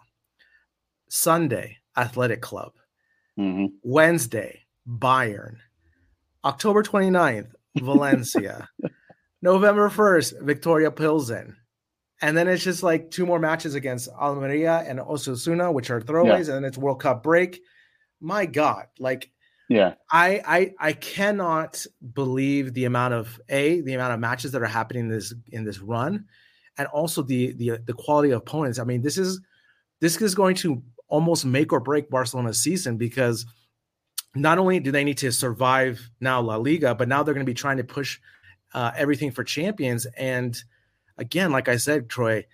Sunday, 1.08 1.78
Athletic 1.96 2.40
Club. 2.42 2.72
Mhm. 3.38 3.72
Wednesday, 3.82 4.64
Bayern. 4.86 5.56
October 6.44 6.82
29th, 6.82 7.54
Valencia. 7.80 8.68
November 9.42 9.90
1st, 9.90 10.42
Viktoria 10.42 10.94
Pilsen. 10.94 11.56
And 12.22 12.36
then 12.36 12.46
it's 12.46 12.62
just 12.62 12.84
like 12.84 13.10
two 13.10 13.26
more 13.26 13.40
matches 13.40 13.74
against 13.74 14.08
Almeria 14.08 14.84
and 14.86 15.00
Osasuna, 15.00 15.74
which 15.74 15.90
are 15.90 16.00
throwaways, 16.00 16.48
and 16.48 16.56
then 16.56 16.64
it's 16.64 16.78
World 16.78 17.00
Cup 17.00 17.24
break. 17.24 17.60
My 18.20 18.46
God, 18.46 18.86
like 19.00 19.32
yeah, 19.68 19.94
I 20.08 20.40
I 20.46 20.72
I 20.78 20.92
cannot 20.92 21.84
believe 22.14 22.74
the 22.74 22.84
amount 22.84 23.14
of 23.14 23.40
a 23.48 23.80
the 23.80 23.94
amount 23.94 24.14
of 24.14 24.20
matches 24.20 24.52
that 24.52 24.62
are 24.62 24.66
happening 24.66 25.04
in 25.04 25.08
this 25.08 25.34
in 25.48 25.64
this 25.64 25.80
run, 25.80 26.26
and 26.78 26.86
also 26.88 27.22
the 27.22 27.52
the 27.54 27.78
the 27.84 27.92
quality 27.92 28.30
of 28.30 28.38
opponents. 28.38 28.78
I 28.78 28.84
mean, 28.84 29.02
this 29.02 29.18
is 29.18 29.40
this 30.00 30.20
is 30.22 30.36
going 30.36 30.54
to 30.56 30.80
almost 31.08 31.44
make 31.44 31.72
or 31.72 31.80
break 31.80 32.08
Barcelona's 32.08 32.60
season 32.60 32.96
because 32.96 33.46
not 34.36 34.58
only 34.58 34.78
do 34.78 34.92
they 34.92 35.04
need 35.04 35.18
to 35.18 35.32
survive 35.32 36.08
now 36.20 36.40
La 36.40 36.56
Liga, 36.56 36.94
but 36.94 37.08
now 37.08 37.22
they're 37.22 37.34
going 37.34 37.44
to 37.44 37.50
be 37.50 37.54
trying 37.54 37.78
to 37.78 37.84
push 37.84 38.20
uh, 38.74 38.92
everything 38.96 39.30
for 39.30 39.44
champions. 39.44 40.06
And 40.16 40.60
again, 41.18 41.52
like 41.52 41.68
I 41.68 41.76
said, 41.76 42.08
Troy, 42.08 42.46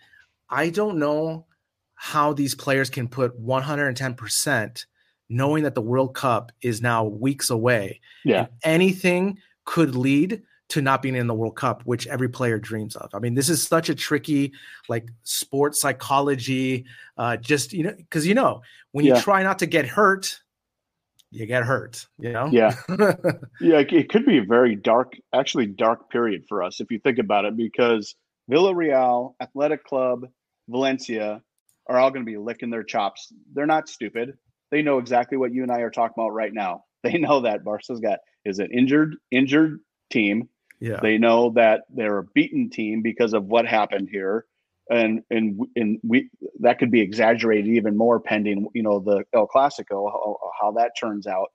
I 0.50 0.70
don't 0.70 0.98
know 0.98 1.46
how 1.94 2.32
these 2.32 2.54
players 2.54 2.90
can 2.90 3.08
put 3.08 3.44
110% 3.44 4.84
knowing 5.28 5.64
that 5.64 5.74
the 5.74 5.82
World 5.82 6.14
Cup 6.14 6.52
is 6.62 6.80
now 6.80 7.04
weeks 7.04 7.50
away. 7.50 8.00
Yeah. 8.24 8.46
anything 8.62 9.38
could 9.64 9.94
lead 9.94 10.42
to 10.68 10.82
not 10.82 11.02
being 11.02 11.16
in 11.16 11.26
the 11.26 11.34
World 11.34 11.56
Cup, 11.56 11.82
which 11.84 12.06
every 12.06 12.28
player 12.28 12.58
dreams 12.58 12.94
of. 12.96 13.14
I 13.14 13.18
mean, 13.18 13.34
this 13.34 13.48
is 13.48 13.66
such 13.66 13.88
a 13.88 13.94
tricky, 13.94 14.52
like 14.88 15.08
sports 15.24 15.80
psychology. 15.80 16.84
Uh, 17.16 17.36
just 17.36 17.72
you 17.72 17.84
know, 17.84 17.94
because 17.96 18.26
you 18.26 18.34
know, 18.34 18.62
when 18.92 19.04
you 19.04 19.18
try 19.20 19.42
not 19.42 19.58
to 19.60 19.66
get 19.66 19.86
hurt, 19.86 20.40
you 21.30 21.46
get 21.46 21.64
hurt. 21.64 22.06
You 22.18 22.32
know. 22.32 22.48
Yeah. 22.50 22.74
Yeah, 23.60 23.80
it- 23.80 24.08
could 24.08 24.24
be 24.26 24.38
a 24.38 24.44
very 24.44 24.76
dark, 24.76 25.14
actually 25.34 25.66
dark 25.66 26.10
period 26.10 26.44
for 26.48 26.62
us 26.62 26.80
if 26.80 26.90
you 26.90 26.98
think 27.00 27.18
about 27.18 27.44
it, 27.44 27.56
because 27.56 28.14
Villarreal, 28.50 29.34
Athletic 29.40 29.84
Club, 29.84 30.26
Valencia 30.68 31.42
are 31.88 31.98
all 31.98 32.10
going 32.10 32.24
to 32.24 32.30
be 32.30 32.38
licking 32.38 32.70
their 32.70 32.82
chops. 32.84 33.32
They're 33.54 33.66
not 33.66 33.88
stupid. 33.88 34.36
They 34.70 34.82
know 34.82 34.98
exactly 34.98 35.38
what 35.38 35.52
you 35.52 35.62
and 35.62 35.72
I 35.72 35.80
are 35.80 35.90
talking 35.90 36.14
about 36.16 36.30
right 36.34 36.52
now. 36.52 36.84
They 37.04 37.16
know 37.18 37.42
that 37.42 37.62
Barca's 37.64 38.00
got 38.00 38.18
is 38.44 38.58
an 38.58 38.70
injured, 38.72 39.14
injured 39.30 39.78
team. 40.10 40.48
yeah. 40.80 40.98
They 41.00 41.16
know 41.16 41.50
that 41.50 41.82
they're 41.94 42.18
a 42.18 42.24
beaten 42.24 42.70
team 42.70 43.02
because 43.02 43.34
of 43.34 43.44
what 43.44 43.66
happened 43.66 44.08
here, 44.10 44.44
and 44.90 45.22
and 45.30 45.60
and 45.76 45.98
we 46.02 46.30
that 46.60 46.78
could 46.78 46.90
be 46.90 47.00
exaggerated 47.00 47.68
even 47.68 47.96
more 47.96 48.20
pending 48.20 48.68
you 48.74 48.82
know 48.82 48.98
the 48.98 49.24
El 49.32 49.46
Clasico 49.46 50.10
how, 50.10 50.38
how 50.60 50.72
that 50.72 50.92
turns 50.98 51.26
out. 51.26 51.48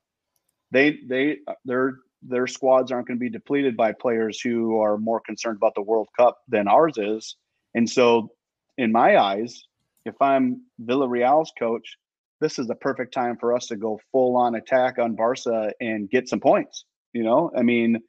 They 0.72 1.00
they 1.08 1.38
their 1.66 1.96
their 2.22 2.48
squads 2.48 2.92
aren't 2.92 3.08
going 3.08 3.18
to 3.18 3.24
be 3.24 3.30
depleted 3.30 3.76
by 3.76 3.92
players 3.92 4.40
who 4.40 4.80
are 4.80 4.98
more 4.98 5.20
concerned 5.20 5.58
about 5.58 5.76
the 5.76 5.82
World 5.82 6.08
Cup 6.18 6.38
than 6.48 6.68
ours 6.68 6.98
is, 6.98 7.36
and 7.74 7.90
so 7.90 8.30
in 8.78 8.92
my 8.92 9.18
eyes, 9.18 9.64
if 10.06 10.16
I'm 10.22 10.64
Villarreal's 10.84 11.52
coach, 11.58 11.98
this 12.42 12.58
is 12.58 12.68
the 12.68 12.76
perfect 12.76 13.14
time 13.14 13.38
for 13.40 13.56
us 13.56 13.68
to 13.68 13.76
go 13.76 14.00
full 14.12 14.36
on 14.36 14.56
attack 14.56 14.98
on 15.00 15.16
Barca 15.16 15.74
and 15.80 16.10
get 16.10 16.28
some 16.30 16.40
points. 16.40 16.86
You 17.14 17.24
know, 17.24 17.52
I 17.56 17.62
mean 17.62 18.00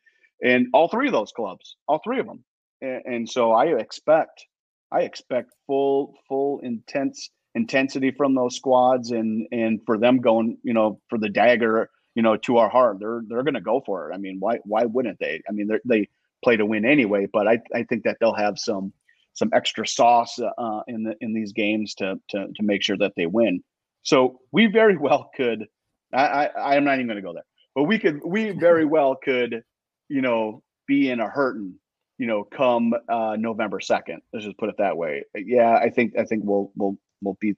and 0.42 0.68
all 0.72 0.88
three 0.88 1.06
of 1.06 1.12
those 1.12 1.32
clubs, 1.32 1.76
all 1.88 2.00
three 2.04 2.20
of 2.20 2.26
them. 2.26 2.44
And, 2.80 3.02
and 3.06 3.28
so 3.28 3.52
I 3.52 3.66
expect, 3.78 4.44
I 4.92 5.02
expect 5.02 5.52
full, 5.66 6.14
full 6.28 6.60
intense 6.60 7.30
intensity 7.54 8.10
from 8.10 8.34
those 8.34 8.56
squads, 8.56 9.10
and 9.10 9.46
and 9.52 9.80
for 9.86 9.98
them 9.98 10.18
going, 10.18 10.58
you 10.62 10.72
know, 10.72 11.00
for 11.08 11.18
the 11.18 11.28
dagger, 11.28 11.90
you 12.14 12.22
know, 12.22 12.36
to 12.38 12.58
our 12.58 12.68
heart. 12.68 12.98
They're 13.00 13.22
they're 13.28 13.42
going 13.42 13.54
to 13.54 13.60
go 13.60 13.82
for 13.84 14.10
it. 14.10 14.14
I 14.14 14.18
mean, 14.18 14.36
why 14.40 14.58
why 14.64 14.84
wouldn't 14.84 15.18
they? 15.18 15.42
I 15.48 15.52
mean, 15.52 15.68
they 15.84 16.08
play 16.42 16.56
to 16.56 16.66
win 16.66 16.84
anyway, 16.84 17.26
but 17.32 17.46
I 17.48 17.60
I 17.74 17.84
think 17.84 18.04
that 18.04 18.18
they'll 18.20 18.34
have 18.34 18.58
some 18.58 18.92
some 19.34 19.50
extra 19.52 19.86
sauce 19.86 20.38
uh, 20.38 20.80
in 20.86 21.04
the 21.04 21.16
in 21.20 21.34
these 21.34 21.52
games 21.52 21.94
to 21.96 22.20
to 22.30 22.46
to 22.54 22.62
make 22.62 22.82
sure 22.82 22.96
that 22.98 23.12
they 23.16 23.26
win. 23.26 23.62
So 24.02 24.40
we 24.52 24.66
very 24.66 24.96
well 24.96 25.30
could. 25.36 25.66
I 26.12 26.26
I, 26.26 26.44
I 26.46 26.76
am 26.76 26.84
not 26.84 26.94
even 26.94 27.06
going 27.06 27.16
to 27.16 27.22
go 27.22 27.32
there, 27.32 27.46
but 27.74 27.84
we 27.84 27.98
could 27.98 28.20
we 28.24 28.50
very 28.50 28.84
well 28.84 29.16
could 29.16 29.62
you 30.08 30.20
know, 30.20 30.62
be 30.86 31.10
in 31.10 31.20
a 31.20 31.28
hurting, 31.28 31.74
you 32.18 32.26
know, 32.26 32.44
come 32.44 32.94
uh, 33.08 33.36
November 33.38 33.80
second. 33.80 34.22
Let's 34.32 34.44
just 34.44 34.58
put 34.58 34.68
it 34.68 34.76
that 34.78 34.96
way. 34.96 35.24
Yeah, 35.34 35.74
I 35.74 35.90
think 35.90 36.16
I 36.18 36.24
think 36.24 36.44
we'll 36.44 36.70
we'll 36.76 36.96
we'll 37.22 37.36
beat 37.40 37.56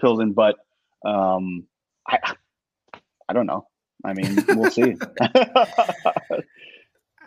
Pilsen, 0.00 0.32
but 0.32 0.56
um, 1.04 1.66
I 2.06 2.18
I 3.28 3.32
don't 3.32 3.46
know. 3.46 3.66
I 4.04 4.12
mean, 4.12 4.44
we'll 4.48 4.70
see. 4.70 4.96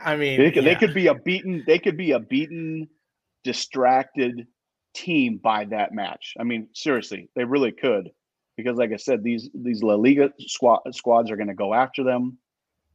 I 0.02 0.16
mean, 0.16 0.40
they 0.40 0.52
could 0.52 0.64
they 0.64 0.76
could 0.76 0.94
be 0.94 1.08
a 1.08 1.16
beaten 1.16 1.64
they 1.66 1.80
could 1.80 1.98
be 1.98 2.12
a 2.12 2.20
beaten, 2.20 2.88
distracted 3.44 4.48
team 4.94 5.40
by 5.42 5.66
that 5.66 5.94
match. 5.94 6.36
I 6.40 6.44
mean, 6.44 6.70
seriously, 6.74 7.30
they 7.36 7.44
really 7.44 7.72
could. 7.72 8.10
Because, 8.58 8.78
like 8.78 8.92
I 8.92 8.98
said, 8.98 9.24
these 9.24 9.50
these 9.54 9.82
La 9.82 9.96
Liga 9.96 10.32
squad, 10.40 10.82
squads 10.92 11.32
are 11.32 11.38
going 11.38 11.48
to 11.48 11.54
go 11.54 11.74
after 11.74 12.04
them. 12.04 12.38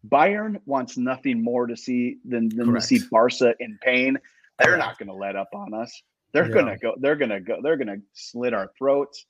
Bayern 0.08 0.60
wants 0.66 0.96
nothing 0.96 1.42
more 1.42 1.66
to 1.66 1.76
see 1.76 2.18
than, 2.24 2.48
than 2.48 2.72
to 2.74 2.80
see 2.80 3.00
Barca 3.10 3.54
in 3.58 3.78
pain. 3.82 4.18
They're 4.58 4.76
not 4.76 4.98
going 4.98 5.08
to 5.08 5.14
let 5.14 5.36
up 5.36 5.48
on 5.54 5.74
us. 5.74 6.02
They're 6.32 6.48
Yeah. 6.48 6.54
going 6.54 6.66
to 6.66 6.76
go. 6.76 6.94
They're 6.98 7.16
going 7.16 7.30
to 7.30 7.40
go. 7.40 7.60
They're 7.62 7.76
going 7.76 7.88
to 7.88 8.00
slit 8.12 8.54
our 8.54 8.70
throats. 8.76 9.24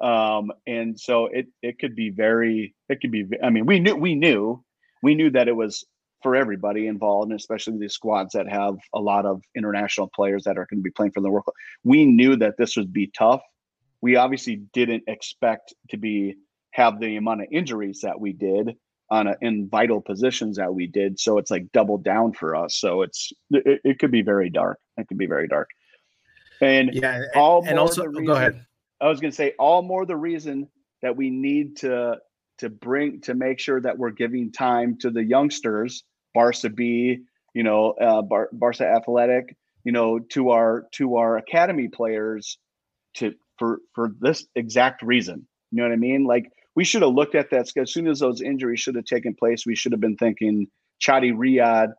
Um, 0.00 0.50
and 0.66 0.98
so 0.98 1.26
it 1.26 1.46
it 1.62 1.78
could 1.78 1.94
be 1.94 2.10
very. 2.10 2.74
It 2.88 3.00
could 3.00 3.10
be. 3.10 3.26
I 3.42 3.50
mean, 3.50 3.66
we 3.66 3.78
knew 3.80 3.94
we 3.94 4.14
knew 4.14 4.64
we 5.02 5.14
knew 5.14 5.30
that 5.30 5.48
it 5.48 5.54
was 5.54 5.84
for 6.22 6.34
everybody 6.34 6.86
involved, 6.86 7.30
and 7.30 7.38
especially 7.38 7.78
these 7.78 7.92
squads 7.92 8.32
that 8.32 8.48
have 8.48 8.76
a 8.94 9.00
lot 9.00 9.26
of 9.26 9.42
international 9.54 10.10
players 10.14 10.44
that 10.44 10.56
are 10.56 10.66
going 10.70 10.80
to 10.80 10.82
be 10.82 10.90
playing 10.90 11.12
for 11.12 11.20
the 11.20 11.30
World 11.30 11.44
Cup. 11.44 11.54
We 11.84 12.06
knew 12.06 12.34
that 12.36 12.56
this 12.56 12.76
would 12.76 12.92
be 12.92 13.08
tough. 13.08 13.42
We 14.00 14.16
obviously 14.16 14.56
didn't 14.72 15.04
expect 15.06 15.74
to 15.90 15.96
be 15.96 16.36
have 16.72 16.98
the 16.98 17.16
amount 17.16 17.42
of 17.42 17.48
injuries 17.52 18.00
that 18.02 18.18
we 18.18 18.32
did 18.32 18.74
on 19.10 19.26
a, 19.26 19.36
in 19.40 19.68
vital 19.68 20.00
positions 20.00 20.56
that 20.56 20.74
we 20.74 20.86
did. 20.86 21.18
So 21.20 21.38
it's 21.38 21.50
like 21.50 21.70
double 21.72 21.98
down 21.98 22.32
for 22.32 22.56
us. 22.56 22.76
So 22.76 23.02
it's 23.02 23.32
it, 23.50 23.80
it 23.84 23.98
could 23.98 24.10
be 24.10 24.22
very 24.22 24.50
dark. 24.50 24.78
It 24.96 25.08
could 25.08 25.18
be 25.18 25.26
very 25.26 25.48
dark. 25.48 25.70
And 26.60 26.94
yeah, 26.94 27.16
and, 27.16 27.26
all 27.34 27.62
and 27.64 27.76
more 27.76 27.80
also 27.80 28.04
oh, 28.04 28.06
reason- 28.06 28.24
go 28.24 28.32
ahead. 28.34 28.64
I 29.00 29.08
was 29.08 29.20
going 29.20 29.32
to 29.32 29.36
say 29.36 29.54
all 29.58 29.82
more 29.82 30.06
the 30.06 30.16
reason 30.16 30.68
that 31.02 31.16
we 31.16 31.28
need 31.28 31.78
to 31.78 32.18
to 32.58 32.70
bring 32.70 33.20
to 33.22 33.34
make 33.34 33.58
sure 33.58 33.80
that 33.80 33.98
we're 33.98 34.10
giving 34.10 34.52
time 34.52 34.96
to 34.98 35.10
the 35.10 35.22
youngsters, 35.22 36.04
Barca 36.32 36.70
B, 36.70 37.18
you 37.52 37.62
know, 37.62 37.90
uh, 37.92 38.22
Bar- 38.22 38.50
Barca 38.52 38.86
Athletic, 38.86 39.56
you 39.84 39.92
know, 39.92 40.18
to 40.18 40.50
our 40.50 40.86
to 40.92 41.16
our 41.16 41.36
academy 41.36 41.88
players 41.88 42.58
to 43.14 43.34
for 43.58 43.80
for 43.94 44.12
this 44.20 44.46
exact 44.54 45.02
reason. 45.02 45.46
You 45.70 45.78
know 45.78 45.88
what 45.88 45.92
I 45.92 45.96
mean? 45.96 46.24
Like 46.24 46.50
we 46.76 46.84
should 46.84 47.02
have 47.02 47.12
looked 47.12 47.34
at 47.34 47.50
that 47.50 47.70
as 47.76 47.92
soon 47.92 48.08
as 48.08 48.20
those 48.20 48.40
injuries 48.40 48.80
should 48.80 48.96
have 48.96 49.04
taken 49.04 49.34
place. 49.34 49.64
We 49.66 49.76
should 49.76 49.92
have 49.92 50.00
been 50.00 50.16
thinking 50.16 50.66
Chadi 51.00 51.32
Riad. 51.32 51.92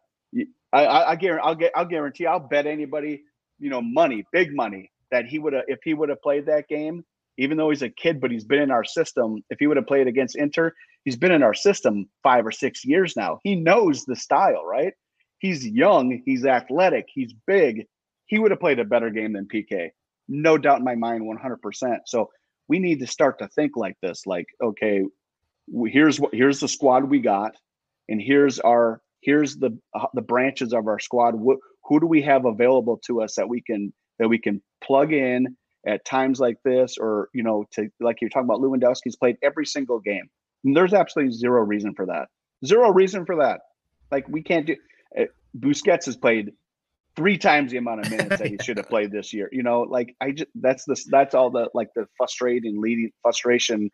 I, 0.73 0.85
I, 0.85 1.11
I 1.11 1.15
guarantee, 1.15 1.43
I'll 1.45 1.55
get, 1.55 1.71
I'll 1.75 1.85
guarantee, 1.85 2.25
I'll 2.25 2.39
bet 2.39 2.65
anybody, 2.65 3.23
you 3.59 3.69
know, 3.69 3.81
money, 3.81 4.25
big 4.31 4.53
money, 4.53 4.91
that 5.11 5.25
he 5.25 5.39
would 5.39 5.53
have, 5.53 5.63
if 5.67 5.79
he 5.83 5.93
would 5.93 6.09
have 6.09 6.21
played 6.21 6.47
that 6.47 6.67
game, 6.67 7.05
even 7.37 7.57
though 7.57 7.69
he's 7.69 7.81
a 7.81 7.89
kid, 7.89 8.19
but 8.19 8.31
he's 8.31 8.43
been 8.43 8.61
in 8.61 8.71
our 8.71 8.83
system. 8.83 9.37
If 9.49 9.59
he 9.59 9.67
would 9.67 9.77
have 9.77 9.87
played 9.87 10.07
against 10.07 10.35
Inter, 10.35 10.73
he's 11.03 11.15
been 11.15 11.31
in 11.31 11.43
our 11.43 11.53
system 11.53 12.09
five 12.23 12.45
or 12.45 12.51
six 12.51 12.83
years 12.83 13.15
now. 13.15 13.39
He 13.43 13.55
knows 13.55 14.03
the 14.03 14.15
style, 14.15 14.65
right? 14.65 14.93
He's 15.39 15.65
young, 15.65 16.21
he's 16.25 16.45
athletic, 16.45 17.05
he's 17.13 17.33
big. 17.47 17.85
He 18.25 18.39
would 18.39 18.51
have 18.51 18.59
played 18.59 18.79
a 18.79 18.85
better 18.85 19.09
game 19.09 19.33
than 19.33 19.47
Piqué, 19.47 19.91
no 20.27 20.57
doubt 20.57 20.79
in 20.79 20.83
my 20.83 20.95
mind, 20.95 21.21
100%. 21.23 21.97
So 22.07 22.29
we 22.67 22.79
need 22.79 22.99
to 22.99 23.07
start 23.07 23.39
to 23.39 23.47
think 23.49 23.73
like 23.75 23.95
this 24.01 24.25
like 24.25 24.47
okay 24.61 25.03
here's 25.85 26.19
what 26.19 26.33
here's 26.33 26.59
the 26.59 26.67
squad 26.67 27.09
we 27.09 27.19
got 27.19 27.55
and 28.09 28.21
here's 28.21 28.59
our 28.59 29.01
here's 29.25 29.57
the 29.57 29.77
uh, 29.93 30.07
the 30.13 30.21
branches 30.21 30.71
of 30.73 30.87
our 30.87 30.99
squad. 30.99 31.33
Wh- 31.35 31.59
who 31.83 31.99
do 31.99 32.05
we 32.05 32.21
have 32.21 32.45
available 32.45 33.01
to 33.07 33.21
us 33.21 33.35
that 33.35 33.49
we 33.49 33.61
can 33.61 33.91
that 34.19 34.29
we 34.29 34.37
can 34.37 34.61
plug 34.83 35.11
in 35.11 35.57
at 35.85 36.05
times 36.05 36.39
like 36.39 36.57
this? 36.63 36.97
Or 36.97 37.29
you 37.33 37.43
know 37.43 37.65
to 37.73 37.89
like 37.99 38.21
you're 38.21 38.29
talking 38.29 38.45
about 38.45 38.61
Lewandowski's 38.61 39.15
played 39.15 39.37
every 39.41 39.65
single 39.65 39.99
game. 39.99 40.29
And 40.63 40.75
there's 40.75 40.93
absolutely 40.93 41.33
zero 41.33 41.61
reason 41.61 41.93
for 41.95 42.05
that. 42.05 42.29
Zero 42.65 42.91
reason 42.91 43.25
for 43.25 43.37
that. 43.37 43.61
Like 44.11 44.27
we 44.29 44.41
can't 44.41 44.67
do 44.67 44.75
uh, 45.19 45.23
Busquets 45.57 46.05
has 46.05 46.15
played 46.15 46.53
three 47.15 47.37
times 47.37 47.71
the 47.71 47.77
amount 47.77 48.01
of 48.05 48.09
minutes 48.11 48.37
that 48.39 48.47
he 48.47 48.57
should 48.61 48.77
have 48.77 48.89
played 48.89 49.11
this 49.11 49.33
year. 49.33 49.49
You 49.51 49.63
know, 49.63 49.81
like 49.81 50.15
I 50.21 50.31
just 50.31 50.49
that's 50.55 50.85
the 50.85 51.01
that's 51.09 51.33
all 51.35 51.49
the 51.49 51.69
like 51.73 51.89
the 51.95 52.07
frustrating 52.17 52.81
leading 52.81 53.11
frustration 53.21 53.89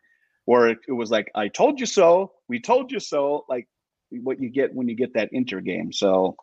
where 0.45 0.69
it, 0.69 0.79
it 0.87 0.93
was 0.93 1.11
like 1.11 1.29
I 1.35 1.47
told 1.47 1.79
you 1.79 1.85
so, 1.85 2.31
we 2.49 2.59
told 2.59 2.91
you 2.91 2.99
so, 2.99 3.45
like 3.47 3.67
what 4.11 4.39
you 4.41 4.49
get 4.49 4.73
when 4.73 4.87
you 4.89 4.95
get 4.95 5.13
that 5.13 5.29
inter 5.31 5.61
game. 5.61 5.91
So 5.93 6.35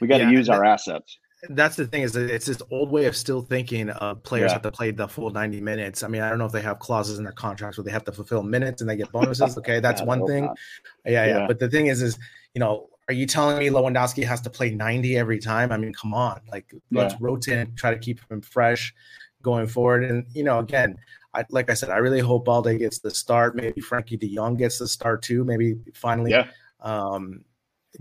we 0.00 0.06
got 0.08 0.18
to 0.18 0.24
Yeah, 0.24 0.30
use 0.30 0.46
that- 0.46 0.56
our 0.56 0.64
assets. 0.64 1.18
That's 1.50 1.76
the 1.76 1.86
thing 1.86 2.00
is 2.02 2.12
that 2.14 2.30
it's 2.30 2.46
this 2.46 2.62
old 2.70 2.90
way 2.90 3.04
of 3.04 3.14
still 3.14 3.42
thinking 3.42 3.90
of 3.90 4.22
players 4.22 4.48
Yeah. 4.48 4.54
have 4.54 4.62
to 4.62 4.72
play 4.72 4.90
the 4.90 5.06
full 5.06 5.28
90 5.30 5.60
minutes. 5.60 6.02
I 6.02 6.08
mean, 6.08 6.22
I 6.22 6.30
don't 6.30 6.38
know 6.38 6.46
if 6.46 6.50
they 6.52 6.62
have 6.62 6.78
clauses 6.78 7.18
in 7.18 7.24
their 7.24 7.34
contracts 7.34 7.76
where 7.76 7.84
they 7.84 7.90
have 7.90 8.04
to 8.04 8.12
fulfill 8.12 8.42
minutes 8.42 8.80
and 8.80 8.88
they 8.88 8.96
get 8.96 9.12
bonuses. 9.12 9.56
Okay, 9.58 9.78
that's 9.80 10.00
one 10.00 10.26
thing. 10.26 10.48
Yeah, 11.04 11.26
Yeah. 11.26 11.46
But 11.46 11.58
the 11.58 11.68
thing 11.68 11.88
is, 11.88 12.00
is 12.00 12.18
you 12.54 12.58
know, 12.60 12.88
are 13.08 13.14
you 13.14 13.26
telling 13.26 13.58
me 13.58 13.68
Lewandowski 13.68 14.24
has 14.24 14.40
to 14.42 14.50
play 14.50 14.70
90 14.70 15.16
every 15.16 15.38
time? 15.38 15.70
I 15.70 15.76
mean, 15.76 15.92
come 15.92 16.12
on. 16.12 16.40
Like, 16.50 16.72
let's 16.90 17.14
rotate 17.20 17.58
and 17.58 17.76
try 17.76 17.92
to 17.92 17.98
keep 17.98 18.20
him 18.30 18.40
fresh 18.40 18.92
going 19.42 19.66
forward. 19.68 20.04
And 20.04 20.26
you 20.34 20.42
know, 20.42 20.58
again, 20.58 20.96
I, 21.32 21.44
like 21.50 21.70
I 21.70 21.74
said, 21.74 21.90
I 21.90 21.98
really 21.98 22.20
hope 22.20 22.46
Balde 22.46 22.78
gets 22.78 22.98
the 22.98 23.10
start. 23.10 23.54
Maybe 23.54 23.80
Frenkie 23.80 24.18
De 24.18 24.34
Jong 24.34 24.56
gets 24.56 24.78
the 24.78 24.88
start 24.88 25.22
too. 25.22 25.44
Maybe 25.44 25.76
finally, 25.94 26.32
Yeah. 26.32 26.48
um, 26.80 27.44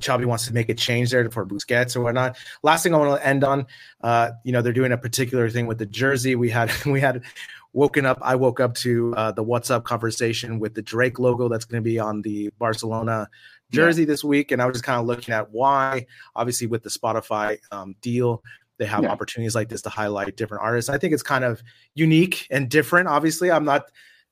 wants 0.10 0.48
to 0.48 0.54
make 0.54 0.70
a 0.70 0.74
change 0.74 1.12
there 1.12 1.30
for 1.30 1.46
Busquets 1.46 1.96
or 1.96 2.02
whatnot. 2.02 2.38
Last 2.64 2.84
thing 2.84 2.94
I 2.94 2.98
want 2.98 3.20
to 3.22 3.28
end 3.28 3.44
on, 3.44 3.68
uh, 4.02 4.32
you 4.44 4.52
know, 4.52 4.62
they're 4.62 4.74
doing 4.74 4.92
a 4.92 4.98
particular 4.98 5.50
thing 5.50 5.68
with 5.68 5.78
the 5.78 5.86
jersey. 5.86 6.36
We 6.36 6.50
had 6.50 6.72
we 6.86 7.00
had 7.00 7.24
woken 7.74 8.06
up. 8.06 8.18
I 8.22 8.36
woke 8.36 8.60
up 8.60 8.74
to 8.76 9.14
uh, 9.16 9.32
the 9.34 9.44
WhatsApp 9.44 9.84
conversation 9.84 10.60
with 10.60 10.74
the 10.74 10.82
Drake 10.82 11.20
logo 11.20 11.48
that's 11.50 11.66
going 11.66 11.82
to 11.84 11.88
be 11.88 12.00
on 12.00 12.22
the 12.22 12.50
Barcelona 12.58 13.30
jersey 13.72 14.06
this 14.06 14.24
week, 14.24 14.52
and 14.52 14.62
I 14.62 14.66
was 14.66 14.76
just 14.76 14.86
kind 14.86 15.00
of 15.00 15.06
looking 15.06 15.34
at 15.34 15.50
why. 15.52 16.06
Obviously, 16.36 16.68
with 16.68 16.84
the 16.84 16.90
Spotify 16.90 17.58
um, 17.72 17.96
deal, 18.02 18.44
they 18.78 18.86
have 18.86 19.04
Yeah. 19.04 19.10
opportunities 19.10 19.56
like 19.56 19.70
this 19.70 19.82
to 19.84 19.90
highlight 19.90 20.36
different 20.38 20.64
artists. 20.64 20.90
I 20.90 20.98
think 20.98 21.14
it's 21.14 21.24
kind 21.24 21.44
of 21.44 21.62
unique 21.94 22.48
and 22.52 22.70
different. 22.70 23.08
Obviously, 23.08 23.52
I'm 23.52 23.66
not, 23.66 23.86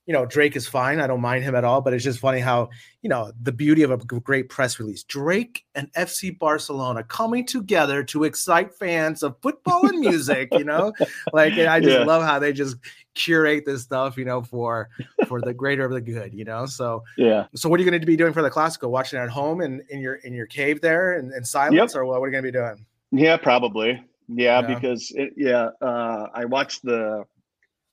you 0.05 0.13
know, 0.13 0.25
Drake 0.25 0.55
is 0.55 0.67
fine. 0.67 0.99
I 0.99 1.07
don't 1.07 1.21
mind 1.21 1.43
him 1.45 1.55
at 1.55 1.63
all, 1.63 1.79
but 1.81 1.93
it's 1.93 2.03
just 2.03 2.19
funny 2.19 2.39
how, 2.39 2.69
you 3.01 3.09
know, 3.09 3.31
the 3.41 3.53
beauty 3.53 3.83
of 3.83 3.91
a 3.91 3.97
great 3.97 4.49
press 4.49 4.77
release. 4.79 5.03
Drake 5.03 5.63
and 5.75 5.91
FC 5.93 6.37
Barcelona 6.37 7.03
coming 7.03 7.45
together 7.45 8.03
to 8.05 8.25
excite 8.25 8.73
fans 8.75 9.23
of 9.23 9.37
football 9.41 9.87
and 9.87 9.99
music, 9.99 10.49
you 10.53 10.65
know? 10.65 10.91
Like 11.31 11.57
I 11.57 11.79
just 11.79 11.97
Yeah. 11.99 12.03
love 12.05 12.23
how 12.23 12.37
they 12.39 12.51
just 12.51 12.75
curate 13.15 13.65
this 13.65 13.83
stuff, 13.83 14.17
you 14.17 14.25
know, 14.25 14.41
for 14.41 14.89
for 15.27 15.41
the 15.41 15.53
greater 15.53 15.85
of 15.85 15.91
the 15.93 16.01
good, 16.01 16.33
you 16.33 16.43
know. 16.43 16.65
So 16.65 17.03
Yeah. 17.17 17.45
so 17.55 17.69
what 17.69 17.79
are 17.79 17.83
you 17.83 17.89
going 17.89 18.01
to 18.01 18.05
be 18.05 18.17
doing 18.17 18.33
for 18.33 18.41
the 18.41 18.49
classical? 18.49 18.91
Watching 18.91 19.19
at 19.19 19.29
home 19.29 19.61
and 19.61 19.81
in 19.89 19.99
your 20.01 20.15
in 20.15 20.33
your 20.33 20.47
cave 20.47 20.81
there 20.81 21.17
in, 21.17 21.31
in 21.33 21.45
silence, 21.45 21.95
or 21.95 22.03
what, 22.05 22.19
what 22.19 22.25
are 22.25 22.27
you 22.27 22.31
going 22.33 22.43
to 22.43 22.51
be 22.51 22.57
doing? 22.57 22.85
Yeah, 23.11 23.37
probably. 23.37 24.03
Yeah, 24.27 24.59
Yeah. 24.61 24.75
because 24.75 25.11
it, 25.15 25.33
yeah, 25.37 25.69
uh, 25.81 26.27
I 26.33 26.45
watched 26.45 26.83
the, 26.83 27.23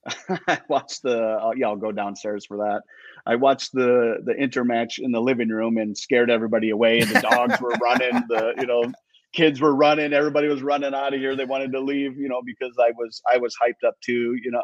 I 0.47 0.59
watched 0.67 1.03
the. 1.03 1.19
Uh, 1.21 1.51
yeah, 1.55 1.67
I'll 1.67 1.75
go 1.75 1.91
downstairs 1.91 2.45
for 2.45 2.57
that. 2.57 2.81
I 3.25 3.35
watched 3.35 3.71
the 3.73 4.17
the 4.23 4.33
intermatch 4.33 4.99
in 4.99 5.11
the 5.11 5.21
living 5.21 5.49
room 5.49 5.77
and 5.77 5.97
scared 5.97 6.31
everybody 6.31 6.71
away. 6.71 6.99
And 6.99 7.09
the 7.09 7.21
dogs 7.21 7.59
were 7.61 7.69
running. 7.81 8.23
The 8.27 8.53
you 8.59 8.65
know 8.65 8.91
kids 9.33 9.61
were 9.61 9.75
running. 9.75 10.13
Everybody 10.13 10.47
was 10.47 10.63
running 10.63 10.93
out 10.93 11.13
of 11.13 11.19
here. 11.19 11.35
They 11.35 11.45
wanted 11.45 11.71
to 11.73 11.79
leave. 11.79 12.17
You 12.17 12.29
know 12.29 12.41
because 12.43 12.75
I 12.79 12.91
was 12.97 13.21
I 13.31 13.37
was 13.37 13.55
hyped 13.61 13.87
up 13.87 13.95
too. 14.03 14.37
You 14.41 14.51
know. 14.51 14.63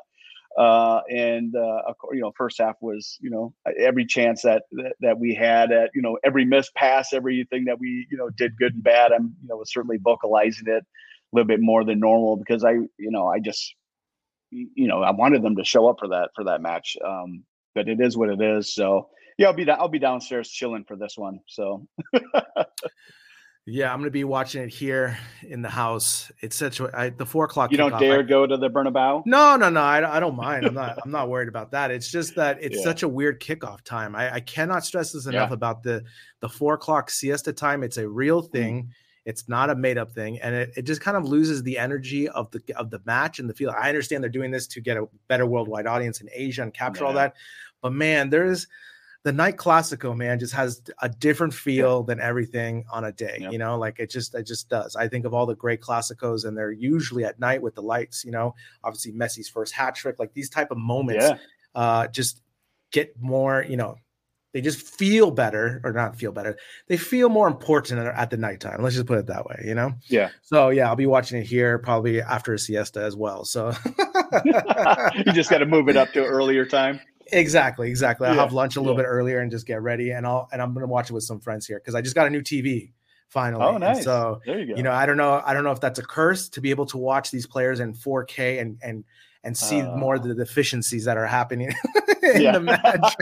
Uh, 0.58 1.02
and 1.12 1.56
uh, 1.56 1.82
of 1.88 1.96
course, 2.00 2.16
you 2.16 2.22
know, 2.22 2.32
first 2.36 2.58
half 2.60 2.76
was, 2.82 3.18
you 3.22 3.30
know, 3.30 3.54
every 3.80 4.04
chance 4.08 4.42
that, 4.42 4.64
that 4.72 4.94
that 5.02 5.20
we 5.20 5.36
had 5.36 5.72
at, 5.72 5.92
you 5.94 6.02
know, 6.02 6.18
every 6.26 6.46
missed 6.46 6.74
pass, 6.74 7.14
everything 7.14 7.66
that 7.66 7.80
we, 7.80 8.08
you 8.10 8.18
know, 8.18 8.30
did 8.32 8.58
good 8.58 8.74
and 8.74 8.84
bad. 8.84 9.12
I'm, 9.12 9.36
you 9.44 9.50
know, 9.50 9.58
was 9.58 9.72
certainly 9.72 10.00
vocalizing 10.02 10.68
it 10.68 10.84
a 10.84 11.32
little 11.32 11.46
bit 11.48 11.60
more 11.62 11.84
than 11.84 12.00
normal 12.00 12.38
because 12.38 12.64
I, 12.64 12.72
you 12.72 13.12
know, 13.12 13.28
I 13.28 13.40
just, 13.40 13.76
you 14.52 14.88
know, 14.88 15.02
I 15.04 15.12
wanted 15.12 15.42
them 15.44 15.56
to 15.58 15.64
show 15.64 15.88
up 15.90 15.98
for 16.00 16.08
that 16.10 16.30
for 16.36 16.44
that 16.46 16.62
match. 16.62 16.96
Um, 17.06 17.44
but 17.76 17.88
it 17.88 18.00
is 18.02 18.18
what 18.18 18.30
it 18.30 18.42
is. 18.42 18.74
So 18.74 19.10
yeah, 19.38 19.48
I'll 19.48 19.54
be 19.54 19.70
I'll 19.70 19.88
be 19.90 20.00
downstairs 20.00 20.50
chilling 20.50 20.84
for 20.88 20.96
this 20.96 21.18
one. 21.18 21.40
So 21.48 21.88
Yeah, 23.70 23.92
I'm 23.92 23.98
going 24.00 24.08
to 24.08 24.12
be 24.12 24.24
watching 24.24 24.64
it 24.64 24.70
here 24.70 25.18
in 25.46 25.62
the 25.62 25.68
house. 25.70 26.32
It's 26.40 26.56
such 26.56 26.80
a 26.80 26.90
I, 26.98 27.10
the 27.10 27.26
four 27.26 27.44
o'clock. 27.44 27.70
you 27.70 27.78
don't 27.78 28.00
dare 28.00 28.20
I- 28.20 28.22
go 28.22 28.48
to 28.48 28.56
the 28.56 28.70
Bernabeu. 28.70 29.24
No, 29.26 29.58
no, 29.58 29.70
no. 29.70 29.82
I, 29.82 30.16
I 30.16 30.22
don't 30.22 30.38
mind. 30.38 30.66
I'm 30.66 30.74
not. 30.74 30.98
I'm 31.04 31.12
not 31.12 31.28
worried 31.28 31.50
about 31.50 31.72
that. 31.72 31.92
It's 31.92 32.10
just 32.10 32.36
that 32.36 32.60
it's 32.62 32.78
Yeah. 32.78 32.84
such 32.84 33.04
a 33.04 33.10
weird 33.10 33.42
kickoff 33.42 33.82
time. 33.82 34.16
I, 34.16 34.36
I 34.36 34.40
cannot 34.40 34.86
stress 34.86 35.12
this 35.12 35.26
enough 35.26 35.50
Yeah. 35.50 35.54
about 35.56 35.84
the 35.84 36.06
the 36.40 36.48
four 36.48 36.76
o'clock 36.76 37.10
siesta 37.10 37.52
time. 37.52 37.84
It's 37.84 37.98
a 37.98 38.08
real 38.08 38.42
Mm-hmm. 38.42 38.88
It's 39.28 39.48
not 39.50 39.70
a 39.70 39.76
made 39.76 39.98
up 39.98 40.12
thing, 40.14 40.40
and 40.42 40.56
it, 40.56 40.72
it 40.78 40.82
just 40.84 41.02
kind 41.02 41.18
of 41.18 41.26
loses 41.26 41.62
the 41.62 41.78
energy 41.78 42.28
of 42.30 42.50
the 42.52 42.62
of 42.76 42.90
the 42.90 43.02
match 43.06 43.40
and 43.40 43.50
the 43.50 43.54
feel. 43.54 43.70
I 43.72 43.90
understand 43.90 44.24
they're 44.24 44.30
doing 44.40 44.52
this 44.52 44.68
to 44.68 44.82
get 44.82 44.98
a 44.98 45.08
better 45.28 45.46
worldwide 45.46 45.86
audience 45.86 46.22
in 46.22 46.30
Asia 46.34 46.64
and 46.64 46.74
capture 46.74 47.06
all 47.06 47.14
that, 47.14 47.36
but 47.82 47.92
man, 47.94 48.30
there's 48.30 48.68
the 49.24 49.34
night 49.34 49.58
classico 49.58 50.16
man 50.16 50.40
just 50.40 50.54
has 50.54 50.82
a 51.02 51.10
different 51.10 51.54
feel 51.54 52.04
than 52.04 52.22
everything 52.22 52.86
on 52.90 53.04
a 53.04 53.12
day 53.12 53.38
Yeah. 53.42 53.50
you 53.50 53.58
know? 53.58 53.78
Like 53.78 54.00
it 54.00 54.10
just 54.10 54.34
it 54.34 54.44
just 54.44 54.70
does. 54.70 54.96
I 54.96 55.10
think 55.10 55.26
of 55.26 55.34
all 55.34 55.46
the 55.46 55.56
great 55.56 55.82
classicos 55.82 56.46
and 56.46 56.56
they're 56.58 56.72
usually 56.72 57.26
at 57.26 57.38
night 57.38 57.62
with 57.62 57.76
the 57.76 57.82
lights 57.82 58.24
you 58.24 58.32
know? 58.32 58.56
Obviously 58.86 59.12
messi's 59.12 59.50
first 59.50 59.74
hat 59.74 59.96
trick 59.96 60.18
like 60.20 60.34
these 60.34 60.50
type 60.50 60.72
of 60.72 60.78
moments 60.78 61.26
Yeah, 61.26 61.38
uh 61.76 62.08
just 62.08 62.42
get 62.92 63.20
more 63.20 63.66
you 63.68 63.76
know 63.76 63.98
they 64.54 64.62
just 64.62 64.82
feel 64.82 65.30
better 65.32 65.82
or 65.84 65.92
not 65.94 66.16
feel 66.16 66.32
better 66.32 66.58
they 66.88 66.98
feel 66.98 67.30
more 67.30 67.48
important 67.48 68.00
at, 68.00 68.30
the 68.30 68.38
nighttime 68.38 68.82
let's 68.82 68.96
just 68.96 69.08
put 69.08 69.20
it 69.20 69.28
that 69.28 69.46
way 69.46 69.62
you 69.66 69.76
know 69.76 69.92
yeah. 70.08 70.30
so 70.42 70.70
yeah 70.70 70.88
i'll 70.88 70.96
be 70.96 71.06
watching 71.06 71.40
it 71.40 71.46
here 71.46 71.78
probably 71.80 72.22
after 72.22 72.54
a 72.54 72.60
siesta 72.60 73.02
as 73.04 73.16
well 73.16 73.44
so 73.46 73.72
you 74.46 75.34
just 75.34 75.50
got 75.50 75.60
to 75.60 75.66
move 75.66 75.90
it 75.90 75.98
up 75.98 76.12
to 76.14 76.24
earlier 76.26 76.66
time. 76.66 77.00
Exactly, 77.34 77.90
exactly. 77.90 78.28
I'll 78.28 78.36
Yeah, 78.36 78.42
have 78.42 78.54
lunch 78.54 78.78
a 78.78 78.80
little 78.82 78.96
yeah. 78.96 79.04
bit 79.04 79.08
earlier 79.08 79.40
and 79.40 79.52
just 79.52 79.66
get 79.68 79.82
ready, 79.82 80.12
and 80.12 80.26
I'll 80.26 80.48
and 80.52 80.62
I'm 80.62 80.74
gonna 80.74 80.88
watch 80.88 81.10
it 81.10 81.14
with 81.14 81.24
some 81.24 81.40
friends 81.42 81.66
here 81.68 81.78
because 81.80 81.94
I 81.96 82.02
just 82.02 82.16
got 82.16 82.26
a 82.28 82.30
new 82.30 82.42
TV 82.42 82.94
finally. 83.28 83.66
Oh, 83.66 83.72
And 83.72 83.80
nice. 83.82 84.04
so 84.04 84.40
There 84.46 84.60
you 84.60 84.68
go. 84.68 84.76
you 84.78 84.84
know, 84.84 84.92
I 84.92 85.06
don't 85.06 85.18
know, 85.18 85.42
I 85.46 85.54
don't 85.54 85.66
know 85.66 85.72
if 85.72 85.82
that's 85.82 86.00
a 86.00 86.04
curse 86.04 86.48
to 86.50 86.62
be 86.62 86.70
able 86.70 86.86
to 86.88 86.98
watch 86.98 87.30
these 87.30 87.46
players 87.46 87.82
in 87.82 87.94
4K 87.94 88.62
and 88.62 88.78
and 88.82 89.04
and 89.44 89.56
see 89.58 89.82
more 89.82 90.16
of 90.16 90.22
Uh. 90.22 90.28
the 90.28 90.36
deficiencies 90.36 91.06
that 91.06 91.18
are 91.18 91.26
happening 91.28 91.70
in 92.24 92.52
the 92.54 92.60
match. 92.60 93.16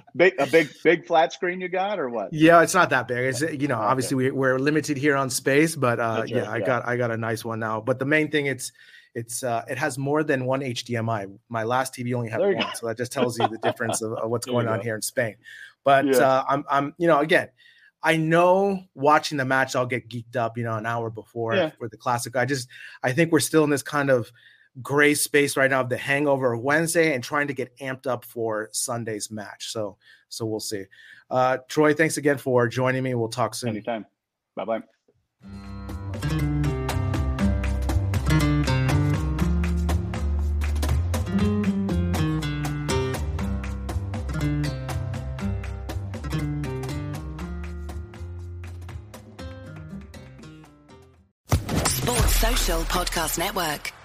big 0.16 0.34
a 0.38 0.46
big 0.46 0.68
big 0.82 1.06
flat 1.06 1.32
screen 1.32 1.60
you 1.60 1.68
got 1.68 1.98
or 1.98 2.08
what? 2.08 2.32
yeah, 2.32 2.62
it's 2.62 2.74
not 2.74 2.90
that 2.90 3.08
big. 3.08 3.18
It's 3.26 3.40
you 3.40 3.68
know, 3.68 3.74
Okay. 3.76 3.84
obviously 3.84 4.14
we, 4.16 4.30
we're 4.30 4.58
limited 4.58 4.96
here 4.96 5.16
on 5.16 5.30
space, 5.30 5.76
but 5.76 5.98
uh, 6.00 6.20
That's 6.20 6.30
yeah, 6.30 6.38
right, 6.50 6.62
I 6.62 6.66
got 6.66 6.86
I 6.86 6.96
got 6.96 7.10
a 7.10 7.16
nice 7.16 7.44
one 7.44 7.58
now. 7.58 7.80
But 7.80 7.98
the 7.98 8.06
main 8.06 8.30
thing, 8.30 8.46
it's 8.46 8.72
it's 9.14 9.42
uh, 9.42 9.64
it 9.68 9.78
has 9.78 9.98
more 9.98 10.22
than 10.22 10.44
one 10.46 10.60
HDMI. 10.60 11.38
My 11.48 11.64
last 11.64 11.94
TV 11.94 12.14
only 12.14 12.28
had 12.28 12.40
one, 12.40 12.54
go. 12.56 12.66
so 12.74 12.86
that 12.86 12.96
just 12.96 13.12
tells 13.12 13.38
you 13.38 13.48
the 13.48 13.58
difference 13.58 14.02
of, 14.02 14.12
of 14.12 14.30
what's 14.30 14.46
There 14.46 14.54
going 14.54 14.68
on 14.68 14.78
go. 14.78 14.82
here 14.82 14.94
in 14.94 15.02
Spain. 15.02 15.36
But 15.84 16.06
Yeah. 16.06 16.18
uh, 16.18 16.44
I'm 16.48 16.64
I'm 16.70 16.94
you 16.98 17.06
know 17.08 17.18
again. 17.20 17.48
I 18.06 18.16
know 18.16 18.84
watching 18.94 19.36
the 19.36 19.44
match, 19.44 19.74
I'll 19.74 19.84
get 19.84 20.08
geeked 20.08 20.36
up, 20.36 20.56
you 20.56 20.62
know, 20.62 20.76
an 20.76 20.86
hour 20.86 21.10
before 21.10 21.56
Yeah. 21.56 21.70
for 21.76 21.88
the 21.88 21.96
classic. 21.96 22.36
I 22.36 22.44
just, 22.44 22.68
I 23.02 23.12
think 23.12 23.32
we're 23.32 23.40
still 23.40 23.64
in 23.64 23.70
this 23.70 23.82
kind 23.82 24.10
of 24.10 24.30
gray 24.80 25.12
space 25.14 25.56
right 25.56 25.68
now 25.68 25.80
of 25.80 25.88
the 25.88 25.96
hangover 25.96 26.52
of 26.52 26.60
Wednesday 26.60 27.14
and 27.14 27.24
trying 27.24 27.48
to 27.48 27.52
get 27.52 27.76
amped 27.78 28.06
up 28.06 28.24
for 28.24 28.68
Sunday's 28.70 29.28
match. 29.28 29.72
So, 29.72 29.96
so 30.28 30.46
we'll 30.46 30.60
see. 30.60 30.84
Uh, 31.30 31.58
Troy, 31.68 31.94
thanks 31.94 32.16
again 32.16 32.38
for 32.38 32.68
joining 32.68 33.02
me. 33.02 33.14
We'll 33.14 33.28
talk 33.28 33.56
soon. 33.56 33.70
Anytime. 33.70 34.06
Bye 34.54 34.64
bye. 34.64 35.75
Podcast 52.66 53.38
Network. 53.38 53.95